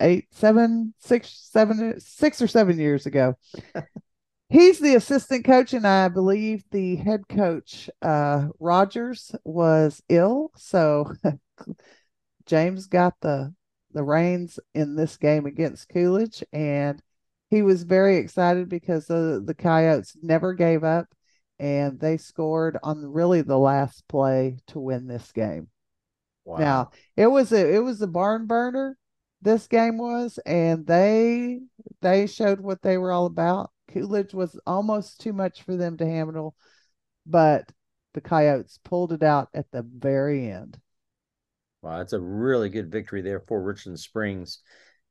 eight, 0.01 0.27
seven, 0.31 0.93
six, 0.99 1.49
seven, 1.51 1.99
six 1.99 2.43
or 2.43 2.47
seven 2.47 2.79
years 2.79 3.07
ago. 3.07 3.37
he's 4.51 4.79
the 4.81 4.97
assistant 4.97 5.47
coach, 5.47 5.73
and 5.73 5.87
I 5.87 6.09
believe 6.09 6.63
the 6.71 6.97
head 6.97 7.27
coach, 7.27 7.89
uh, 8.03 8.49
Rogers, 8.59 9.35
was 9.43 10.03
ill. 10.11 10.51
So 10.57 11.15
James 12.47 12.87
got 12.87 13.15
the 13.23 13.55
the 13.93 14.05
reins 14.05 14.61
in 14.75 14.95
this 14.95 15.17
game 15.17 15.47
against 15.47 15.89
Coolidge, 15.89 16.45
and 16.53 17.03
he 17.49 17.63
was 17.63 17.83
very 17.83 18.19
excited 18.19 18.69
because 18.69 19.07
the 19.07 19.43
the 19.43 19.55
Coyotes 19.55 20.15
never 20.23 20.53
gave 20.53 20.85
up, 20.85 21.07
and 21.61 22.01
they 22.01 22.17
scored 22.17 22.77
on 22.83 23.07
really 23.07 23.43
the 23.43 23.59
last 23.59 24.09
play 24.09 24.59
to 24.67 24.81
win 24.81 25.07
this 25.07 25.31
game. 25.31 25.69
Wow. 26.45 26.59
Now 26.59 26.91
it 27.17 27.29
was 27.29 27.53
a 27.53 27.75
it 27.75 27.85
was 27.85 28.03
a 28.03 28.09
barn 28.09 28.47
burner. 28.47 28.97
This 29.43 29.69
game 29.69 29.97
was, 29.97 30.39
and 30.45 30.87
they 30.87 31.61
they 32.03 32.27
showed 32.27 32.61
what 32.61 32.83
they 32.83 32.99
were 32.99 33.13
all 33.13 33.27
about 33.27 33.71
Coolidge 33.91 34.35
was 34.35 34.59
almost 34.67 35.21
too 35.21 35.33
much 35.33 35.63
for 35.63 35.77
them 35.77 35.97
to 35.99 36.07
handle, 36.07 36.55
but 37.27 37.71
the 38.15 38.21
Coyotes 38.21 38.79
pulled 38.85 39.13
it 39.13 39.23
out 39.23 39.49
at 39.55 39.71
the 39.71 39.83
very 39.83 40.51
end. 40.51 40.79
Wow, 41.83 41.99
that's 41.99 42.13
a 42.13 42.21
really 42.21 42.69
good 42.69 42.91
victory 42.91 43.23
there 43.23 43.41
for 43.41 43.63
Richland 43.63 43.99
Springs. 43.99 44.61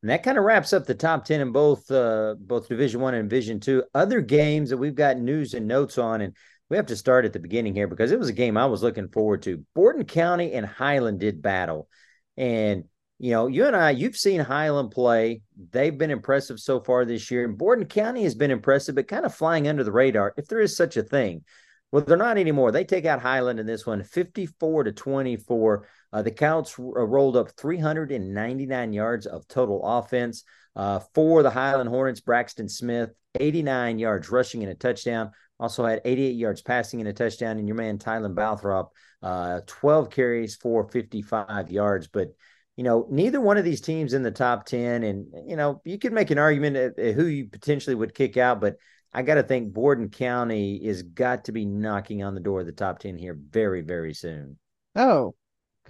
And 0.02 0.10
that 0.10 0.22
kind 0.22 0.38
of 0.38 0.44
wraps 0.44 0.72
up 0.72 0.86
the 0.86 0.94
top 0.94 1.24
10 1.24 1.40
in 1.40 1.52
both 1.52 1.90
uh, 1.90 2.34
both 2.38 2.68
Division 2.68 3.00
1 3.00 3.14
and 3.14 3.28
Division 3.28 3.60
2. 3.60 3.84
Other 3.94 4.20
games 4.20 4.70
that 4.70 4.78
we've 4.78 4.94
got 4.94 5.18
news 5.18 5.54
and 5.54 5.68
notes 5.68 5.98
on 5.98 6.22
and 6.22 6.34
we 6.70 6.76
have 6.76 6.86
to 6.86 6.96
start 6.96 7.24
at 7.24 7.32
the 7.32 7.40
beginning 7.40 7.74
here 7.74 7.88
because 7.88 8.12
it 8.12 8.18
was 8.18 8.28
a 8.28 8.32
game 8.32 8.56
I 8.56 8.66
was 8.66 8.82
looking 8.82 9.08
forward 9.08 9.42
to. 9.42 9.64
Borden 9.74 10.04
County 10.04 10.52
and 10.52 10.64
Highland 10.64 11.18
did 11.18 11.42
battle. 11.42 11.88
And 12.36 12.84
you 13.18 13.32
know, 13.32 13.48
you 13.48 13.66
and 13.66 13.76
I, 13.76 13.90
you've 13.90 14.16
seen 14.16 14.40
Highland 14.40 14.92
play. 14.92 15.42
They've 15.72 15.96
been 15.96 16.10
impressive 16.10 16.58
so 16.58 16.80
far 16.80 17.04
this 17.04 17.30
year. 17.30 17.44
And 17.44 17.58
Borden 17.58 17.84
County 17.84 18.22
has 18.22 18.34
been 18.34 18.50
impressive, 18.50 18.94
but 18.94 19.08
kind 19.08 19.26
of 19.26 19.34
flying 19.34 19.68
under 19.68 19.84
the 19.84 19.92
radar, 19.92 20.32
if 20.38 20.46
there 20.46 20.60
is 20.60 20.74
such 20.74 20.96
a 20.96 21.02
thing. 21.02 21.44
Well, 21.92 22.02
they're 22.02 22.16
not 22.16 22.38
anymore. 22.38 22.72
They 22.72 22.84
take 22.84 23.04
out 23.04 23.20
Highland 23.20 23.60
in 23.60 23.66
this 23.66 23.84
one, 23.84 24.04
54 24.04 24.84
to 24.84 24.92
24. 24.92 25.86
Uh, 26.12 26.22
the 26.22 26.30
Counts 26.30 26.78
uh, 26.78 26.82
rolled 26.82 27.36
up 27.36 27.50
399 27.52 28.92
yards 28.92 29.26
of 29.26 29.46
total 29.48 29.80
offense. 29.84 30.44
Uh, 30.76 31.00
for 31.14 31.42
the 31.42 31.50
Highland 31.50 31.88
Hornets, 31.88 32.20
Braxton 32.20 32.68
Smith, 32.68 33.10
89 33.38 33.98
yards 33.98 34.30
rushing 34.30 34.62
and 34.62 34.70
a 34.70 34.74
touchdown. 34.74 35.32
Also 35.58 35.84
had 35.84 36.00
88 36.04 36.30
yards 36.36 36.62
passing 36.62 37.00
and 37.00 37.08
a 37.08 37.12
touchdown. 37.12 37.58
And 37.58 37.66
your 37.66 37.76
man, 37.76 37.98
Tylen 37.98 38.34
Balthrop, 38.34 38.90
uh, 39.22 39.60
12 39.66 40.10
carries 40.10 40.56
for 40.56 40.88
55 40.88 41.70
yards. 41.70 42.06
But 42.06 42.28
you 42.76 42.84
know, 42.84 43.06
neither 43.10 43.42
one 43.42 43.58
of 43.58 43.64
these 43.64 43.82
teams 43.82 44.14
in 44.14 44.22
the 44.22 44.30
top 44.30 44.64
10. 44.64 45.02
And, 45.02 45.26
you 45.46 45.54
know, 45.54 45.82
you 45.84 45.98
could 45.98 46.14
make 46.14 46.30
an 46.30 46.38
argument 46.38 46.76
at, 46.76 46.98
at 46.98 47.14
who 47.14 47.26
you 47.26 47.46
potentially 47.46 47.94
would 47.94 48.14
kick 48.14 48.38
out, 48.38 48.58
but 48.58 48.76
I 49.12 49.20
got 49.22 49.34
to 49.34 49.42
think 49.42 49.74
Borden 49.74 50.08
County 50.08 50.76
is 50.76 51.02
got 51.02 51.44
to 51.44 51.52
be 51.52 51.66
knocking 51.66 52.22
on 52.22 52.34
the 52.34 52.40
door 52.40 52.60
of 52.60 52.66
the 52.66 52.72
top 52.72 53.00
10 53.00 53.18
here 53.18 53.36
very, 53.38 53.82
very 53.82 54.14
soon. 54.14 54.56
Oh, 54.94 55.34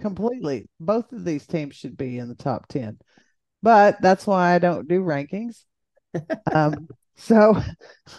completely. 0.01 0.67
Both 0.79 1.11
of 1.13 1.23
these 1.23 1.45
teams 1.45 1.75
should 1.75 1.97
be 1.97 2.17
in 2.17 2.27
the 2.27 2.35
top 2.35 2.67
10, 2.67 2.99
but 3.61 4.01
that's 4.01 4.27
why 4.27 4.53
I 4.53 4.59
don't 4.59 4.87
do 4.87 5.01
rankings. 5.01 5.63
um, 6.51 6.87
so 7.15 7.55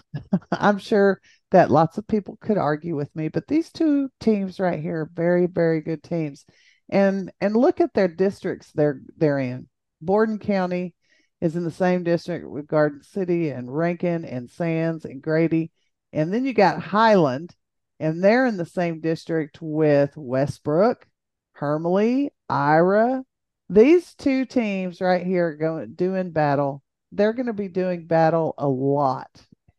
I'm 0.53 0.79
sure 0.79 1.21
that 1.51 1.71
lots 1.71 1.99
of 1.99 2.07
people 2.07 2.39
could 2.41 2.59
argue 2.59 2.97
with 2.97 3.15
me, 3.15 3.29
but 3.29 3.47
these 3.47 3.71
two 3.71 4.09
teams 4.21 4.59
right 4.59 4.81
here 4.81 5.03
are 5.03 5.11
very, 5.15 5.47
very 5.47 5.81
good 5.81 6.03
teams 6.03 6.47
and 6.93 7.33
and 7.41 7.57
look 7.57 7.81
at 7.81 7.95
their 7.95 8.07
districts 8.07 8.71
they're 8.73 9.01
they're 9.17 9.39
in. 9.39 9.69
Borden 10.01 10.39
County 10.39 10.95
is 11.41 11.57
in 11.57 11.65
the 11.65 11.71
same 11.71 12.05
district 12.05 12.49
with 12.49 12.67
Garden 12.67 13.03
City 13.03 13.49
and 13.49 13.75
Rankin 13.75 14.25
and 14.25 14.49
Sands 14.49 15.05
and 15.05 15.23
Grady. 15.23 15.73
And 16.13 16.33
then 16.33 16.45
you 16.45 16.53
got 16.53 16.83
Highland, 16.83 17.55
and 17.99 18.23
they're 18.23 18.47
in 18.47 18.59
the 18.59 18.67
same 18.67 19.01
district 19.01 19.59
with 19.61 20.13
Westbrook, 20.17 21.07
Hermleigh, 21.53 22.31
Ira. 22.49 23.25
These 23.69 24.15
two 24.15 24.45
teams 24.45 25.01
right 25.01 25.25
here 25.25 25.55
going 25.55 25.95
doing 25.95 26.31
battle. 26.31 26.83
They're 27.13 27.33
going 27.33 27.47
to 27.47 27.53
be 27.53 27.69
doing 27.69 28.07
battle 28.07 28.55
a 28.59 28.69
lot 28.69 29.31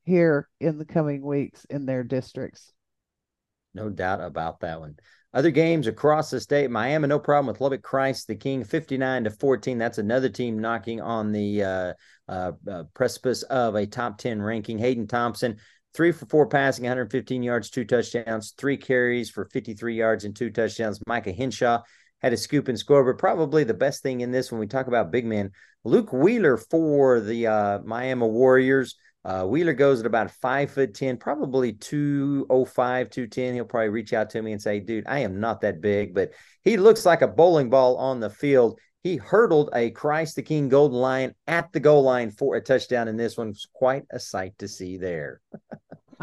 here 0.03 0.49
in 0.59 0.77
the 0.77 0.85
coming 0.85 1.23
weeks 1.23 1.65
in 1.69 1.85
their 1.85 2.03
districts. 2.03 2.71
No 3.73 3.89
doubt 3.89 4.21
about 4.21 4.59
that 4.61 4.79
one. 4.79 4.97
Other 5.33 5.49
games 5.49 5.87
across 5.87 6.29
the 6.29 6.39
state, 6.39 6.69
Miami, 6.69 7.07
no 7.07 7.17
problem 7.17 7.47
with 7.47 7.59
Lubbock 7.59 7.81
Christ 7.81 8.27
the 8.27 8.35
King, 8.35 8.63
59 8.63 9.23
to 9.23 9.31
14. 9.31 9.79
That's 9.79 9.97
another 9.97 10.29
team 10.29 10.59
knocking 10.59 11.01
on 11.01 11.31
the 11.31 11.63
uh, 11.63 11.93
uh, 12.27 12.51
uh, 12.69 12.83
precipice 12.93 13.41
of 13.43 13.73
a 13.73 13.87
top 13.87 14.19
10 14.19 14.39
ranking. 14.39 14.77
Hayden 14.77 15.07
Thompson, 15.07 15.57
three 15.93 16.11
for 16.11 16.25
four 16.25 16.47
passing, 16.47 16.83
115 16.83 17.43
yards, 17.43 17.69
two 17.69 17.85
touchdowns, 17.85 18.53
three 18.57 18.77
carries 18.77 19.29
for 19.29 19.45
53 19.45 19.95
yards 19.95 20.25
and 20.25 20.35
two 20.35 20.49
touchdowns. 20.49 20.99
Micah 21.07 21.31
Henshaw 21.31 21.81
had 22.21 22.33
a 22.33 22.37
scoop 22.37 22.67
and 22.67 22.79
score, 22.79 23.03
but 23.03 23.19
probably 23.19 23.63
the 23.63 23.73
best 23.73 24.01
thing 24.01 24.21
in 24.21 24.31
this 24.31 24.51
when 24.51 24.59
we 24.59 24.67
talk 24.67 24.87
about 24.87 25.11
big 25.11 25.25
men, 25.25 25.51
Luke 25.83 26.13
Wheeler 26.13 26.57
for 26.57 27.19
the 27.19 27.47
uh, 27.47 27.79
Miami 27.83 28.27
Warriors. 28.27 28.95
Uh, 29.25 29.45
Wheeler 29.45 29.73
goes 29.73 30.01
at 30.01 30.05
about 30.05 30.31
five 30.31 30.71
foot 30.71 30.93
10, 30.93 31.17
probably 31.17 31.73
205, 31.73 33.09
210. 33.09 33.53
He'll 33.53 33.65
probably 33.65 33.89
reach 33.89 34.13
out 34.13 34.29
to 34.31 34.41
me 34.41 34.51
and 34.51 34.61
say, 34.61 34.79
dude, 34.79 35.05
I 35.07 35.19
am 35.19 35.39
not 35.39 35.61
that 35.61 35.81
big, 35.81 36.13
but 36.13 36.31
he 36.63 36.77
looks 36.77 37.05
like 37.05 37.21
a 37.21 37.27
bowling 37.27 37.69
ball 37.69 37.97
on 37.97 38.19
the 38.19 38.29
field. 38.29 38.79
He 39.01 39.17
hurdled 39.17 39.69
a 39.73 39.91
Christ 39.91 40.37
the 40.37 40.43
King 40.43 40.69
Golden 40.69 40.97
Lion 40.97 41.35
at 41.45 41.71
the 41.73 41.81
goal 41.81 42.03
line 42.03 42.31
for 42.31 42.55
a 42.55 42.61
touchdown, 42.61 43.09
and 43.09 43.19
this 43.19 43.37
one's 43.37 43.67
quite 43.73 44.03
a 44.09 44.19
sight 44.19 44.57
to 44.59 44.67
see 44.67 44.97
there. 44.97 45.41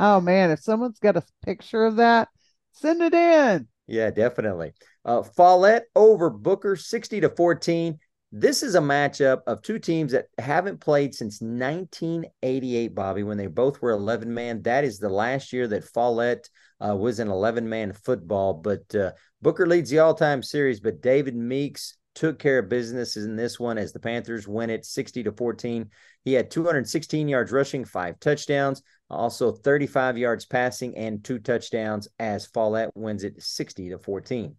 oh, 0.00 0.20
man. 0.20 0.50
If 0.50 0.60
someone's 0.60 0.98
got 0.98 1.16
a 1.16 1.22
picture 1.44 1.84
of 1.84 1.96
that, 1.96 2.28
send 2.72 3.02
it 3.02 3.14
in. 3.14 3.68
Yeah, 3.86 4.10
definitely. 4.10 4.72
Uh, 5.04 5.22
Follett 5.22 5.84
over 5.94 6.30
Booker, 6.30 6.76
60 6.76 7.20
to 7.22 7.28
14. 7.28 7.98
This 8.32 8.62
is 8.62 8.76
a 8.76 8.80
matchup 8.80 9.40
of 9.48 9.62
two 9.62 9.80
teams 9.80 10.12
that 10.12 10.26
haven't 10.38 10.80
played 10.80 11.14
since 11.14 11.40
1988, 11.40 12.94
Bobby, 12.94 13.24
when 13.24 13.36
they 13.36 13.48
both 13.48 13.82
were 13.82 13.90
11 13.90 14.32
man. 14.32 14.62
That 14.62 14.84
is 14.84 14.98
the 14.98 15.08
last 15.08 15.52
year 15.52 15.66
that 15.66 15.82
Follett 15.82 16.48
uh, 16.80 16.94
was 16.96 17.18
an 17.18 17.28
11 17.28 17.68
man 17.68 17.92
football. 17.92 18.54
But 18.54 18.94
uh, 18.94 19.12
Booker 19.42 19.66
leads 19.66 19.90
the 19.90 19.98
all 19.98 20.14
time 20.14 20.42
series, 20.44 20.78
but 20.78 21.02
David 21.02 21.34
Meeks 21.34 21.94
took 22.14 22.38
care 22.38 22.58
of 22.58 22.68
business 22.68 23.16
in 23.16 23.36
this 23.36 23.58
one 23.58 23.78
as 23.78 23.92
the 23.92 24.00
Panthers 24.00 24.48
win 24.48 24.70
it 24.70 24.84
60 24.84 25.22
to 25.24 25.32
14. 25.32 25.88
He 26.24 26.32
had 26.32 26.50
216 26.50 27.28
yards 27.28 27.52
rushing, 27.52 27.84
five 27.84 28.18
touchdowns, 28.20 28.82
also 29.08 29.52
35 29.52 30.18
yards 30.18 30.44
passing, 30.46 30.96
and 30.96 31.22
two 31.22 31.38
touchdowns 31.38 32.08
as 32.18 32.46
Follett 32.46 32.90
wins 32.94 33.24
it 33.24 33.42
60 33.42 33.90
to 33.90 33.98
14. 33.98 34.56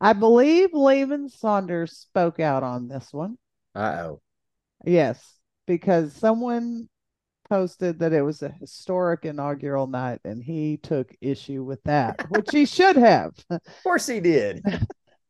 I 0.00 0.12
believe 0.12 0.70
Lehman 0.72 1.28
Saunders 1.28 1.92
spoke 1.92 2.40
out 2.40 2.62
on 2.62 2.88
this 2.88 3.08
one. 3.12 3.36
Uh 3.74 3.96
oh. 4.00 4.20
Yes, 4.84 5.22
because 5.66 6.12
someone 6.12 6.88
posted 7.48 7.98
that 8.00 8.12
it 8.12 8.22
was 8.22 8.42
a 8.42 8.48
historic 8.48 9.24
inaugural 9.24 9.86
night 9.86 10.20
and 10.24 10.42
he 10.42 10.76
took 10.76 11.14
issue 11.20 11.64
with 11.64 11.82
that, 11.84 12.26
which 12.30 12.48
he 12.52 12.66
should 12.66 12.96
have. 12.96 13.32
Of 13.50 13.60
course 13.82 14.06
he 14.06 14.20
did. 14.20 14.62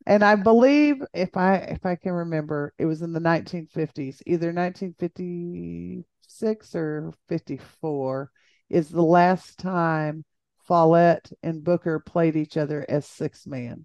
and 0.06 0.24
I 0.24 0.36
believe 0.36 1.02
if 1.12 1.36
I 1.36 1.56
if 1.56 1.84
I 1.84 1.96
can 1.96 2.12
remember, 2.12 2.72
it 2.78 2.86
was 2.86 3.02
in 3.02 3.12
the 3.12 3.20
1950s, 3.20 4.22
either 4.26 4.52
1956 4.52 6.74
or 6.74 7.12
54 7.28 8.30
is 8.70 8.88
the 8.88 9.02
last 9.02 9.58
time 9.58 10.24
Follett 10.66 11.30
and 11.42 11.64
Booker 11.64 12.00
played 12.00 12.36
each 12.36 12.56
other 12.56 12.86
as 12.88 13.06
six 13.06 13.46
man. 13.46 13.84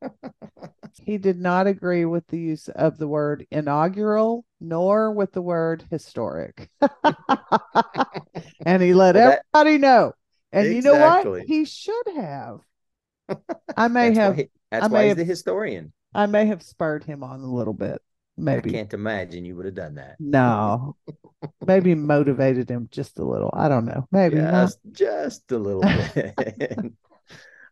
he 1.05 1.19
did 1.19 1.39
not 1.39 1.67
agree 1.67 2.05
with 2.05 2.27
the 2.29 2.39
use 2.39 2.69
of 2.69 2.99
the 2.99 3.09
word 3.09 3.47
inaugural 3.51 4.45
nor 4.61 5.13
with 5.13 5.33
the 5.33 5.43
word 5.43 5.85
historic. 5.91 6.71
and 8.65 8.83
he 8.83 8.95
let 8.95 9.13
that, 9.13 9.43
everybody 9.55 9.79
know. 9.79 10.13
And 10.53 10.67
exactly. 10.67 10.77
you 10.77 10.83
know 10.83 11.31
what? 11.31 11.43
He 11.47 11.65
should 11.65 12.07
have. 12.17 12.61
I 13.77 13.89
may 13.89 14.15
have. 14.15 14.37
He, 14.37 14.49
that's 14.71 14.85
I 14.85 14.89
why 14.89 15.03
he's 15.03 15.11
have, 15.11 15.19
the 15.19 15.25
historian. 15.25 15.93
I 16.15 16.27
may 16.27 16.47
have 16.47 16.63
spurred 16.63 17.05
him 17.05 17.23
on 17.23 17.41
a 17.41 17.53
little 17.53 17.75
bit. 17.75 18.01
Maybe. 18.39 18.71
I 18.71 18.73
can't 18.73 18.95
imagine 18.95 19.45
you 19.45 19.57
would 19.57 19.65
have 19.65 19.75
done 19.75 19.95
that. 19.95 20.17
No. 20.19 20.97
Maybe 21.67 21.95
motivated 21.95 22.71
him 22.71 22.89
just 22.91 23.19
a 23.19 23.25
little. 23.25 23.51
I 23.53 23.69
don't 23.69 23.87
know. 23.87 24.07
Maybe 24.13 24.37
just, 24.37 24.79
just 24.93 25.51
a 25.53 25.59
little 25.59 25.83
bit. 25.83 26.35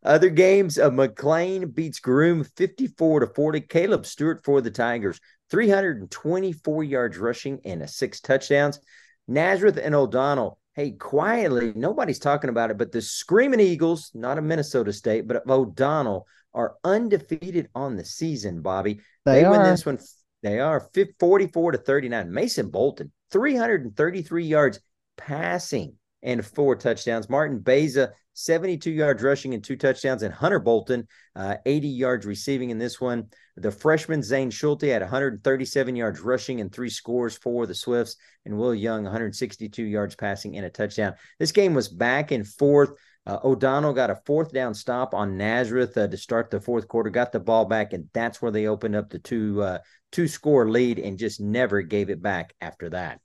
Other 0.05 0.29
games, 0.29 0.79
uh, 0.79 0.91
McLean 0.91 1.71
beats 1.71 1.99
Groom 1.99 2.45
54 2.45 3.21
to 3.21 3.27
40. 3.27 3.61
Caleb 3.63 4.05
Stewart 4.05 4.45
for 4.45 4.61
the 4.61 4.71
Tigers, 4.71 5.19
324 5.51 6.85
yards 6.85 7.17
rushing 7.17 7.61
and 7.65 7.83
a 7.83 7.89
six 7.89 8.21
touchdowns. 8.21 8.81
Nazareth 9.27 9.79
and 9.83 9.95
O'Donnell, 9.95 10.59
hey, 10.75 10.93
quietly, 10.93 11.73
nobody's 11.75 12.19
talking 12.19 12.51
about 12.51 12.71
it, 12.71 12.77
but 12.77 12.93
the 12.93 13.01
Screaming 13.01 13.61
Eagles, 13.61 14.11
not 14.13 14.37
a 14.37 14.43
Minnesota 14.43 14.93
State, 14.93 15.27
but 15.27 15.49
O'Donnell, 15.49 16.27
are 16.55 16.77
undefeated 16.85 17.69
on 17.75 17.97
the 17.97 18.05
season, 18.05 18.63
Bobby. 18.63 19.01
They, 19.25 19.43
they 19.43 19.49
win 19.49 19.63
this 19.63 19.85
one. 19.85 19.99
They 20.43 20.61
are 20.61 20.89
44 21.19 21.73
to 21.73 21.79
39. 21.79 22.33
Mason 22.33 22.71
Bolton, 22.71 23.11
333 23.31 24.45
yards 24.45 24.81
passing 25.17 25.97
and 26.23 26.45
four 26.45 26.77
touchdowns. 26.77 27.29
Martin 27.29 27.59
Beza, 27.59 28.13
72 28.33 28.91
yards 28.91 29.23
rushing 29.23 29.55
and 29.55 29.63
two 29.63 29.77
touchdowns. 29.77 30.23
And 30.23 30.35
Hunter 30.35 30.59
Bolton, 30.59 31.07
uh, 31.37 31.57
80 31.65 31.89
yards 31.89 32.27
receiving 32.27 32.71
in 32.71 32.79
this 32.79 33.01
one. 33.01 33.29
The 33.57 33.71
freshman 33.71 34.23
Zane 34.23 34.51
Schulte 34.51 34.83
had 34.83 35.03
137 35.03 35.95
yards 35.95 36.21
rushing 36.21 36.61
and 36.61 36.73
three 36.73 36.91
scores 36.91 37.37
for 37.37 37.67
the 37.67 37.75
Swifts. 37.75 38.17
And 38.45 38.59
Will 38.59 38.75
Young, 38.75 39.05
162 39.05 39.85
yards 39.85 40.17
passing 40.17 40.57
and 40.57 40.67
a 40.67 40.71
touchdown. 40.71 41.15
This 41.39 41.53
game 41.53 41.75
was 41.75 41.89
back 41.89 42.33
and 42.33 42.47
forth. 42.47 42.93
Uh, 43.27 43.39
O'Donnell 43.43 43.95
got 43.95 44.11
a 44.11 44.21
fourth 44.27 44.53
down 44.53 44.75
stop 44.75 45.15
on 45.15 45.39
Nazareth 45.39 45.97
uh, 45.97 46.07
to 46.07 46.17
start 46.17 46.51
the 46.51 46.61
fourth 46.61 46.87
quarter, 46.89 47.09
got 47.09 47.33
the 47.33 47.41
ball 47.41 47.65
back, 47.65 47.95
and 47.95 48.09
that's 48.13 48.43
where 48.43 48.53
they 48.53 48.67
opened 48.67 48.95
up 48.95 49.09
the 49.09 49.19
two 49.19 49.63
uh, 49.63 49.79
two 50.13 50.29
score 50.29 50.69
lead 50.69 50.99
and 50.99 51.19
just 51.19 51.41
never 51.41 51.81
gave 51.81 52.11
it 52.11 52.23
back 52.23 52.55
after 52.61 52.91
that. 52.91 53.21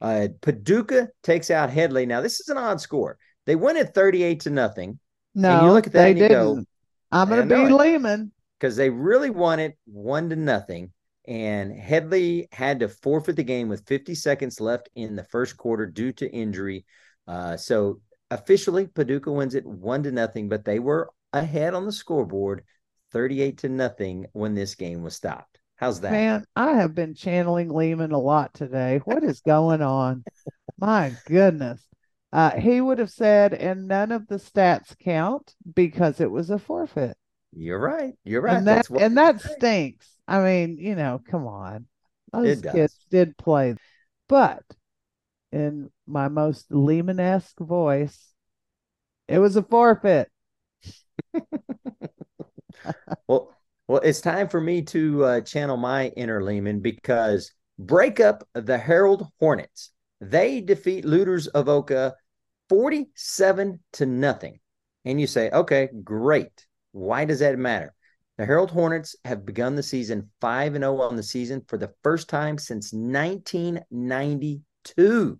Uh, 0.00 0.28
Paducah 0.42 1.08
takes 1.22 1.50
out 1.50 1.70
Hedley. 1.70 2.06
Now, 2.06 2.20
this 2.20 2.40
is 2.40 2.48
an 2.48 2.58
odd 2.58 2.80
score. 2.80 3.18
They 3.46 3.56
went 3.56 3.78
at 3.78 3.94
38 3.94 4.40
to 4.40 4.50
nothing. 4.50 4.98
No, 5.34 5.58
and 5.58 5.66
you 5.66 5.72
look 5.72 5.86
at 5.86 5.92
that 5.92 6.04
they 6.04 6.14
didn't. 6.14 6.30
Go, 6.30 6.64
I'm 7.10 7.28
going 7.28 7.48
to 7.48 7.54
be 7.54 7.72
Lehman. 7.72 8.32
Because 8.58 8.76
they 8.76 8.90
really 8.90 9.30
won 9.30 9.58
it 9.58 9.78
one 9.86 10.28
to 10.30 10.36
nothing. 10.36 10.92
And 11.26 11.72
Hedley 11.72 12.48
had 12.52 12.80
to 12.80 12.88
forfeit 12.88 13.36
the 13.36 13.44
game 13.44 13.68
with 13.68 13.86
50 13.86 14.14
seconds 14.14 14.60
left 14.60 14.90
in 14.94 15.16
the 15.16 15.24
first 15.24 15.56
quarter 15.56 15.86
due 15.86 16.12
to 16.14 16.30
injury. 16.30 16.84
Uh, 17.26 17.56
so 17.56 18.00
officially, 18.30 18.86
Paducah 18.86 19.32
wins 19.32 19.54
it 19.54 19.66
one 19.66 20.02
to 20.04 20.12
nothing, 20.12 20.48
but 20.48 20.64
they 20.64 20.78
were 20.78 21.10
ahead 21.32 21.74
on 21.74 21.86
the 21.86 21.92
scoreboard 21.92 22.64
38 23.12 23.58
to 23.58 23.68
nothing 23.68 24.26
when 24.32 24.54
this 24.54 24.74
game 24.74 25.02
was 25.02 25.14
stopped. 25.14 25.58
How's 25.76 26.00
that? 26.02 26.12
Man, 26.12 26.44
I 26.54 26.72
have 26.72 26.94
been 26.94 27.14
channeling 27.14 27.70
Lehman 27.70 28.12
a 28.12 28.18
lot 28.18 28.52
today. 28.52 29.00
What 29.04 29.24
is 29.24 29.40
going 29.40 29.82
on? 29.82 30.24
My 30.78 31.12
goodness. 31.26 31.82
Uh, 32.32 32.50
he 32.50 32.80
would 32.80 32.98
have 32.98 33.10
said, 33.10 33.54
and 33.54 33.88
none 33.88 34.12
of 34.12 34.26
the 34.28 34.36
stats 34.36 34.96
count 34.98 35.54
because 35.74 36.20
it 36.20 36.30
was 36.30 36.50
a 36.50 36.58
forfeit. 36.58 37.16
You're 37.52 37.80
right. 37.80 38.14
You're 38.24 38.42
right. 38.42 38.58
And 38.58 38.68
that, 38.68 38.88
and 38.90 39.18
that 39.18 39.40
stinks. 39.40 40.06
I 40.28 40.40
mean, 40.40 40.78
you 40.78 40.94
know, 40.94 41.20
come 41.28 41.46
on. 41.46 41.86
Those 42.32 42.60
kids 42.60 42.96
did 43.10 43.36
play. 43.36 43.74
But 44.28 44.62
in 45.52 45.90
my 46.06 46.28
most 46.28 46.66
Lehman 46.70 47.20
esque 47.20 47.58
voice, 47.58 48.32
it 49.28 49.38
was 49.38 49.56
a 49.56 49.62
forfeit. 49.62 50.30
well, 53.28 53.54
well, 53.88 54.00
it's 54.02 54.20
time 54.20 54.48
for 54.48 54.60
me 54.60 54.82
to 54.82 55.24
uh, 55.24 55.40
channel 55.40 55.76
my 55.76 56.08
inner 56.16 56.42
Lehman 56.42 56.80
because 56.80 57.52
break 57.78 58.20
up 58.20 58.46
the 58.54 58.78
Harrold 58.78 59.26
Hornets. 59.40 59.90
They 60.20 60.60
defeat 60.60 61.04
Lueders-Avoca 61.04 62.14
47 62.68 63.80
to 63.94 64.06
nothing. 64.06 64.60
And 65.04 65.20
you 65.20 65.26
say, 65.26 65.50
okay, 65.50 65.88
great. 66.04 66.66
Why 66.92 67.24
does 67.24 67.40
that 67.40 67.58
matter? 67.58 67.94
The 68.38 68.46
Harrold 68.46 68.70
Hornets 68.70 69.16
have 69.24 69.44
begun 69.44 69.74
the 69.74 69.82
season 69.82 70.30
5 70.40 70.74
and 70.74 70.82
0 70.82 71.00
on 71.00 71.16
the 71.16 71.22
season 71.22 71.62
for 71.66 71.76
the 71.76 71.92
first 72.02 72.28
time 72.28 72.58
since 72.58 72.92
1992. 74.96 75.38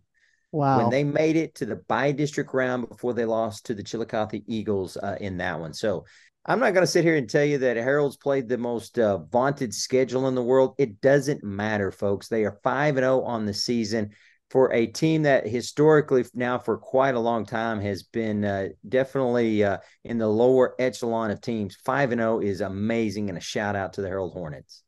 Wow. 0.53 0.79
When 0.79 0.90
they 0.90 1.05
made 1.05 1.37
it 1.37 1.55
to 1.57 1.66
the 1.66 1.76
by 1.76 2.11
district 2.12 2.53
round 2.53 2.88
before 2.88 3.14
they 3.14 3.24
lost 3.24 3.66
to 3.66 3.74
the 3.74 3.85
Chillicothe 3.85 4.42
Eagles 4.46 4.96
uh, 4.96 5.16
in 5.20 5.37
that 5.38 5.61
one. 5.61 5.72
So 5.72 6.05
I'm 6.44 6.59
not 6.59 6.74
going 6.74 6.85
to 6.85 6.90
sit 6.90 7.05
here 7.05 7.16
and 7.16 7.29
tell 7.29 7.44
you 7.44 7.59
that 7.59 7.76
Harrold's 7.76 8.16
played 8.16 8.48
the 8.48 8.59
most 8.59 8.98
uh, 8.98 9.18
vaunted 9.18 9.74
schedule 9.74 10.26
in 10.26 10.35
the 10.35 10.42
world. 10.42 10.74
It 10.79 11.00
doesn't 11.00 11.44
matter, 11.44 11.92
folks. 11.92 12.29
They 12.29 12.44
are 12.44 12.59
5 12.64 12.96
and 12.96 13.05
0 13.05 13.22
on 13.22 13.46
the 13.46 13.55
season 13.55 14.11
for 14.50 14.72
a 14.72 14.87
team 14.87 15.22
that 15.22 15.46
historically 15.46 16.24
now 16.35 16.59
for 16.59 16.76
quite 16.76 17.14
a 17.14 17.20
long 17.20 17.46
time 17.46 17.81
has 17.81 18.03
been 18.03 18.44
uh, 18.44 18.68
definitely 18.88 19.62
uh, 19.62 19.79
in 20.05 20.18
the 20.18 20.26
lower 20.26 20.74
echelon 20.81 21.31
of 21.31 21.40
teams. 21.40 21.76
5 21.85 22.12
and 22.12 22.20
0 22.20 22.40
is 22.40 22.61
amazing 22.61 23.29
and 23.29 23.38
a 23.38 23.40
shout 23.40 23.76
out 23.76 23.92
to 23.92 24.03
the 24.03 24.09
Herald 24.09 24.33
Hornets. 24.33 24.83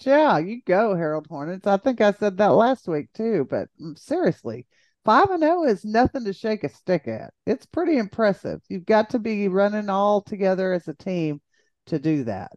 Yeah, 0.00 0.38
you 0.38 0.62
go 0.66 0.94
Harrold 0.94 1.26
Hornets. 1.28 1.66
I 1.66 1.76
think 1.76 2.00
I 2.00 2.12
said 2.12 2.38
that 2.38 2.48
last 2.48 2.88
week 2.88 3.12
too, 3.12 3.46
but 3.48 3.68
mm, 3.80 3.98
seriously, 3.98 4.66
Five 5.04 5.28
and 5.28 5.42
zero 5.42 5.60
oh 5.60 5.64
is 5.64 5.84
nothing 5.84 6.24
to 6.24 6.32
shake 6.32 6.64
a 6.64 6.68
stick 6.70 7.06
at. 7.06 7.34
It's 7.44 7.66
pretty 7.66 7.98
impressive. 7.98 8.62
You've 8.70 8.86
got 8.86 9.10
to 9.10 9.18
be 9.18 9.48
running 9.48 9.90
all 9.90 10.22
together 10.22 10.72
as 10.72 10.88
a 10.88 10.94
team 10.94 11.42
to 11.86 11.98
do 11.98 12.24
that. 12.24 12.56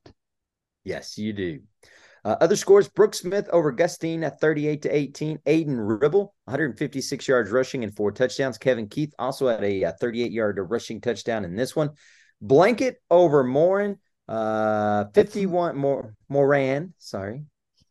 Yes, 0.86 1.18
you 1.18 1.34
do. 1.34 1.60
Uh, 2.24 2.38
other 2.40 2.56
scores: 2.56 2.88
Brookesmith 2.88 3.50
over 3.50 3.74
Gustine 3.74 4.24
at 4.24 4.40
38 4.40 4.82
to 4.84 4.96
18. 4.96 5.40
Aiden 5.40 6.02
Ribble, 6.02 6.34
156 6.46 7.28
yards 7.28 7.52
rushing 7.52 7.84
and 7.84 7.94
four 7.94 8.14
touchdowns. 8.14 8.58
Kevin 8.58 8.88
Keith 8.88 9.14
also 9.20 9.50
had 9.50 9.64
a, 9.66 9.84
a 9.84 9.92
38 9.92 10.32
yard 10.32 10.58
rushing 10.70 11.02
touchdown 11.02 11.44
in 11.44 11.54
this 11.54 11.76
one. 11.76 11.90
Blanket 12.40 13.02
over 13.12 13.44
Morin, 13.44 13.98
uh, 14.28 15.06
51 15.14 15.78
more 15.78 16.16
Moran, 16.30 16.94
sorry, 16.98 17.44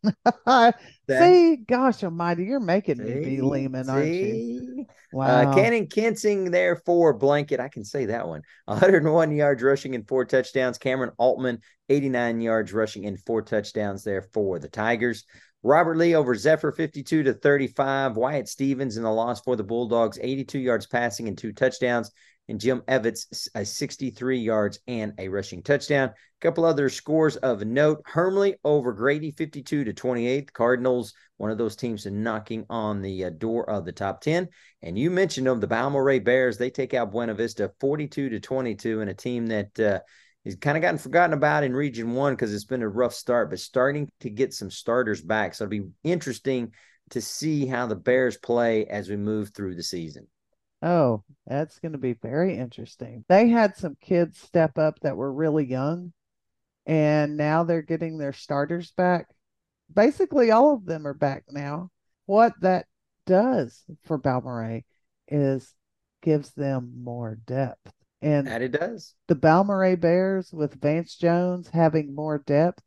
see, 1.09 1.57
gosh 1.67 2.03
almighty, 2.03 2.45
you're 2.45 2.59
making 2.59 2.97
see, 2.97 3.03
me 3.03 3.25
be 3.25 3.41
Lehman, 3.41 3.89
aren't 3.89 4.07
you? 4.07 4.85
Uh, 4.89 4.93
wow. 5.13 5.25
Uh, 5.25 5.55
Cannon 5.55 5.87
Kensing 5.87 6.51
there 6.51 6.75
for 6.85 7.13
blanket. 7.13 7.59
I 7.59 7.69
can 7.69 7.83
say 7.83 8.05
that 8.05 8.27
one. 8.27 8.41
101 8.65 9.31
yards 9.31 9.63
rushing 9.63 9.95
and 9.95 10.07
four 10.07 10.25
touchdowns. 10.25 10.77
Cameron 10.77 11.11
Altman, 11.17 11.59
89 11.89 12.41
yards 12.41 12.73
rushing 12.73 13.05
and 13.05 13.19
four 13.25 13.41
touchdowns 13.41 14.03
there 14.03 14.23
for 14.33 14.59
the 14.59 14.69
Tigers. 14.69 15.25
Robert 15.63 15.97
Lee 15.97 16.15
over 16.15 16.35
Zephyr, 16.35 16.71
52 16.71 17.23
to 17.23 17.33
35. 17.33 18.15
Wyatt 18.15 18.47
Stevens 18.47 18.97
in 18.97 19.03
the 19.03 19.11
loss 19.11 19.41
for 19.41 19.55
the 19.55 19.63
Bulldogs, 19.63 20.19
82 20.21 20.59
yards 20.59 20.85
passing 20.85 21.27
and 21.27 21.37
two 21.37 21.51
touchdowns 21.51 22.11
and 22.49 22.59
Jim 22.59 22.81
Evans, 22.87 23.49
a 23.55 23.65
63 23.65 24.39
yards 24.39 24.79
and 24.87 25.13
a 25.17 25.27
rushing 25.27 25.61
touchdown. 25.61 26.09
A 26.09 26.13
couple 26.41 26.65
other 26.65 26.89
scores 26.89 27.35
of 27.37 27.65
note: 27.65 28.01
Hermleigh 28.05 28.55
over 28.63 28.93
Grady, 28.93 29.31
52 29.31 29.83
to 29.83 29.93
28. 29.93 30.53
Cardinals, 30.53 31.13
one 31.37 31.51
of 31.51 31.57
those 31.57 31.75
teams 31.75 32.05
knocking 32.05 32.65
on 32.69 33.01
the 33.01 33.25
uh, 33.25 33.29
door 33.31 33.69
of 33.69 33.85
the 33.85 33.91
top 33.91 34.21
10. 34.21 34.47
And 34.81 34.97
you 34.97 35.09
mentioned 35.09 35.47
them, 35.47 35.59
the 35.59 35.67
Balmorhea 35.67 36.23
Bears. 36.23 36.57
They 36.57 36.69
take 36.69 36.93
out 36.93 37.11
Buena 37.11 37.33
Vista, 37.33 37.71
42 37.79 38.29
to 38.29 38.39
22, 38.39 39.01
and 39.01 39.09
a 39.09 39.13
team 39.13 39.47
that 39.47 39.79
uh, 39.79 39.99
he's 40.43 40.55
kind 40.55 40.77
of 40.77 40.81
gotten 40.81 40.99
forgotten 40.99 41.33
about 41.33 41.63
in 41.63 41.75
Region 41.75 42.13
One 42.13 42.33
because 42.33 42.53
it's 42.53 42.65
been 42.65 42.83
a 42.83 42.89
rough 42.89 43.13
start, 43.13 43.49
but 43.49 43.59
starting 43.59 44.09
to 44.21 44.29
get 44.29 44.53
some 44.53 44.71
starters 44.71 45.21
back. 45.21 45.53
So 45.53 45.65
it'll 45.65 45.71
be 45.71 45.89
interesting 46.03 46.73
to 47.09 47.21
see 47.21 47.65
how 47.65 47.87
the 47.87 47.95
Bears 47.95 48.37
play 48.37 48.85
as 48.85 49.09
we 49.09 49.15
move 49.15 49.51
through 49.53 49.75
the 49.75 49.83
season. 49.83 50.27
Oh, 50.81 51.23
that's 51.45 51.79
going 51.79 51.93
to 51.93 51.97
be 51.97 52.13
very 52.13 52.57
interesting. 52.57 53.25
They 53.27 53.49
had 53.49 53.75
some 53.75 53.97
kids 53.99 54.39
step 54.39 54.77
up 54.77 54.99
that 55.01 55.17
were 55.17 55.31
really 55.31 55.65
young, 55.65 56.13
and 56.85 57.35
now 57.35 57.63
they're 57.63 57.81
getting 57.81 58.17
their 58.17 58.33
starters 58.33 58.91
back. 58.91 59.27
Basically, 59.93 60.51
all 60.51 60.73
of 60.73 60.85
them 60.85 61.07
are 61.07 61.13
back 61.13 61.45
now. 61.49 61.89
What 62.25 62.53
that 62.61 62.85
does 63.25 63.83
for 64.03 64.17
Balmorhea 64.17 64.83
is 65.27 65.73
gives 66.21 66.51
them 66.51 66.93
more 67.03 67.35
depth. 67.45 67.91
And 68.21 68.47
that 68.47 68.61
it 68.61 68.71
does. 68.71 69.13
The 69.27 69.35
Balmorhea 69.35 69.97
Bears 69.97 70.51
with 70.51 70.81
Vance 70.81 71.15
Jones 71.15 71.69
having 71.69 72.13
more 72.13 72.39
depth 72.39 72.83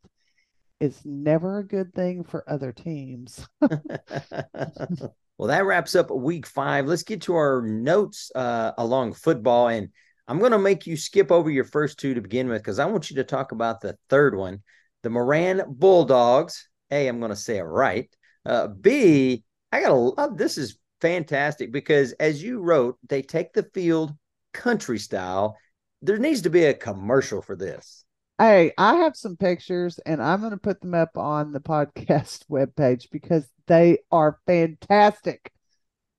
is 0.79 1.01
never 1.05 1.59
a 1.59 1.67
good 1.67 1.93
thing 1.93 2.23
for 2.23 2.49
other 2.49 2.71
teams. 2.71 3.47
well, 5.41 5.47
that 5.47 5.65
wraps 5.65 5.95
up 5.95 6.11
week 6.11 6.45
five. 6.45 6.85
Let's 6.85 7.01
get 7.01 7.23
to 7.23 7.33
our 7.33 7.63
notes 7.63 8.31
uh, 8.35 8.73
along 8.77 9.13
football. 9.13 9.69
And 9.69 9.89
I'm 10.27 10.37
going 10.37 10.51
to 10.51 10.59
make 10.59 10.85
you 10.85 10.95
skip 10.95 11.31
over 11.31 11.49
your 11.49 11.63
first 11.63 11.97
two 11.97 12.13
to 12.13 12.21
begin 12.21 12.47
with 12.47 12.61
because 12.61 12.77
I 12.77 12.85
want 12.85 13.09
you 13.09 13.15
to 13.15 13.23
talk 13.23 13.51
about 13.51 13.81
the 13.81 13.97
third 14.07 14.35
one 14.35 14.61
the 15.01 15.09
Moran 15.09 15.63
Bulldogs. 15.67 16.69
A, 16.91 17.07
I'm 17.07 17.17
going 17.17 17.31
to 17.31 17.35
say 17.35 17.57
it 17.57 17.63
right. 17.63 18.07
Uh, 18.45 18.67
B, 18.67 19.43
I 19.71 19.81
got 19.81 19.87
to 19.87 19.95
love 19.95 20.37
this 20.37 20.59
is 20.59 20.77
fantastic 21.01 21.71
because 21.71 22.11
as 22.19 22.43
you 22.43 22.59
wrote, 22.59 22.99
they 23.09 23.23
take 23.23 23.51
the 23.51 23.63
field 23.73 24.15
country 24.53 24.99
style. 24.99 25.57
There 26.03 26.19
needs 26.19 26.43
to 26.43 26.51
be 26.51 26.65
a 26.65 26.73
commercial 26.75 27.41
for 27.41 27.55
this. 27.55 28.05
Hey, 28.41 28.73
I 28.75 28.95
have 28.95 29.15
some 29.15 29.37
pictures 29.37 29.99
and 29.99 30.19
I'm 30.19 30.39
going 30.39 30.49
to 30.49 30.57
put 30.57 30.81
them 30.81 30.95
up 30.95 31.15
on 31.15 31.51
the 31.51 31.59
podcast 31.59 32.43
webpage 32.49 33.11
because 33.11 33.47
they 33.67 33.99
are 34.11 34.39
fantastic. 34.47 35.51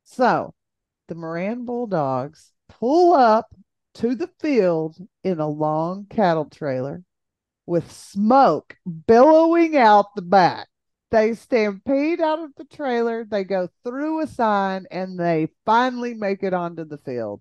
So, 0.04 0.54
the 1.08 1.16
Moran 1.16 1.64
Bulldogs 1.64 2.52
pull 2.68 3.12
up 3.14 3.52
to 3.94 4.14
the 4.14 4.30
field 4.38 4.98
in 5.24 5.40
a 5.40 5.48
long 5.48 6.06
cattle 6.08 6.44
trailer 6.44 7.02
with 7.66 7.90
smoke 7.90 8.76
billowing 9.08 9.76
out 9.76 10.14
the 10.14 10.22
back. 10.22 10.68
They 11.10 11.34
stampede 11.34 12.20
out 12.20 12.38
of 12.38 12.54
the 12.54 12.66
trailer, 12.66 13.24
they 13.24 13.42
go 13.42 13.68
through 13.82 14.20
a 14.20 14.28
sign, 14.28 14.86
and 14.92 15.18
they 15.18 15.48
finally 15.66 16.14
make 16.14 16.44
it 16.44 16.54
onto 16.54 16.84
the 16.84 16.98
field. 16.98 17.40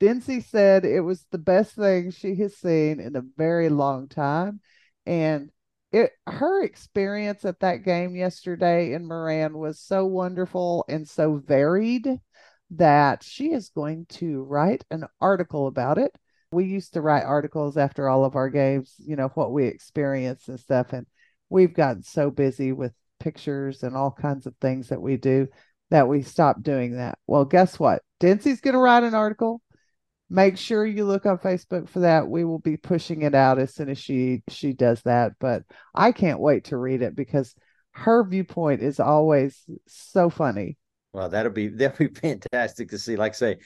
Dincy 0.00 0.44
said 0.44 0.84
it 0.84 1.00
was 1.00 1.24
the 1.30 1.38
best 1.38 1.74
thing 1.74 2.10
she 2.10 2.34
has 2.36 2.56
seen 2.56 3.00
in 3.00 3.16
a 3.16 3.24
very 3.36 3.68
long 3.68 4.08
time. 4.08 4.60
And 5.06 5.50
it 5.92 6.12
her 6.26 6.62
experience 6.62 7.44
at 7.44 7.60
that 7.60 7.84
game 7.84 8.16
yesterday 8.16 8.92
in 8.92 9.06
Moran 9.06 9.56
was 9.56 9.80
so 9.80 10.04
wonderful 10.04 10.84
and 10.88 11.08
so 11.08 11.36
varied 11.36 12.20
that 12.72 13.22
she 13.22 13.52
is 13.52 13.70
going 13.70 14.06
to 14.06 14.42
write 14.42 14.84
an 14.90 15.04
article 15.20 15.66
about 15.68 15.98
it. 15.98 16.14
We 16.52 16.64
used 16.64 16.94
to 16.94 17.00
write 17.00 17.24
articles 17.24 17.76
after 17.76 18.08
all 18.08 18.24
of 18.24 18.36
our 18.36 18.50
games, 18.50 18.94
you 18.98 19.16
know, 19.16 19.28
what 19.28 19.52
we 19.52 19.66
experienced 19.66 20.48
and 20.48 20.58
stuff. 20.58 20.92
And 20.92 21.06
we've 21.48 21.74
gotten 21.74 22.02
so 22.02 22.30
busy 22.30 22.72
with 22.72 22.92
pictures 23.20 23.82
and 23.82 23.96
all 23.96 24.10
kinds 24.10 24.46
of 24.46 24.54
things 24.60 24.88
that 24.88 25.00
we 25.00 25.16
do 25.16 25.48
that 25.90 26.08
we 26.08 26.22
stopped 26.22 26.62
doing 26.62 26.96
that. 26.96 27.18
Well, 27.26 27.44
guess 27.44 27.78
what? 27.78 28.02
Dincy's 28.20 28.60
going 28.60 28.74
to 28.74 28.80
write 28.80 29.04
an 29.04 29.14
article 29.14 29.60
make 30.28 30.56
sure 30.56 30.84
you 30.84 31.04
look 31.04 31.26
on 31.26 31.38
Facebook 31.38 31.88
for 31.88 32.00
that. 32.00 32.28
We 32.28 32.44
will 32.44 32.58
be 32.58 32.76
pushing 32.76 33.22
it 33.22 33.34
out 33.34 33.58
as 33.58 33.74
soon 33.74 33.88
as 33.88 33.98
she 33.98 34.42
she 34.48 34.72
does 34.72 35.02
that. 35.02 35.32
But 35.38 35.62
I 35.94 36.12
can't 36.12 36.40
wait 36.40 36.64
to 36.64 36.76
read 36.76 37.02
it 37.02 37.14
because 37.14 37.54
her 37.92 38.24
viewpoint 38.24 38.82
is 38.82 39.00
always 39.00 39.64
so 39.86 40.28
funny. 40.30 40.76
Well, 41.12 41.28
that'll 41.28 41.52
be 41.52 41.68
that'll 41.68 42.08
be 42.08 42.14
fantastic 42.14 42.90
to 42.90 42.98
see. 42.98 43.16
Like 43.16 43.34
say, 43.34 43.58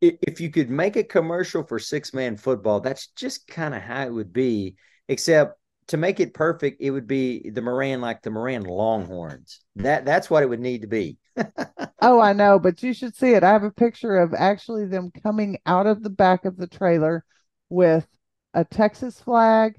if 0.00 0.40
you 0.40 0.50
could 0.50 0.70
make 0.70 0.96
a 0.96 1.04
commercial 1.04 1.62
for 1.64 1.78
six 1.78 2.14
man 2.14 2.36
football, 2.36 2.80
that's 2.80 3.08
just 3.08 3.46
kind 3.46 3.74
of 3.74 3.82
how 3.82 4.06
it 4.06 4.12
would 4.12 4.32
be. 4.32 4.76
Except 5.08 5.58
to 5.88 5.96
make 5.96 6.20
it 6.20 6.34
perfect, 6.34 6.80
it 6.80 6.90
would 6.90 7.06
be 7.06 7.50
the 7.50 7.62
Moran 7.62 8.00
like 8.00 8.22
the 8.22 8.30
Moran 8.30 8.64
Longhorns. 8.64 9.60
That 9.76 10.04
that's 10.04 10.30
what 10.30 10.42
it 10.42 10.48
would 10.48 10.60
need 10.60 10.82
to 10.82 10.86
be. 10.86 11.18
oh, 12.00 12.20
I 12.20 12.32
know, 12.32 12.58
but 12.58 12.82
you 12.82 12.92
should 12.94 13.16
see 13.16 13.32
it. 13.32 13.44
I 13.44 13.50
have 13.50 13.64
a 13.64 13.70
picture 13.70 14.16
of 14.16 14.34
actually 14.34 14.86
them 14.86 15.10
coming 15.22 15.58
out 15.66 15.86
of 15.86 16.02
the 16.02 16.10
back 16.10 16.44
of 16.44 16.56
the 16.56 16.66
trailer 16.66 17.24
with 17.68 18.06
a 18.54 18.64
Texas 18.64 19.20
flag 19.20 19.74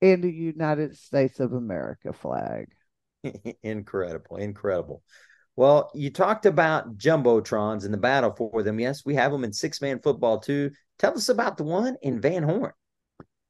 and 0.00 0.24
a 0.24 0.30
United 0.30 0.96
States 0.96 1.40
of 1.40 1.52
America 1.52 2.12
flag. 2.12 2.68
incredible, 3.62 4.36
incredible. 4.36 5.02
Well, 5.54 5.90
you 5.94 6.10
talked 6.10 6.46
about 6.46 6.96
jumbotrons 6.96 7.84
and 7.84 7.92
the 7.92 7.98
battle 7.98 8.34
for 8.34 8.62
them. 8.62 8.80
Yes, 8.80 9.04
we 9.04 9.14
have 9.16 9.32
them 9.32 9.44
in 9.44 9.52
six 9.52 9.82
man 9.82 10.00
football 10.00 10.40
too. 10.40 10.70
Tell 10.98 11.14
us 11.14 11.28
about 11.28 11.56
the 11.56 11.64
one 11.64 11.96
in 12.02 12.20
Van 12.20 12.42
Horn. 12.42 12.72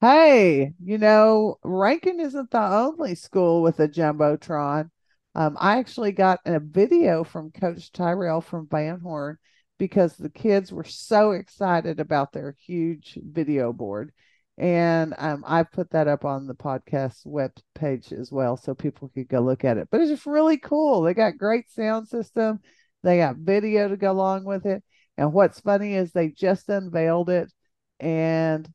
Hey, 0.02 0.72
you 0.82 0.98
know, 0.98 1.58
Rankin 1.62 2.18
isn't 2.18 2.50
the 2.50 2.60
only 2.60 3.14
school 3.14 3.62
with 3.62 3.78
a 3.78 3.86
jumbotron. 3.86 4.90
Um, 5.36 5.56
I 5.60 5.78
actually 5.78 6.10
got 6.10 6.40
a 6.44 6.58
video 6.58 7.22
from 7.22 7.52
Coach 7.52 7.92
Tyrell 7.92 8.40
from 8.40 8.66
Van 8.68 8.98
Horn 8.98 9.38
because 9.78 10.16
the 10.16 10.28
kids 10.28 10.72
were 10.72 10.82
so 10.82 11.30
excited 11.30 12.00
about 12.00 12.32
their 12.32 12.56
huge 12.66 13.16
video 13.22 13.72
board. 13.72 14.10
And 14.58 15.14
um, 15.18 15.44
I 15.46 15.62
put 15.62 15.90
that 15.90 16.08
up 16.08 16.24
on 16.24 16.48
the 16.48 16.54
podcast 16.56 17.24
web 17.24 17.52
page 17.76 18.12
as 18.12 18.32
well 18.32 18.56
so 18.56 18.74
people 18.74 19.08
could 19.14 19.28
go 19.28 19.38
look 19.38 19.64
at 19.64 19.78
it. 19.78 19.86
But 19.88 20.00
it's 20.00 20.10
just 20.10 20.26
really 20.26 20.58
cool. 20.58 21.02
They 21.02 21.14
got 21.14 21.38
great 21.38 21.70
sound 21.70 22.08
system, 22.08 22.58
they 23.04 23.18
got 23.18 23.36
video 23.36 23.86
to 23.86 23.96
go 23.96 24.10
along 24.10 24.46
with 24.46 24.66
it. 24.66 24.82
And 25.16 25.32
what's 25.32 25.60
funny 25.60 25.94
is 25.94 26.10
they 26.10 26.30
just 26.30 26.68
unveiled 26.68 27.30
it 27.30 27.52
and 28.00 28.68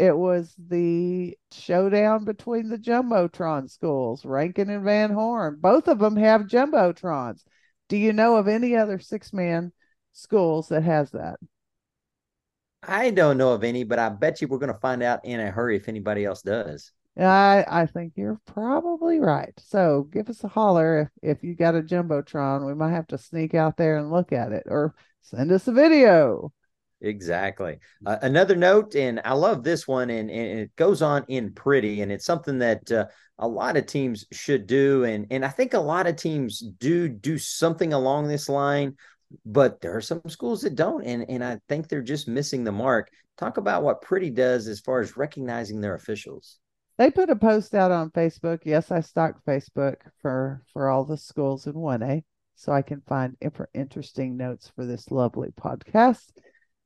it 0.00 0.16
was 0.16 0.54
the 0.58 1.36
showdown 1.52 2.24
between 2.24 2.70
the 2.70 2.78
jumbotron 2.78 3.68
schools, 3.68 4.24
Rankin 4.24 4.70
and 4.70 4.82
Van 4.82 5.10
Horn. 5.10 5.58
Both 5.60 5.88
of 5.88 5.98
them 5.98 6.16
have 6.16 6.46
jumbotrons. 6.46 7.44
Do 7.90 7.98
you 7.98 8.14
know 8.14 8.36
of 8.36 8.48
any 8.48 8.74
other 8.74 8.98
six 8.98 9.34
man 9.34 9.72
schools 10.12 10.68
that 10.68 10.84
has 10.84 11.10
that? 11.10 11.36
I 12.82 13.10
don't 13.10 13.36
know 13.36 13.52
of 13.52 13.62
any, 13.62 13.84
but 13.84 13.98
I 13.98 14.08
bet 14.08 14.40
you 14.40 14.48
we're 14.48 14.56
going 14.56 14.72
to 14.72 14.80
find 14.80 15.02
out 15.02 15.22
in 15.22 15.38
a 15.38 15.50
hurry 15.50 15.76
if 15.76 15.86
anybody 15.86 16.24
else 16.24 16.40
does. 16.40 16.92
I 17.18 17.66
I 17.68 17.84
think 17.84 18.14
you're 18.16 18.40
probably 18.46 19.20
right. 19.20 19.52
So 19.58 20.08
give 20.10 20.30
us 20.30 20.42
a 20.44 20.48
holler 20.48 21.10
if, 21.22 21.36
if 21.36 21.44
you 21.44 21.54
got 21.54 21.74
a 21.74 21.82
jumbotron. 21.82 22.66
We 22.66 22.74
might 22.74 22.92
have 22.92 23.08
to 23.08 23.18
sneak 23.18 23.54
out 23.54 23.76
there 23.76 23.98
and 23.98 24.10
look 24.10 24.32
at 24.32 24.52
it, 24.52 24.62
or 24.66 24.94
send 25.20 25.52
us 25.52 25.68
a 25.68 25.72
video. 25.72 26.54
Exactly. 27.02 27.78
Uh, 28.04 28.18
another 28.20 28.54
note, 28.54 28.94
and 28.94 29.20
I 29.24 29.32
love 29.32 29.64
this 29.64 29.88
one, 29.88 30.10
and, 30.10 30.30
and, 30.30 30.60
it 30.60 30.76
goes 30.76 31.00
on 31.00 31.24
in 31.28 31.50
Priddy, 31.50 32.02
and 32.02 32.12
it's 32.12 32.26
something 32.26 32.58
that 32.58 32.92
uh, 32.92 33.06
a 33.38 33.48
lot 33.48 33.78
of 33.78 33.86
teams 33.86 34.26
should 34.32 34.66
do, 34.66 35.04
and 35.04 35.26
and 35.30 35.44
I 35.44 35.48
think 35.48 35.72
a 35.72 35.80
lot 35.80 36.06
of 36.06 36.16
teams 36.16 36.60
do 36.60 37.08
do 37.08 37.38
something 37.38 37.94
along 37.94 38.28
this 38.28 38.50
line, 38.50 38.96
but 39.46 39.80
there 39.80 39.96
are 39.96 40.02
some 40.02 40.20
schools 40.28 40.60
that 40.62 40.74
don't, 40.74 41.02
and 41.04 41.24
and 41.30 41.42
I 41.42 41.58
think 41.68 41.88
they're 41.88 42.02
just 42.02 42.28
missing 42.28 42.64
the 42.64 42.72
mark. 42.72 43.10
Talk 43.38 43.56
about 43.56 43.82
what 43.82 44.02
Priddy 44.02 44.34
does 44.34 44.66
as 44.68 44.80
far 44.80 45.00
as 45.00 45.16
recognizing 45.16 45.80
their 45.80 45.94
officials. 45.94 46.58
They 46.98 47.10
put 47.10 47.30
a 47.30 47.36
post 47.36 47.74
out 47.74 47.90
on 47.90 48.10
Facebook. 48.10 48.60
Yes, 48.64 48.90
I 48.90 49.00
stock 49.00 49.42
Facebook 49.48 49.96
for 50.20 50.62
for 50.74 50.90
all 50.90 51.06
the 51.06 51.16
schools 51.16 51.66
in 51.66 51.72
one 51.72 52.02
A, 52.02 52.22
so 52.56 52.72
I 52.72 52.82
can 52.82 53.00
find 53.08 53.38
interesting 53.72 54.36
notes 54.36 54.70
for 54.76 54.84
this 54.84 55.10
lovely 55.10 55.48
podcast 55.58 56.32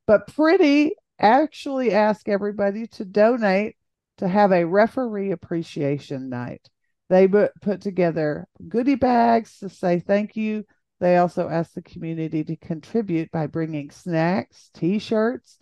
but 0.07 0.27
Priddy 0.27 0.91
actually 1.19 1.93
asked 1.93 2.27
everybody 2.27 2.87
to 2.87 3.05
donate 3.05 3.75
to 4.17 4.27
have 4.27 4.51
a 4.51 4.65
referee 4.65 5.31
appreciation 5.31 6.29
night. 6.29 6.69
They 7.09 7.27
put 7.27 7.81
together 7.81 8.47
goodie 8.67 8.95
bags 8.95 9.59
to 9.59 9.69
say 9.69 9.99
thank 9.99 10.35
you. 10.35 10.65
They 10.99 11.17
also 11.17 11.49
asked 11.49 11.75
the 11.75 11.81
community 11.81 12.43
to 12.45 12.55
contribute 12.55 13.29
by 13.31 13.47
bringing 13.47 13.91
snacks, 13.91 14.69
t 14.73 14.97
shirts, 14.99 15.59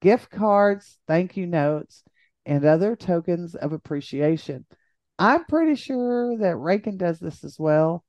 gift 0.00 0.30
cards, 0.30 0.98
thank 1.06 1.36
you 1.36 1.46
notes, 1.46 2.04
and 2.46 2.64
other 2.64 2.96
tokens 2.96 3.54
of 3.54 3.72
appreciation. 3.72 4.64
I'm 5.18 5.44
pretty 5.46 5.74
sure 5.74 6.38
that 6.38 6.56
Rankin 6.56 6.96
does 6.96 7.18
this 7.18 7.42
as 7.42 7.58
well. 7.58 8.04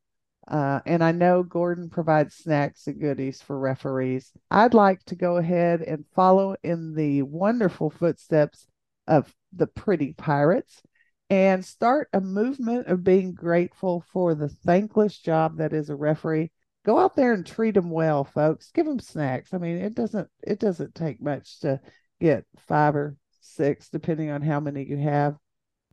Uh, 0.48 0.80
and 0.86 1.04
I 1.04 1.12
know 1.12 1.44
Gordon 1.44 1.90
provides 1.90 2.36
snacks 2.36 2.88
and 2.88 3.00
goodies 3.00 3.42
for 3.42 3.60
referees. 3.60 4.32
I'd 4.50 4.74
like 4.74 5.04
to 5.06 5.16
go 5.16 5.38
ahead 5.38 5.82
and 5.82 6.06
follow 6.16 6.56
in 6.64 6.94
the 6.94 7.24
wonderful 7.24 7.90
footsteps 7.90 8.66
of 9.08 9.34
the 9.52 9.68
Priddy 9.68 10.16
pirates 10.16 10.82
and 11.30 11.66
start 11.66 12.08
a 12.14 12.22
movement 12.22 12.88
of 12.88 13.04
being 13.04 13.34
grateful 13.34 14.06
for 14.14 14.36
the 14.36 14.48
thankless 14.48 15.18
job 15.18 15.58
that 15.58 15.74
is 15.74 15.90
a 15.90 15.96
referee. 15.96 16.52
Go 16.86 17.00
out 17.00 17.18
there 17.18 17.34
and 17.34 17.46
treat 17.46 17.74
them 17.74 17.90
well, 17.90 18.24
folks. 18.24 18.72
Give 18.72 18.86
them 18.86 19.00
snacks. 19.00 19.54
I 19.54 19.58
mean, 19.58 19.78
it 19.78 19.94
doesn't 19.94 20.30
it 20.42 20.60
doesn't 20.60 20.96
take 20.96 21.22
much 21.22 21.60
to 21.60 21.82
get 22.22 22.46
five 22.68 22.96
or 22.96 23.18
six, 23.42 23.90
depending 23.90 24.30
on 24.30 24.42
how 24.42 24.62
many 24.62 24.86
you 24.86 24.98
have, 24.98 25.36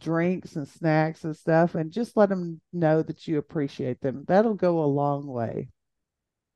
drinks 0.00 0.56
and 0.56 0.66
snacks 0.66 1.24
and 1.24 1.36
stuff, 1.36 1.74
and 1.74 1.92
just 1.92 2.16
let 2.16 2.28
them 2.28 2.60
know 2.72 3.02
that 3.02 3.26
you 3.26 3.38
appreciate 3.38 4.00
them. 4.00 4.24
That'll 4.26 4.54
go 4.54 4.82
a 4.82 4.86
long 4.86 5.26
way. 5.26 5.68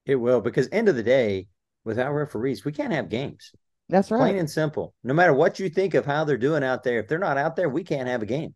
It 0.07 0.17
will, 0.17 0.41
because 0.41 0.69
end 0.73 0.89
of 0.89 0.97
the 0.97 1.03
day, 1.03 1.49
without 1.85 2.13
referees, 2.13 2.65
we 2.65 2.73
can't 2.73 2.93
have 2.93 3.09
games. 3.09 3.53
That's 3.89 4.11
right. 4.11 4.19
Plain 4.19 4.39
and 4.39 4.51
simple. 4.51 4.95
No 5.03 5.15
matter 5.15 5.33
what 5.33 5.59
you 5.59 5.69
think 5.69 5.95
of 5.95 6.05
how 6.05 6.25
they're 6.25 6.37
doing 6.37 6.63
out 6.63 6.83
there, 6.83 6.99
if 6.99 7.09
they're 7.09 7.19
not 7.19 7.39
out 7.39 7.57
there, 7.57 7.69
we 7.69 7.85
can't 7.85 8.09
have 8.09 8.23
a 8.23 8.27
game. 8.27 8.55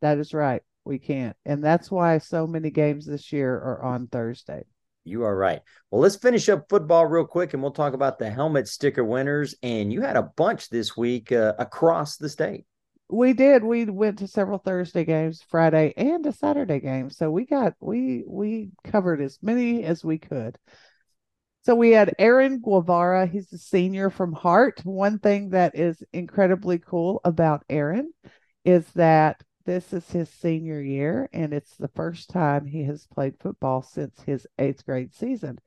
That 0.00 0.18
is 0.18 0.32
right. 0.32 0.62
We 0.84 0.98
can't. 0.98 1.36
And 1.44 1.62
that's 1.62 1.90
why 1.90 2.18
so 2.18 2.46
many 2.46 2.70
games 2.70 3.06
this 3.06 3.32
year 3.32 3.54
are 3.54 3.82
on 3.82 4.06
Thursday. 4.08 4.64
You 5.04 5.24
are 5.24 5.36
right. 5.36 5.60
Well, 5.90 6.00
let's 6.00 6.16
finish 6.16 6.48
up 6.48 6.68
football 6.68 7.06
real 7.06 7.24
quick 7.24 7.54
and 7.54 7.62
we'll 7.62 7.72
talk 7.72 7.92
about 7.92 8.18
the 8.18 8.30
helmet 8.30 8.68
sticker 8.68 9.04
winners. 9.04 9.54
And 9.62 9.92
you 9.92 10.00
had 10.00 10.16
a 10.16 10.30
bunch 10.36 10.70
this 10.70 10.96
week 10.96 11.32
uh, 11.32 11.54
across 11.58 12.16
the 12.16 12.28
state. 12.28 12.64
We 13.12 13.34
did. 13.34 13.62
We 13.62 13.84
went 13.84 14.20
to 14.20 14.26
several 14.26 14.56
Thursday 14.56 15.04
games, 15.04 15.42
Friday 15.42 15.92
and 15.98 16.24
a 16.24 16.32
Saturday 16.32 16.80
game. 16.80 17.10
So 17.10 17.30
we 17.30 17.44
got 17.44 17.74
we 17.78 18.24
we 18.26 18.70
covered 18.84 19.20
as 19.20 19.38
many 19.42 19.84
as 19.84 20.02
we 20.02 20.16
could. 20.16 20.56
So 21.64 21.74
we 21.74 21.90
had 21.90 22.14
Aaron 22.18 22.60
Guevara. 22.60 23.26
He's 23.26 23.52
a 23.52 23.58
senior 23.58 24.08
from 24.08 24.32
Hart. 24.32 24.80
One 24.84 25.18
thing 25.18 25.50
that 25.50 25.78
is 25.78 26.02
incredibly 26.14 26.78
cool 26.78 27.20
about 27.22 27.64
Aaron 27.68 28.14
is 28.64 28.86
that 28.92 29.42
this 29.66 29.92
is 29.92 30.10
his 30.10 30.30
senior 30.30 30.80
year, 30.80 31.28
and 31.34 31.52
it's 31.52 31.76
the 31.76 31.88
first 31.88 32.30
time 32.30 32.64
he 32.64 32.82
has 32.84 33.06
played 33.06 33.38
football 33.38 33.82
since 33.82 34.22
his 34.22 34.46
eighth 34.58 34.86
grade 34.86 35.12
season. 35.12 35.58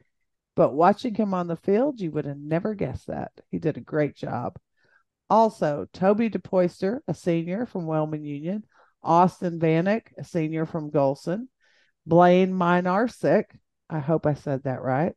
But 0.56 0.74
watching 0.74 1.14
him 1.14 1.36
on 1.36 1.46
the 1.46 1.56
field, 1.56 2.02
you 2.02 2.10
would 2.10 2.26
have 2.26 2.40
never 2.40 2.74
guessed 2.74 3.06
that. 3.06 3.32
He 3.52 3.60
did 3.60 3.78
a 3.78 3.82
great 3.82 4.16
job. 4.16 4.58
Also, 5.30 5.88
Toby 5.94 6.30
DePoyster, 6.30 7.00
a 7.08 7.14
senior 7.14 7.66
from 7.66 7.86
Wellman 7.86 8.24
Union, 8.24 8.64
Austin 9.02 9.60
Vanek, 9.60 10.08
a 10.18 10.24
senior 10.24 10.66
from 10.66 10.92
Gholson, 10.92 11.48
Blaine 12.06 12.54
Minarsik, 12.54 13.46
I 13.90 14.00
hope 14.00 14.26
I 14.26 14.36
said 14.36 14.64
that 14.64 14.82
right, 14.82 15.14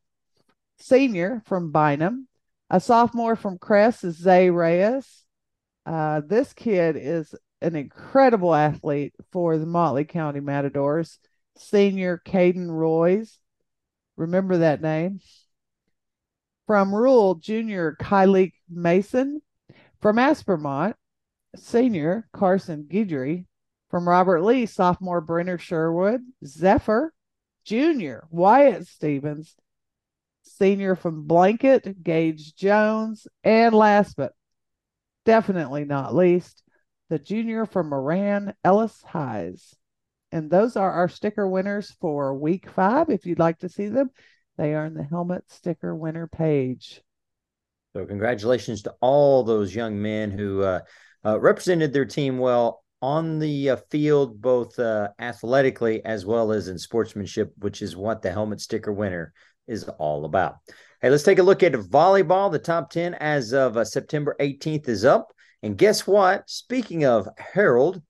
senior 0.77 1.41
from 1.45 1.71
Bynum, 1.71 2.27
a 2.69 2.79
sophomore 2.79 3.35
from 3.35 3.57
Cress 3.57 4.03
is 4.03 4.17
Zay 4.17 4.49
Reyes. 4.49 5.25
Uh, 5.85 6.21
this 6.25 6.53
kid 6.53 6.95
is 6.97 7.33
an 7.61 7.75
incredible 7.75 8.53
athlete 8.53 9.13
for 9.31 9.57
the 9.57 9.65
Motley 9.65 10.05
County 10.05 10.39
Matadors. 10.39 11.19
Senior 11.57 12.21
Caden 12.25 12.69
Royce. 12.69 13.37
Remember 14.15 14.59
that 14.59 14.81
name? 14.81 15.19
From 16.67 16.93
Rule, 16.93 17.35
Junior 17.35 17.97
Kylie 17.99 18.53
Mason. 18.69 19.41
From 20.01 20.17
Aspermont, 20.17 20.95
Senior 21.55 22.27
Carson 22.31 22.87
Guidry. 22.89 23.45
From 23.89 24.07
Robert 24.07 24.43
Lee, 24.43 24.65
sophomore 24.65 25.19
Brenner 25.19 25.57
Sherwood. 25.57 26.21
Zephyr 26.45 27.13
Junior 27.65 28.27
Wyatt 28.29 28.87
Stevens. 28.87 29.55
Senior 30.43 30.95
from 30.95 31.27
Blanket, 31.27 32.03
Gage 32.03 32.55
Jones. 32.55 33.27
And 33.43 33.75
last 33.75 34.15
but 34.15 34.33
definitely 35.25 35.85
not 35.85 36.15
least, 36.15 36.63
the 37.09 37.19
junior 37.19 37.65
from 37.65 37.89
Moran, 37.89 38.53
Ellis 38.63 39.01
Highs. 39.01 39.75
And 40.31 40.49
those 40.49 40.75
are 40.75 40.91
our 40.91 41.09
sticker 41.09 41.47
winners 41.47 41.91
for 41.99 42.33
week 42.35 42.69
five. 42.69 43.09
If 43.09 43.25
you'd 43.25 43.39
like 43.39 43.59
to 43.59 43.69
see 43.69 43.87
them, 43.87 44.11
they 44.57 44.75
are 44.75 44.85
in 44.85 44.93
the 44.93 45.03
helmet 45.03 45.49
sticker 45.49 45.95
winner 45.95 46.27
page. 46.27 47.01
So, 47.93 48.05
congratulations 48.05 48.83
to 48.83 48.93
all 49.01 49.43
those 49.43 49.73
young 49.73 49.99
men 49.99 50.29
who 50.29 50.61
uh, 50.61 50.81
uh, 51.25 51.39
represented 51.39 51.91
their 51.91 52.05
team 52.05 52.37
well 52.37 52.83
on 53.01 53.39
the 53.39 53.71
uh, 53.71 53.75
field, 53.89 54.41
both 54.41 54.77
uh, 54.77 55.09
athletically 55.19 56.03
as 56.05 56.25
well 56.25 56.51
as 56.51 56.67
in 56.67 56.77
sportsmanship, 56.77 57.51
which 57.59 57.81
is 57.81 57.95
what 57.95 58.21
the 58.21 58.31
helmet 58.31 58.61
sticker 58.61 58.93
winner 58.93 59.33
is 59.67 59.87
all 59.97 60.25
about. 60.25 60.57
Hey, 61.01 61.09
let's 61.09 61.23
take 61.23 61.39
a 61.39 61.43
look 61.43 61.63
at 61.63 61.73
volleyball. 61.73 62.51
The 62.51 62.59
top 62.59 62.89
10 62.89 63.13
as 63.15 63.53
of 63.53 63.77
uh, 63.77 63.85
September 63.85 64.35
18th 64.39 64.89
is 64.89 65.05
up. 65.05 65.31
And 65.63 65.77
guess 65.77 66.05
what? 66.05 66.49
Speaking 66.49 67.05
of 67.05 67.27
Harrold, 67.37 68.01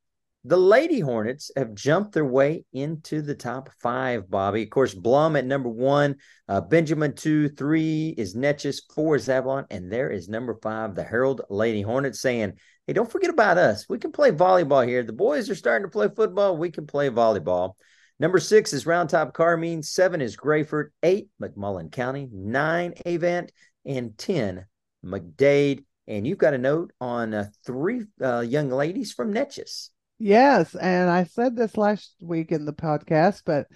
the 0.45 0.57
Lady 0.57 1.01
Hornets 1.01 1.51
have 1.57 1.73
jumped 1.75 2.13
their 2.13 2.25
way 2.25 2.63
into 2.71 3.21
the 3.21 3.35
top 3.35 3.69
five, 3.81 4.29
Bobby. 4.29 4.63
Of 4.63 4.69
course, 4.69 4.93
Blum 4.93 5.35
at 5.35 5.45
number 5.45 5.67
one, 5.67 6.15
uh, 6.47 6.61
Benjamin 6.61 7.13
two, 7.13 7.49
three 7.49 8.15
is 8.17 8.35
Neches, 8.35 8.81
four 8.93 9.17
is 9.17 9.27
Avalon, 9.27 9.65
and 9.69 9.91
there 9.91 10.09
is 10.09 10.29
number 10.29 10.57
five, 10.63 10.95
the 10.95 11.03
Harrold 11.03 11.41
Lady 11.49 11.81
Hornets, 11.81 12.21
saying, 12.21 12.53
Hey, 12.87 12.93
don't 12.93 13.11
forget 13.11 13.29
about 13.29 13.57
us. 13.57 13.85
We 13.89 13.99
can 13.99 14.13
play 14.13 14.31
volleyball 14.31 14.87
here. 14.87 15.03
The 15.03 15.13
boys 15.13 15.49
are 15.49 15.55
starting 15.55 15.85
to 15.85 15.91
play 15.91 16.07
football. 16.07 16.57
We 16.57 16.71
can 16.71 16.87
play 16.87 17.09
volleyball. 17.09 17.73
Number 18.17 18.39
six 18.39 18.73
is 18.73 18.85
Round 18.85 19.09
Top 19.09 19.33
Carmine. 19.33 19.83
Seven 19.83 20.21
is 20.21 20.37
Graford. 20.37 20.87
Eight, 21.03 21.29
McMullen 21.41 21.91
County. 21.91 22.27
Nine, 22.31 22.93
Avant. 23.05 23.51
And 23.85 24.17
10, 24.17 24.65
McDade. 25.05 25.83
And 26.07 26.25
you've 26.25 26.37
got 26.37 26.53
a 26.53 26.57
note 26.57 26.91
on 26.99 27.33
uh, 27.33 27.49
three 27.65 28.05
uh, 28.21 28.39
young 28.39 28.69
ladies 28.69 29.13
from 29.13 29.33
Neches. 29.33 29.89
Yes. 30.19 30.75
And 30.75 31.09
I 31.09 31.23
said 31.23 31.55
this 31.55 31.77
last 31.77 32.13
week 32.21 32.51
in 32.51 32.65
the 32.65 32.73
podcast, 32.73 33.43
but 33.45 33.67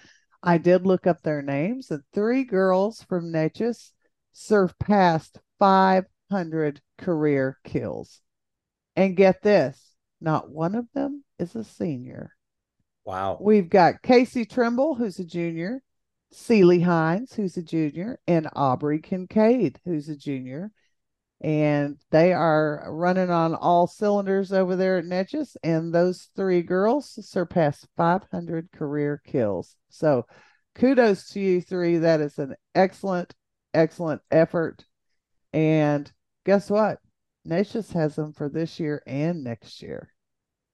I 0.44 0.58
did 0.58 0.86
look 0.86 1.08
up 1.08 1.22
their 1.22 1.41
names. 1.41 1.89
And 1.89 2.04
three 2.14 2.44
girls 2.44 3.02
from 3.04 3.32
Neches 3.32 3.91
surpassed 4.34 5.39
500 5.60 6.82
career 6.98 7.58
kills. 7.64 8.20
And 8.96 9.16
get 9.16 9.41
this 9.41 9.94
not 10.22 10.50
one 10.50 10.76
of 10.76 10.86
them 10.94 11.24
is 11.38 11.56
a 11.56 11.64
senior. 11.64 12.32
Wow. 13.06 13.38
We've 13.41 13.70
got 13.70 14.02
Casey 14.02 14.46
Trimble, 14.46 14.96
who's 14.96 15.20
a 15.20 15.26
junior, 15.26 15.84
Celie 16.32 16.80
Hines, 16.80 17.34
who's 17.34 17.58
a 17.58 17.62
junior, 17.62 18.20
and 18.26 18.48
Aubrey 18.54 19.02
Kincaid, 19.02 19.80
who's 19.84 20.08
a 20.08 20.16
junior 20.16 20.72
and 21.44 21.98
they 22.10 22.32
are 22.32 22.86
running 22.88 23.30
on 23.30 23.54
all 23.54 23.86
cylinders 23.86 24.54
over 24.54 24.78
there 24.78 24.98
at 24.98 25.04
Neches. 25.04 25.58
And 25.62 25.94
those 25.94 26.30
three 26.38 26.62
girls 26.62 27.20
surpassed 27.30 27.88
500 27.98 28.72
career 28.72 29.22
kills. 29.26 29.76
So 29.89 30.26
kudos 30.76 31.28
to 31.30 31.41
you 31.41 31.62
three. 31.62 31.98
That 31.98 32.22
is 32.22 32.39
an 32.39 32.56
excellent, 32.74 33.34
excellent 33.74 34.22
effort. 34.32 34.86
And 35.52 36.10
guess 36.46 36.70
what? 36.70 37.00
Neches 37.46 37.91
has 37.91 38.16
them 38.16 38.32
for 38.32 38.48
this 38.48 38.80
year 38.80 39.04
and 39.06 39.44
next 39.44 39.82
year. 39.82 40.12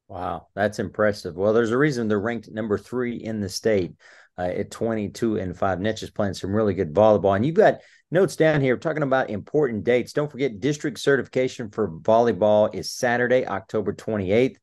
Wow, 0.10 0.48
that's 0.56 0.80
impressive. 0.80 1.36
Well, 1.36 1.54
there's 1.54 1.70
a 1.70 1.78
reason 1.78 2.08
they're 2.08 2.20
ranked 2.20 2.50
number 2.50 2.80
three 2.80 3.18
in 3.18 3.42
the 3.42 3.48
state 3.48 3.94
uh, 4.40 4.42
at 4.42 4.72
22 4.72 5.38
and 5.38 5.56
five. 5.56 5.78
Neches 5.78 6.14
playing 6.14 6.34
some 6.34 6.54
really 6.54 6.74
good 6.74 6.96
volleyball. 6.96 7.36
And 7.36 7.46
you've 7.46 7.54
got 7.54 7.82
notes 8.10 8.36
down 8.36 8.60
here 8.60 8.76
talking 8.76 9.04
about 9.04 9.30
important 9.30 9.84
dates. 9.84 10.12
Don't 10.12 10.32
forget, 10.32 10.60
district 10.60 10.98
certification 11.00 11.70
for 11.70 11.92
volleyball 11.92 12.74
is 12.74 12.92
Saturday, 12.92 13.46
October 13.46 13.94
28th. 13.94 14.56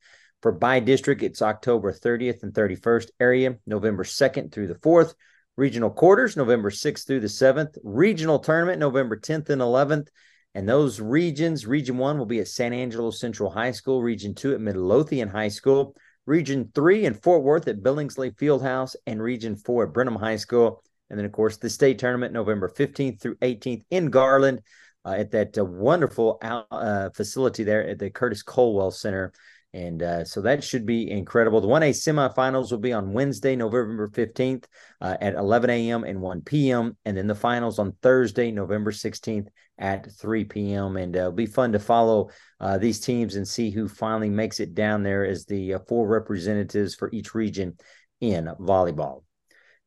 For 0.43 0.51
by 0.51 0.81
district, 0.81 1.23
it's 1.23 1.43
October 1.43 1.93
30th 1.93 2.43
and 2.43 2.53
31st. 2.53 3.11
Area, 3.21 3.57
November 3.67 4.03
2nd 4.03 4.51
through 4.51 4.67
the 4.67 4.75
4th. 4.75 5.15
Regional 5.57 5.91
quarters, 5.91 6.37
November 6.37 6.71
6th 6.71 7.07
through 7.07 7.21
the 7.21 7.29
7th. 7.29 7.79
Regional 7.85 8.41
tournament, 8.41 8.81
November 8.81 9.17
10th 9.17 9.49
and 9.49 9.63
11th. 9.63 10.09
And 10.57 10.67
those 10.67 11.03
regions, 11.03 11.67
Region 11.67 11.99
1 11.99 12.17
will 12.17 12.25
be 12.25 12.41
at 12.41 12.49
San 12.49 12.73
Angelo 12.73 13.11
Central 13.11 13.51
High 13.51 13.73
School, 13.73 14.03
Region 14.03 14.35
2 14.35 14.55
at 14.55 14.61
Midlothian 14.63 15.29
High 15.29 15.49
School, 15.49 15.95
Region 16.25 16.71
3 16.75 17.05
in 17.05 17.13
Fort 17.13 17.43
Worth 17.43 17.69
at 17.69 17.83
Billingsley 17.83 18.35
Fieldhouse, 18.35 18.97
and 19.07 19.23
Region 19.23 19.55
4 19.55 19.89
at 19.89 19.93
Brenham 19.93 20.17
High 20.17 20.37
School. 20.37 20.83
And 21.11 21.19
then, 21.19 21.27
of 21.27 21.33
course, 21.33 21.59
the 21.59 21.69
state 21.69 21.99
tournament, 21.99 22.33
November 22.33 22.73
15th 22.75 23.21
through 23.21 23.37
18th 23.37 23.83
in 23.91 24.09
Garland 24.09 24.63
uh, 25.05 25.11
at 25.19 25.31
that 25.33 25.59
uh, 25.59 25.65
wonderful 25.67 26.39
out, 26.41 26.67
uh, 26.71 27.11
facility 27.11 27.63
there 27.63 27.87
at 27.87 27.99
the 27.99 28.09
Curtis 28.09 28.43
Culwell 28.43 28.95
Center. 28.95 29.35
And 29.75 30.03
uh, 30.03 30.25
so 30.25 30.41
that 30.43 30.65
should 30.65 30.87
be 30.87 31.11
incredible. 31.11 31.61
The 31.61 31.69
1A 31.69 31.91
semifinals 31.91 32.71
will 32.71 32.79
be 32.79 32.95
on 32.95 33.13
Wednesday, 33.13 33.57
November 33.57 34.09
15th 34.09 34.65
uh, 35.01 35.17
at 35.21 35.35
11 35.35 35.69
a.m. 35.69 36.05
and 36.05 36.21
1 36.21 36.41
p.m. 36.43 36.97
And 37.05 37.17
then 37.17 37.27
the 37.27 37.35
finals 37.35 37.79
on 37.79 37.93
Thursday, 38.01 38.51
November 38.51 38.91
16th 38.91 39.49
at 39.79 40.11
3 40.11 40.45
p.m. 40.45 40.97
And 40.97 41.15
uh, 41.15 41.21
it'll 41.21 41.33
be 41.33 41.47
fun 41.47 41.73
to 41.73 41.79
follow 41.79 42.31
uh, 42.59 42.79
these 42.79 43.01
teams 43.01 43.37
and 43.37 43.47
see 43.47 43.71
who 43.71 43.87
finally 43.87 44.31
makes 44.31 44.61
it 44.61 44.75
down 44.75 45.03
there 45.03 45.27
as 45.27 45.45
the 45.45 45.75
uh, 45.75 45.79
four 45.87 46.09
representatives 46.09 46.95
for 46.95 47.11
each 47.13 47.35
region 47.35 47.77
in 48.21 48.47
volleyball. 48.59 49.23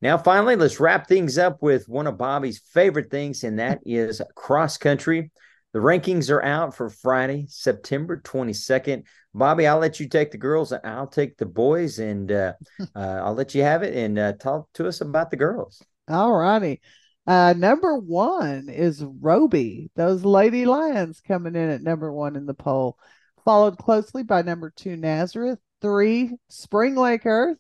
Now, 0.01 0.17
finally, 0.17 0.55
let's 0.55 0.79
wrap 0.79 1.07
things 1.07 1.37
up 1.37 1.61
with 1.61 1.89
one 1.89 2.07
of 2.07 2.17
Bobby's 2.17 2.59
favorite 2.73 3.11
things, 3.11 3.43
and 3.43 3.59
that 3.59 3.79
is 3.85 4.21
cross 4.35 4.77
country. 4.77 5.31
The 5.73 5.79
rankings 5.79 6.31
are 6.31 6.43
out 6.43 6.75
for 6.75 6.89
Friday, 6.89 7.45
September 7.49 8.21
22nd. 8.23 9.03
Bobby, 9.39 9.65
I'll 9.65 9.79
let 9.79 9.99
you 9.99 10.07
take 10.07 10.31
the 10.31 10.37
girls 10.37 10.71
I'll 10.71 11.07
take 11.07 11.37
the 11.37 11.45
boys, 11.45 11.97
and 11.97 12.31
uh, 12.31 12.53
uh, 12.95 13.21
I'll 13.23 13.33
let 13.33 13.55
you 13.55 13.63
have 13.63 13.81
it 13.81 13.95
and 13.95 14.19
uh, 14.19 14.33
talk 14.33 14.67
to 14.73 14.87
us 14.87 15.01
about 15.01 15.31
the 15.31 15.37
girls. 15.37 15.81
All 16.07 16.33
righty. 16.33 16.81
Uh, 17.25 17.53
number 17.55 17.95
one 17.97 18.69
is 18.69 19.03
Roby. 19.03 19.91
Those 19.95 20.25
Lady 20.25 20.65
Lions 20.65 21.21
coming 21.21 21.55
in 21.55 21.69
at 21.69 21.81
number 21.81 22.11
one 22.11 22.35
in 22.35 22.45
the 22.45 22.53
poll, 22.53 22.97
followed 23.45 23.77
closely 23.77 24.23
by 24.23 24.41
number 24.41 24.71
two 24.75 24.97
Nazareth, 24.97 25.59
three 25.81 26.35
Springlake-Earth, 26.51 27.57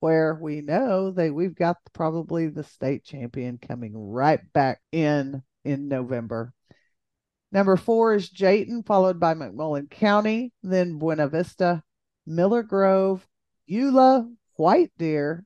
where 0.00 0.34
we 0.40 0.60
know 0.60 1.10
that 1.10 1.34
we've 1.34 1.56
got 1.56 1.76
probably 1.92 2.48
the 2.48 2.64
state 2.64 3.04
champion 3.04 3.58
coming 3.58 3.92
right 3.96 4.40
back 4.52 4.80
in 4.92 5.42
in 5.64 5.88
November. 5.88 6.52
Number 7.50 7.76
four 7.76 8.14
is 8.14 8.28
Jayton, 8.28 8.82
followed 8.82 9.18
by 9.18 9.34
McMullen 9.34 9.90
County, 9.90 10.52
then 10.62 10.98
Buena 10.98 11.28
Vista, 11.28 11.82
Miller 12.26 12.62
Grove, 12.62 13.26
Eula, 13.70 14.30
White 14.56 14.92
Deer, 14.98 15.44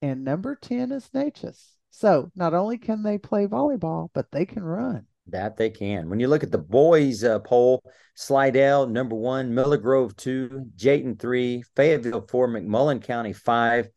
and 0.00 0.24
number 0.24 0.54
10 0.54 0.92
is 0.92 1.08
Neches. 1.14 1.74
So 1.90 2.30
not 2.36 2.54
only 2.54 2.78
can 2.78 3.02
they 3.02 3.18
play 3.18 3.46
volleyball, 3.46 4.08
but 4.14 4.30
they 4.30 4.46
can 4.46 4.62
run. 4.62 5.06
That 5.26 5.56
they 5.56 5.70
can. 5.70 6.08
When 6.08 6.20
you 6.20 6.28
look 6.28 6.42
at 6.42 6.50
the 6.52 6.58
boys 6.58 7.24
uh, 7.24 7.40
poll, 7.40 7.82
Slidell 8.14 8.86
number 8.86 9.16
one, 9.16 9.54
Miller 9.54 9.76
Grove 9.76 10.16
two, 10.16 10.66
Jayton 10.76 11.16
three, 11.16 11.62
Fayetteville 11.76 12.26
four, 12.28 12.48
McMullen 12.48 13.02
County 13.02 13.32
five. 13.32 13.88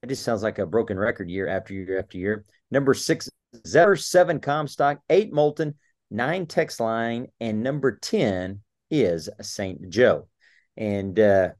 That 0.00 0.08
just 0.08 0.22
sounds 0.22 0.42
like 0.42 0.58
a 0.58 0.66
broken 0.66 0.98
record 0.98 1.28
year 1.28 1.48
after 1.48 1.74
year 1.74 1.98
after 1.98 2.18
year. 2.18 2.44
Number 2.70 2.94
six, 2.94 3.28
Zetter 3.66 4.00
seven, 4.00 4.38
Comstock 4.38 5.00
eight, 5.08 5.32
Moulton 5.32 5.74
nine, 6.10 6.46
Texline, 6.46 7.26
and 7.40 7.62
number 7.62 7.96
ten 7.96 8.60
is 8.90 9.28
St. 9.40 9.88
Jo. 9.90 10.28
And 10.76 11.18
uh, 11.18 11.50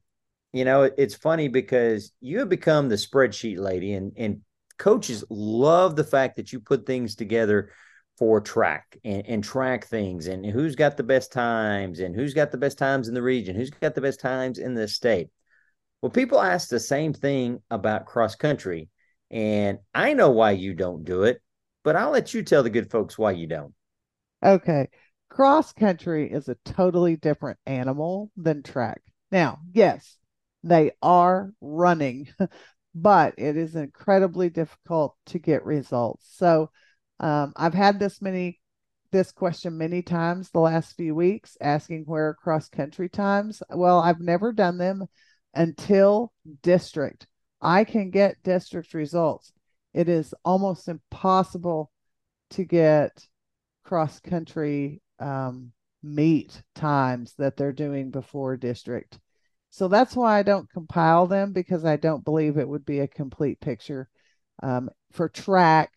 you 0.53 0.65
know, 0.65 0.85
it's 0.85 1.15
funny 1.15 1.49
because 1.49 2.13
you 2.21 2.39
have 2.39 2.49
become 2.49 2.89
the 2.89 2.97
spreadsheet 2.97 3.59
lady, 3.59 3.93
and 3.95 4.13
and 4.17 4.41
coaches 4.79 5.25
love 5.31 5.97
the 5.97 6.05
fact 6.05 6.37
that 6.37 6.53
you 6.53 6.61
put 6.61 6.87
things 6.87 7.15
together 7.15 7.71
for 8.19 8.41
track 8.41 8.97
and, 9.05 9.27
and, 9.27 9.45
track 9.45 9.87
things 9.87 10.27
and 10.27 10.45
who's 10.47 10.75
got 10.75 10.97
the 10.97 11.03
best 11.03 11.33
times 11.33 12.01
and 12.01 12.15
who's 12.15 12.33
got 12.33 12.51
the 12.51 12.57
best 12.57 12.79
times 12.79 13.09
in 13.09 13.15
the 13.15 13.23
region, 13.23 13.55
who's 13.55 13.71
got 13.71 13.95
the 13.95 14.01
best 14.01 14.21
times 14.21 14.59
in 14.59 14.75
the 14.75 14.89
state. 14.89 15.29
Well, 16.01 16.11
people 16.11 16.41
ask 16.41 16.69
the 16.69 16.81
same 16.81 17.13
thing 17.13 17.61
about 17.71 18.07
cross 18.07 18.35
country, 18.35 18.89
and 19.31 19.79
I 19.95 20.15
know 20.15 20.31
why 20.31 20.53
you 20.53 20.73
don't 20.73 21.05
do 21.05 21.25
it, 21.25 21.43
but 21.85 21.97
I'll 21.97 22.11
let 22.11 22.33
you 22.33 22.43
tell 22.43 22.63
the 22.63 22.71
good 22.71 22.91
folks 22.91 23.19
why 23.19 23.33
you 23.33 23.47
don't. 23.47 23.75
Okay. 24.43 24.89
Cross 25.29 25.73
country 25.73 26.31
is 26.31 26.49
a 26.49 26.57
totally 26.65 27.17
different 27.17 27.59
animal 27.67 28.31
than 28.37 28.63
track. 28.63 29.03
Now, 29.31 29.59
yes, 29.73 30.17
they 30.63 30.93
are 31.03 31.53
running, 31.61 32.29
but 32.95 33.35
it 33.39 33.57
is 33.57 33.77
incredibly 33.77 34.51
difficult 34.51 35.17
to 35.27 35.39
get 35.39 35.65
results. 35.65 36.27
So 36.37 36.71
um, 37.21 37.53
I've 37.57 37.75
had 37.75 37.99
this 37.99 38.23
many 38.23 38.61
this 39.13 39.31
question 39.33 39.79
many 39.79 40.03
times 40.03 40.51
the 40.51 40.61
last 40.61 40.97
few 40.97 41.15
weeks 41.15 41.57
asking 41.61 42.05
where 42.07 42.35
cross 42.35 42.69
country 42.69 43.09
times. 43.09 43.63
Well, 43.71 44.01
I've 44.01 44.21
never 44.21 44.53
done 44.53 44.79
them 44.79 45.07
until 45.55 46.33
district. 46.63 47.27
I 47.63 47.85
can 47.85 48.11
get 48.11 48.43
district 48.43 48.95
results. 48.95 49.53
It 49.95 50.09
is 50.09 50.35
almost 50.45 50.89
impossible 50.89 51.91
to 52.51 52.65
get 52.65 53.27
cross 53.87 54.21
country 54.21 55.01
um, 55.21 55.73
meet 56.03 56.63
times 56.75 57.35
that 57.39 57.57
they're 57.57 57.73
doing 57.73 58.11
before 58.11 58.57
district. 58.57 59.19
So 59.71 59.89
that's 59.89 60.17
why 60.17 60.39
I 60.39 60.43
don't 60.43 60.71
compile 60.71 61.27
them 61.27 61.53
because 61.53 61.85
I 61.85 61.97
don't 61.97 62.25
believe 62.25 62.57
it 62.57 62.69
would 62.69 62.85
be 62.85 63.01
a 63.01 63.09
complete 63.09 63.61
picture. 63.61 64.09
Um, 64.63 64.91
for 65.13 65.29
track, 65.29 65.93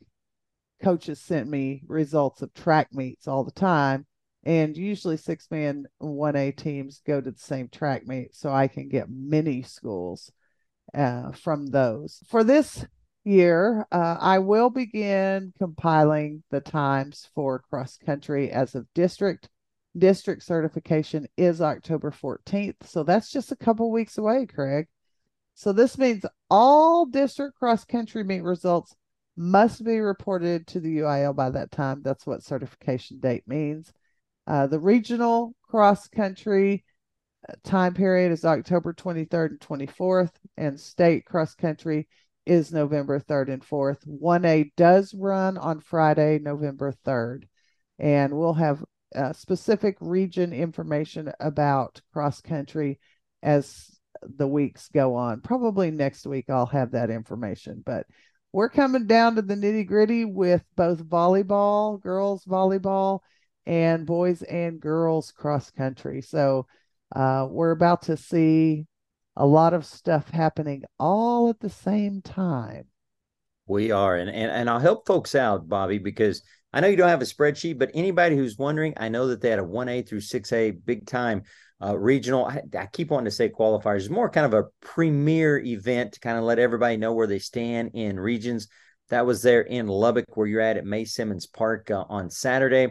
coaches 0.84 1.20
sent 1.22 1.48
me 1.48 1.84
results 1.88 2.42
of 2.42 2.54
track 2.54 2.94
meets 2.94 3.28
all 3.28 3.44
the 3.44 3.52
time. 3.52 4.06
And 4.44 4.76
usually 4.76 5.18
six 5.18 5.50
man 5.52 5.86
1A 6.02 6.56
teams 6.56 7.02
go 7.06 7.20
to 7.20 7.32
the 7.32 7.40
same 7.40 7.68
track 7.70 8.08
meet. 8.08 8.36
So 8.36 8.52
I 8.52 8.68
can 8.68 8.88
get 8.90 9.10
many 9.10 9.62
schools 9.64 10.32
uh, 10.94 11.32
from 11.32 11.68
those. 11.68 12.22
For 12.28 12.44
this 12.44 12.86
year, 13.30 13.86
uh, 13.92 14.18
I 14.20 14.40
will 14.40 14.70
begin 14.70 15.54
compiling 15.58 16.44
the 16.50 16.62
times 16.62 17.30
for 17.36 17.60
cross 17.70 17.98
country 17.98 18.52
as 18.52 18.76
of 18.76 18.88
district 18.96 19.50
district 19.98 20.44
certification 20.44 21.28
is 21.38 21.62
October 21.62 22.12
14th. 22.12 22.76
So 22.84 23.04
that's 23.04 23.32
just 23.32 23.52
a 23.52 23.56
couple 23.56 23.92
weeks 23.92 24.18
away, 24.18 24.46
Craig. 24.46 24.88
So 25.56 25.74
this 25.74 25.98
means 25.98 26.26
all 26.50 27.06
district 27.06 27.58
cross 27.58 27.86
country 27.86 28.24
meet 28.24 28.44
results 28.44 28.96
must 29.36 29.84
be 29.84 30.00
reported 30.00 30.68
to 30.68 30.80
the 30.80 31.00
UIL 31.00 31.36
by 31.36 31.50
that 31.50 31.72
time. 31.72 32.02
That's 32.04 32.26
what 32.26 32.44
certification 32.44 33.20
date 33.20 33.44
means. 33.48 33.92
Uh, 34.48 34.68
the 34.68 34.80
regional 34.80 35.54
cross 35.64 36.08
country 36.08 36.84
uh, 37.48 37.54
time 37.64 37.94
period 37.94 38.32
is 38.32 38.46
October 38.46 38.94
23rd 38.94 39.50
and 39.52 39.60
24th, 39.60 40.32
and 40.58 40.80
state 40.80 41.26
cross 41.26 41.56
country 41.56 42.08
is 42.50 42.74
November 42.74 43.20
3rd 43.20 43.54
and 43.54 43.62
4th. 43.62 44.00
1A 44.08 44.72
does 44.76 45.14
run 45.14 45.58
on 45.58 45.80
Friday, 45.80 46.40
November 46.40 46.94
3rd, 47.06 47.44
and 48.00 48.34
we'll 48.34 48.56
have 48.56 48.84
uh, 49.16 49.34
specific 49.34 49.98
region 50.02 50.52
information 50.52 51.32
about 51.40 52.02
cross 52.12 52.42
country 52.42 53.00
as 53.44 54.00
the 54.24 54.48
weeks 54.48 54.90
go 54.92 55.16
on. 55.16 55.42
Probably 55.42 55.92
next 55.92 56.26
week 56.26 56.46
I'll 56.50 56.66
have 56.66 56.92
that 56.92 57.12
information, 57.12 57.84
but 57.86 58.08
we're 58.52 58.70
coming 58.70 59.06
down 59.06 59.36
to 59.36 59.44
the 59.44 59.56
nitty 59.56 59.86
gritty 59.86 60.26
with 60.26 60.64
both 60.76 61.04
volleyball, 61.04 62.02
girls 62.02 62.46
volleyball, 62.46 63.20
and 63.68 64.08
boys 64.08 64.42
and 64.42 64.80
girls 64.80 65.32
cross 65.32 65.70
country. 65.70 66.24
So 66.24 66.66
uh, 67.16 67.48
we're 67.48 67.72
about 67.72 68.04
to 68.04 68.18
see 68.18 68.88
a 69.36 69.46
lot 69.46 69.74
of 69.74 69.86
stuff 69.86 70.30
happening 70.30 70.84
all 71.00 71.50
at 71.50 71.60
the 71.60 71.70
same 71.70 72.22
time. 72.22 72.86
We 73.68 73.92
are, 73.92 74.16
and 74.16 74.30
and, 74.30 74.52
and 74.52 74.70
I'll 74.70 74.80
help 74.80 75.06
folks 75.06 75.36
out, 75.36 75.70
Bobby, 75.70 76.00
because 76.00 76.42
I 76.74 76.82
know 76.82 76.88
you 76.88 76.98
don't 76.98 77.10
have 77.10 77.22
a 77.22 77.26
spreadsheet, 77.26 77.80
but 77.80 77.92
anybody 77.94 78.36
who's 78.36 78.58
wondering, 78.58 78.94
I 78.98 79.10
know 79.10 79.28
that 79.28 79.42
they 79.42 79.50
had 79.50 79.60
a 79.60 79.64
1A 79.64 80.08
through 80.08 80.22
6A 80.22 80.86
big 80.86 81.08
time 81.08 81.44
uh, 81.84 81.98
regional. 81.98 82.46
I, 82.46 82.62
I, 82.78 82.86
keep 82.88 83.10
wanting 83.10 83.26
to 83.26 83.32
say 83.32 83.50
qualifiers. 83.50 83.98
It's 83.98 84.10
more 84.10 84.30
kind 84.30 84.46
of 84.46 84.54
a 84.54 84.68
premier 84.82 85.60
event 85.60 86.14
to 86.14 86.20
kind 86.20 86.38
of 86.38 86.44
let 86.44 86.60
everybody 86.60 86.98
know 86.98 87.14
where 87.14 87.28
they 87.28 87.40
stand 87.40 87.92
in 87.94 88.20
regions. 88.20 88.68
That 89.10 89.26
was 89.26 89.42
there 89.42 89.62
in 89.62 89.88
Lubbock, 89.88 90.36
where 90.36 90.46
you're 90.46 90.62
at 90.62 90.78
at 90.78 90.86
Mae 90.86 91.06
Simmons 91.06 91.48
Park 91.48 91.90
uh, 91.90 92.06
on 92.10 92.30
Saturday. 92.30 92.90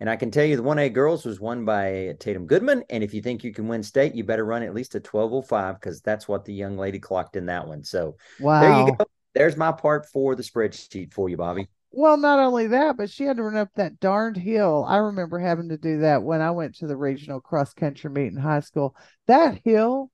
And 0.00 0.08
I 0.08 0.16
can 0.16 0.30
tell 0.30 0.44
you 0.44 0.56
the 0.56 0.62
1A 0.62 0.92
girls 0.94 1.26
was 1.26 1.40
won 1.40 1.66
by 1.66 2.16
Tatum 2.18 2.46
Goodman. 2.46 2.84
And 2.88 3.04
if 3.04 3.12
you 3.12 3.20
think 3.20 3.44
you 3.44 3.52
can 3.52 3.68
win 3.68 3.82
state, 3.82 4.14
you 4.14 4.24
better 4.24 4.46
run 4.46 4.62
at 4.62 4.74
least 4.74 4.94
a 4.94 4.98
1205 4.98 5.78
because 5.78 6.00
that's 6.00 6.26
what 6.26 6.46
the 6.46 6.54
young 6.54 6.78
lady 6.78 6.98
clocked 6.98 7.36
in 7.36 7.46
that 7.46 7.68
one. 7.68 7.84
So 7.84 8.16
wow. 8.40 8.60
there 8.60 8.86
you 8.86 8.96
go. 8.96 9.04
There's 9.34 9.56
my 9.56 9.72
part 9.72 10.06
for 10.06 10.34
the 10.34 10.42
spreadsheet 10.42 11.12
for 11.12 11.28
you, 11.28 11.36
Bobby. 11.36 11.68
Well, 11.92 12.16
not 12.16 12.38
only 12.38 12.68
that, 12.68 12.96
but 12.96 13.10
she 13.10 13.24
had 13.24 13.36
to 13.36 13.42
run 13.42 13.56
up 13.56 13.68
that 13.74 14.00
darned 14.00 14.36
hill. 14.36 14.84
I 14.88 14.96
remember 14.96 15.38
having 15.38 15.68
to 15.68 15.76
do 15.76 16.00
that 16.00 16.22
when 16.22 16.40
I 16.40 16.50
went 16.52 16.76
to 16.76 16.86
the 16.86 16.96
regional 16.96 17.40
cross 17.40 17.74
country 17.74 18.10
meet 18.10 18.32
in 18.32 18.36
high 18.36 18.60
school. 18.60 18.96
That 19.26 19.60
hill, 19.64 20.10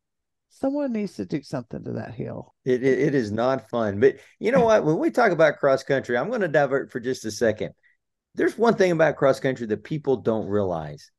someone 0.49 0.93
needs 0.93 1.15
to 1.15 1.27
do 1.27 1.43
something 1.43 1.85
to 1.85 1.93
that 1.93 2.15
hill. 2.15 2.55
It, 2.65 2.83
it, 2.83 2.99
it 3.01 3.15
is 3.15 3.31
not 3.31 3.69
fun. 3.69 4.01
But 4.01 4.17
you 4.39 4.53
know 4.53 4.65
what? 4.65 4.85
when 4.85 4.99
we 4.99 5.11
talk 5.11 5.33
about 5.33 5.59
cross 5.59 5.83
country, 5.83 6.17
I'm 6.17 6.29
going 6.29 6.41
to 6.41 6.49
divert 6.49 6.91
for 6.91 6.99
just 6.99 7.25
a 7.25 7.31
second. 7.31 7.75
There's 8.37 8.57
one 8.57 8.75
thing 8.75 8.93
about 8.93 9.17
cross 9.17 9.41
country 9.41 9.67
that 9.67 9.85
people 9.85 10.17
don't 10.17 10.47
realize. 10.47 11.11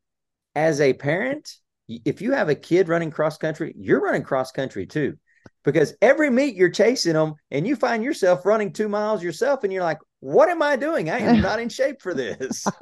As 0.56 0.82
a 0.82 0.94
parent, 0.94 1.50
if 1.88 2.22
you 2.22 2.32
have 2.34 2.50
a 2.50 2.56
kid 2.56 2.90
running 2.90 3.12
cross 3.12 3.38
country, 3.38 3.74
you're 3.78 4.02
running 4.02 4.24
cross 4.24 4.52
country 4.52 4.86
too 4.86 5.18
because 5.64 5.94
every 6.02 6.30
meet 6.30 6.56
you're 6.56 6.70
chasing 6.70 7.14
them 7.14 7.34
and 7.52 7.68
you 7.68 7.76
find 7.76 8.04
yourself 8.04 8.46
running 8.46 8.72
two 8.72 8.88
miles 8.88 9.24
yourself 9.24 9.64
and 9.64 9.74
you're 9.74 9.84
like 9.84 10.00
what 10.20 10.50
am 10.50 10.64
i 10.64 10.76
doing? 10.76 11.12
I 11.12 11.20
am 11.20 11.42
not 11.42 11.60
in 11.60 11.70
shape 11.70 12.02
for 12.02 12.14
this. 12.14 12.66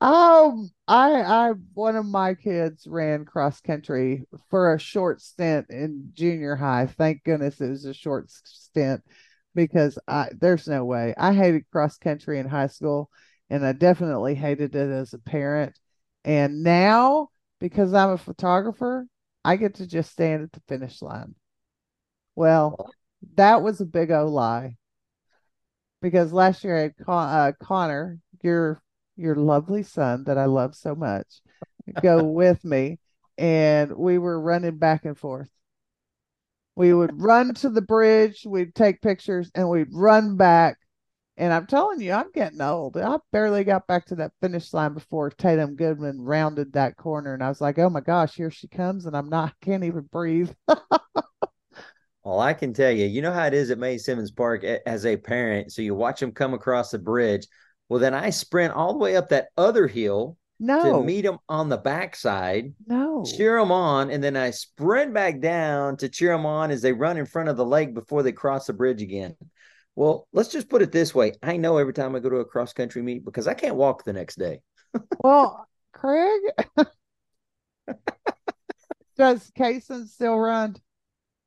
Um 0.00 0.70
i 0.88 1.10
i 1.20 1.52
one 1.74 1.96
of 1.96 2.06
my 2.06 2.32
kids 2.32 2.86
ran 2.86 3.26
cross 3.26 3.60
country 3.60 4.24
for 4.48 4.74
a 4.74 4.78
short 4.78 5.20
stint 5.20 5.66
in 5.68 6.12
junior 6.14 6.56
high. 6.56 6.86
Thank 6.86 7.24
goodness 7.24 7.60
it 7.60 7.68
was 7.68 7.84
a 7.84 7.92
short 7.92 8.30
stint 8.30 9.02
because 9.54 9.98
i 10.08 10.28
there's 10.40 10.66
no 10.66 10.84
way 10.84 11.14
i 11.16 11.32
hated 11.32 11.64
cross 11.70 11.96
country 11.98 12.38
in 12.38 12.48
high 12.48 12.66
school 12.66 13.10
and 13.50 13.64
i 13.64 13.72
definitely 13.72 14.34
hated 14.34 14.74
it 14.74 14.90
as 14.90 15.14
a 15.14 15.18
parent 15.18 15.78
and 16.24 16.62
now 16.62 17.28
because 17.60 17.94
i'm 17.94 18.10
a 18.10 18.18
photographer 18.18 19.06
I 19.44 19.56
get 19.56 19.74
to 19.74 19.86
just 19.86 20.10
stand 20.10 20.42
at 20.42 20.52
the 20.52 20.62
finish 20.66 21.02
line. 21.02 21.34
Well, 22.34 22.94
that 23.34 23.62
was 23.62 23.80
a 23.80 23.86
big 23.86 24.10
O 24.10 24.26
lie. 24.26 24.76
Because 26.00 26.32
last 26.32 26.64
year 26.64 26.76
I 26.76 26.82
had 26.82 26.96
Con- 26.96 27.28
uh, 27.28 27.52
Connor, 27.62 28.18
your 28.42 28.82
your 29.16 29.36
lovely 29.36 29.82
son 29.82 30.24
that 30.24 30.38
I 30.38 30.46
love 30.46 30.74
so 30.74 30.94
much, 30.94 31.40
go 32.02 32.24
with 32.24 32.64
me, 32.64 32.98
and 33.38 33.94
we 33.96 34.18
were 34.18 34.40
running 34.40 34.78
back 34.78 35.04
and 35.04 35.16
forth. 35.16 35.48
We 36.76 36.92
would 36.94 37.20
run 37.22 37.54
to 37.54 37.70
the 37.70 37.82
bridge, 37.82 38.44
we'd 38.46 38.74
take 38.74 39.00
pictures, 39.02 39.50
and 39.54 39.68
we'd 39.70 39.92
run 39.92 40.36
back 40.36 40.76
And 41.36 41.52
I'm 41.52 41.66
telling 41.66 42.00
you, 42.00 42.12
I'm 42.12 42.30
getting 42.32 42.60
old. 42.60 42.96
I 42.96 43.18
barely 43.32 43.64
got 43.64 43.86
back 43.88 44.06
to 44.06 44.16
that 44.16 44.32
finish 44.40 44.72
line 44.72 44.94
before 44.94 45.30
Tatum 45.30 45.76
Goodman 45.76 46.20
rounded 46.22 46.74
that 46.74 46.96
corner. 46.96 47.34
And 47.34 47.42
I 47.42 47.48
was 47.48 47.60
like, 47.60 47.78
oh 47.78 47.90
my 47.90 48.00
gosh, 48.00 48.34
here 48.36 48.50
she 48.52 48.68
comes. 48.68 49.06
And 49.06 49.16
I'm 49.16 49.28
not, 49.28 49.54
can't 49.60 49.84
even 49.84 50.08
breathe. 50.12 50.52
Well, 52.24 52.40
I 52.40 52.54
can 52.54 52.72
tell 52.72 52.90
you, 52.90 53.06
you 53.06 53.20
know 53.22 53.32
how 53.32 53.46
it 53.46 53.54
is 53.54 53.70
at 53.70 53.78
Mae 53.78 53.98
Simmons 53.98 54.30
Park 54.30 54.64
as 54.64 55.04
a 55.04 55.16
parent. 55.16 55.72
So 55.72 55.82
you 55.82 55.94
watch 55.94 56.20
them 56.20 56.32
come 56.32 56.54
across 56.54 56.90
the 56.90 56.98
bridge. 56.98 57.46
Well, 57.88 58.00
then 58.00 58.14
I 58.14 58.30
sprint 58.30 58.72
all 58.74 58.92
the 58.92 58.98
way 58.98 59.16
up 59.16 59.28
that 59.28 59.48
other 59.56 59.86
hill 59.86 60.38
no. 60.58 61.00
to 61.00 61.04
meet 61.04 61.22
them 61.22 61.38
on 61.48 61.68
the 61.68 61.76
backside. 61.76 62.74
No. 62.86 63.24
Cheer 63.24 63.58
them 63.58 63.72
on. 63.72 64.10
And 64.10 64.22
then 64.22 64.36
I 64.36 64.50
sprint 64.50 65.12
back 65.12 65.40
down 65.40 65.96
to 65.98 66.08
cheer 66.08 66.32
them 66.32 66.46
on 66.46 66.70
as 66.70 66.82
they 66.82 66.92
run 66.92 67.16
in 67.16 67.26
front 67.26 67.48
of 67.48 67.56
the 67.56 67.64
lake 67.64 67.94
before 67.94 68.22
they 68.22 68.32
cross 68.32 68.66
the 68.66 68.72
bridge 68.72 69.02
again. 69.02 69.36
Well, 69.96 70.26
let's 70.32 70.48
just 70.48 70.68
put 70.68 70.82
it 70.82 70.92
this 70.92 71.14
way. 71.14 71.32
I 71.42 71.56
know 71.56 71.78
every 71.78 71.92
time 71.92 72.16
I 72.16 72.20
go 72.20 72.30
to 72.30 72.36
a 72.36 72.44
cross 72.44 72.72
country 72.72 73.02
meet 73.02 73.24
because 73.24 73.46
I 73.46 73.54
can't 73.54 73.76
walk 73.76 74.04
the 74.04 74.12
next 74.12 74.36
day. 74.38 74.60
well, 75.22 75.68
Craig, 75.92 76.40
does 79.16 79.50
Kaysen 79.56 80.08
still 80.08 80.36
run? 80.36 80.76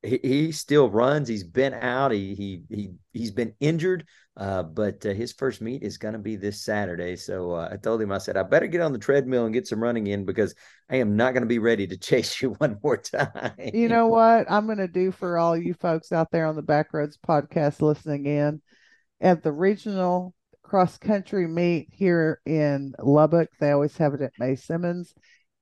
He, 0.02 0.20
he, 0.22 0.52
still 0.52 0.88
runs. 0.88 1.28
He's 1.28 1.44
been 1.44 1.74
out. 1.74 2.12
He 2.12 2.34
he 2.34 2.62
he 2.68 2.90
he's 3.12 3.32
been 3.32 3.54
injured. 3.58 4.06
Uh, 4.36 4.62
but 4.62 5.04
uh, 5.04 5.08
his 5.08 5.32
first 5.32 5.60
meet 5.60 5.82
is 5.82 5.98
going 5.98 6.12
to 6.12 6.20
be 6.20 6.36
this 6.36 6.62
Saturday. 6.62 7.16
So 7.16 7.52
uh, 7.52 7.70
I 7.72 7.76
told 7.76 8.00
him, 8.00 8.12
I 8.12 8.18
said, 8.18 8.36
I 8.36 8.44
better 8.44 8.68
get 8.68 8.80
on 8.80 8.92
the 8.92 8.98
treadmill 8.98 9.46
and 9.46 9.52
get 9.52 9.66
some 9.66 9.82
running 9.82 10.06
in 10.06 10.24
because 10.24 10.54
I 10.88 10.96
am 10.96 11.16
not 11.16 11.32
going 11.32 11.42
to 11.42 11.48
be 11.48 11.58
ready 11.58 11.88
to 11.88 11.96
chase 11.98 12.40
you 12.40 12.50
one 12.50 12.78
more 12.82 12.98
time. 12.98 13.52
You 13.74 13.88
know 13.88 14.06
what 14.06 14.46
I'm 14.48 14.66
going 14.66 14.78
to 14.78 14.86
do 14.86 15.10
for 15.10 15.38
all 15.38 15.56
you 15.56 15.74
folks 15.74 16.12
out 16.12 16.30
there 16.30 16.46
on 16.46 16.54
the 16.54 16.62
Backroads 16.62 17.16
podcast 17.18 17.82
listening 17.82 18.26
in 18.26 18.62
at 19.20 19.42
the 19.42 19.52
regional 19.52 20.34
cross 20.62 20.98
country 20.98 21.48
meet 21.48 21.88
here 21.90 22.40
in 22.46 22.94
Lubbock. 23.00 23.48
They 23.58 23.72
always 23.72 23.96
have 23.96 24.14
it 24.14 24.20
at 24.20 24.32
Mae 24.38 24.54
Simmons. 24.54 25.14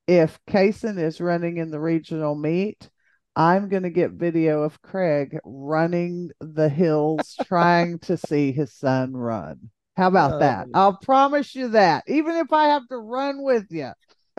If 0.06 0.38
Kaysen 0.46 0.98
is 0.98 1.20
running 1.20 1.56
in 1.56 1.70
the 1.70 1.80
regional 1.80 2.34
meet, 2.34 2.90
I'm 3.36 3.68
going 3.68 3.82
to 3.82 3.90
get 3.90 4.12
video 4.12 4.62
of 4.62 4.80
Craig 4.80 5.38
running 5.44 6.30
the 6.40 6.70
hills 6.70 7.36
trying 7.44 7.98
to 8.00 8.16
see 8.16 8.50
his 8.50 8.72
son 8.72 9.14
run. 9.14 9.70
How 9.96 10.08
about 10.08 10.32
oh, 10.34 10.38
that? 10.38 10.68
Oh. 10.68 10.80
I'll 10.80 10.96
promise 10.96 11.54
you 11.54 11.68
that, 11.68 12.04
even 12.06 12.36
if 12.36 12.50
I 12.52 12.68
have 12.68 12.88
to 12.88 12.96
run 12.96 13.42
with 13.42 13.66
you. 13.68 13.92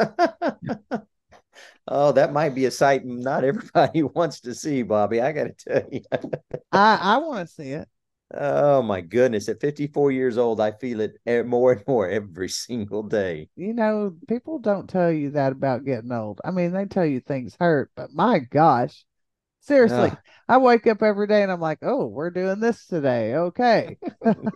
oh, 1.88 2.12
that 2.12 2.34
might 2.34 2.56
be 2.56 2.66
a 2.66 2.72
sight 2.72 3.06
not 3.06 3.44
everybody 3.44 4.02
wants 4.16 4.42
to 4.42 4.56
see, 4.56 4.82
Bobby. 4.82 5.22
I 5.22 5.32
got 5.32 5.46
to 5.46 5.54
tell 5.54 5.90
you. 5.92 6.02
I, 6.72 6.98
I 7.02 7.18
want 7.18 7.48
to 7.48 7.54
see 7.54 7.70
it. 7.70 7.88
Oh 8.34 8.82
my 8.82 9.00
goodness! 9.00 9.48
At 9.48 9.62
54 9.62 10.12
years 10.12 10.38
old, 10.38 10.60
I 10.60 10.72
feel 10.72 11.00
it 11.00 11.18
more 11.46 11.72
and 11.72 11.84
more 11.88 12.10
every 12.10 12.50
single 12.68 13.04
day. 13.04 13.50
You 13.56 13.74
know, 13.74 14.16
people 14.28 14.60
don't 14.60 14.90
tell 14.90 15.12
you 15.12 15.32
that 15.32 15.54
about 15.54 15.86
getting 15.86 16.12
old. 16.12 16.42
I 16.44 16.52
mean, 16.52 16.74
they 16.74 16.86
tell 16.86 17.06
you 17.06 17.22
things 17.22 17.56
hurt, 17.58 17.90
but 17.96 18.12
my 18.12 18.40
gosh, 18.40 19.06
seriously, 19.62 20.10
uh, 20.10 20.16
I 20.50 20.58
wake 20.58 20.88
up 20.88 21.02
every 21.02 21.28
day 21.28 21.42
and 21.42 21.52
I'm 21.52 21.62
like, 21.62 21.80
"Oh, 21.82 22.06
we're 22.08 22.30
doing 22.30 22.60
this 22.60 22.86
today." 22.88 23.36
Okay. 23.36 23.98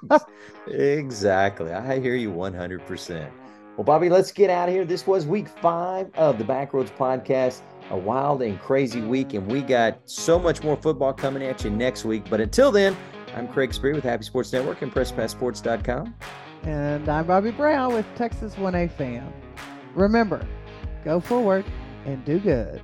exactly. 0.67 1.71
I 1.71 1.99
hear 2.01 2.15
you 2.15 2.29
100. 2.29 2.85
percent 2.85 3.31
Well, 3.77 3.85
Bobby, 3.85 4.09
let's 4.09 4.33
get 4.33 4.49
out 4.49 4.67
of 4.67 4.75
here. 4.75 4.83
This 4.83 5.07
was 5.07 5.25
week 5.25 5.47
five 5.47 6.13
of 6.15 6.37
the 6.37 6.43
Backroads 6.43 6.91
podcast. 6.97 7.61
A 7.89 7.97
wild 7.97 8.41
and 8.41 8.59
crazy 8.59 9.01
week, 9.01 9.33
and 9.33 9.49
we 9.49 9.61
got 9.61 9.99
so 10.05 10.37
much 10.37 10.61
more 10.61 10.75
football 10.75 11.13
coming 11.13 11.43
at 11.43 11.63
you 11.63 11.69
next 11.69 12.03
week. 12.03 12.29
But 12.29 12.41
until 12.41 12.69
then. 12.69 12.97
I'm 13.35 13.47
Craig 13.47 13.73
Spree 13.73 13.93
with 13.93 14.03
Happy 14.03 14.23
Sports 14.23 14.51
Network 14.51 14.81
and 14.81 14.93
PressPassSports.com. 14.93 16.15
And 16.63 17.09
I'm 17.09 17.25
Bobby 17.25 17.51
Brown 17.51 17.93
with 17.93 18.05
Texas 18.15 18.55
1A 18.55 18.91
Fan. 18.91 19.33
Remember, 19.95 20.45
go 21.03 21.19
forward 21.19 21.65
and 22.05 22.23
do 22.25 22.39
good. 22.39 22.81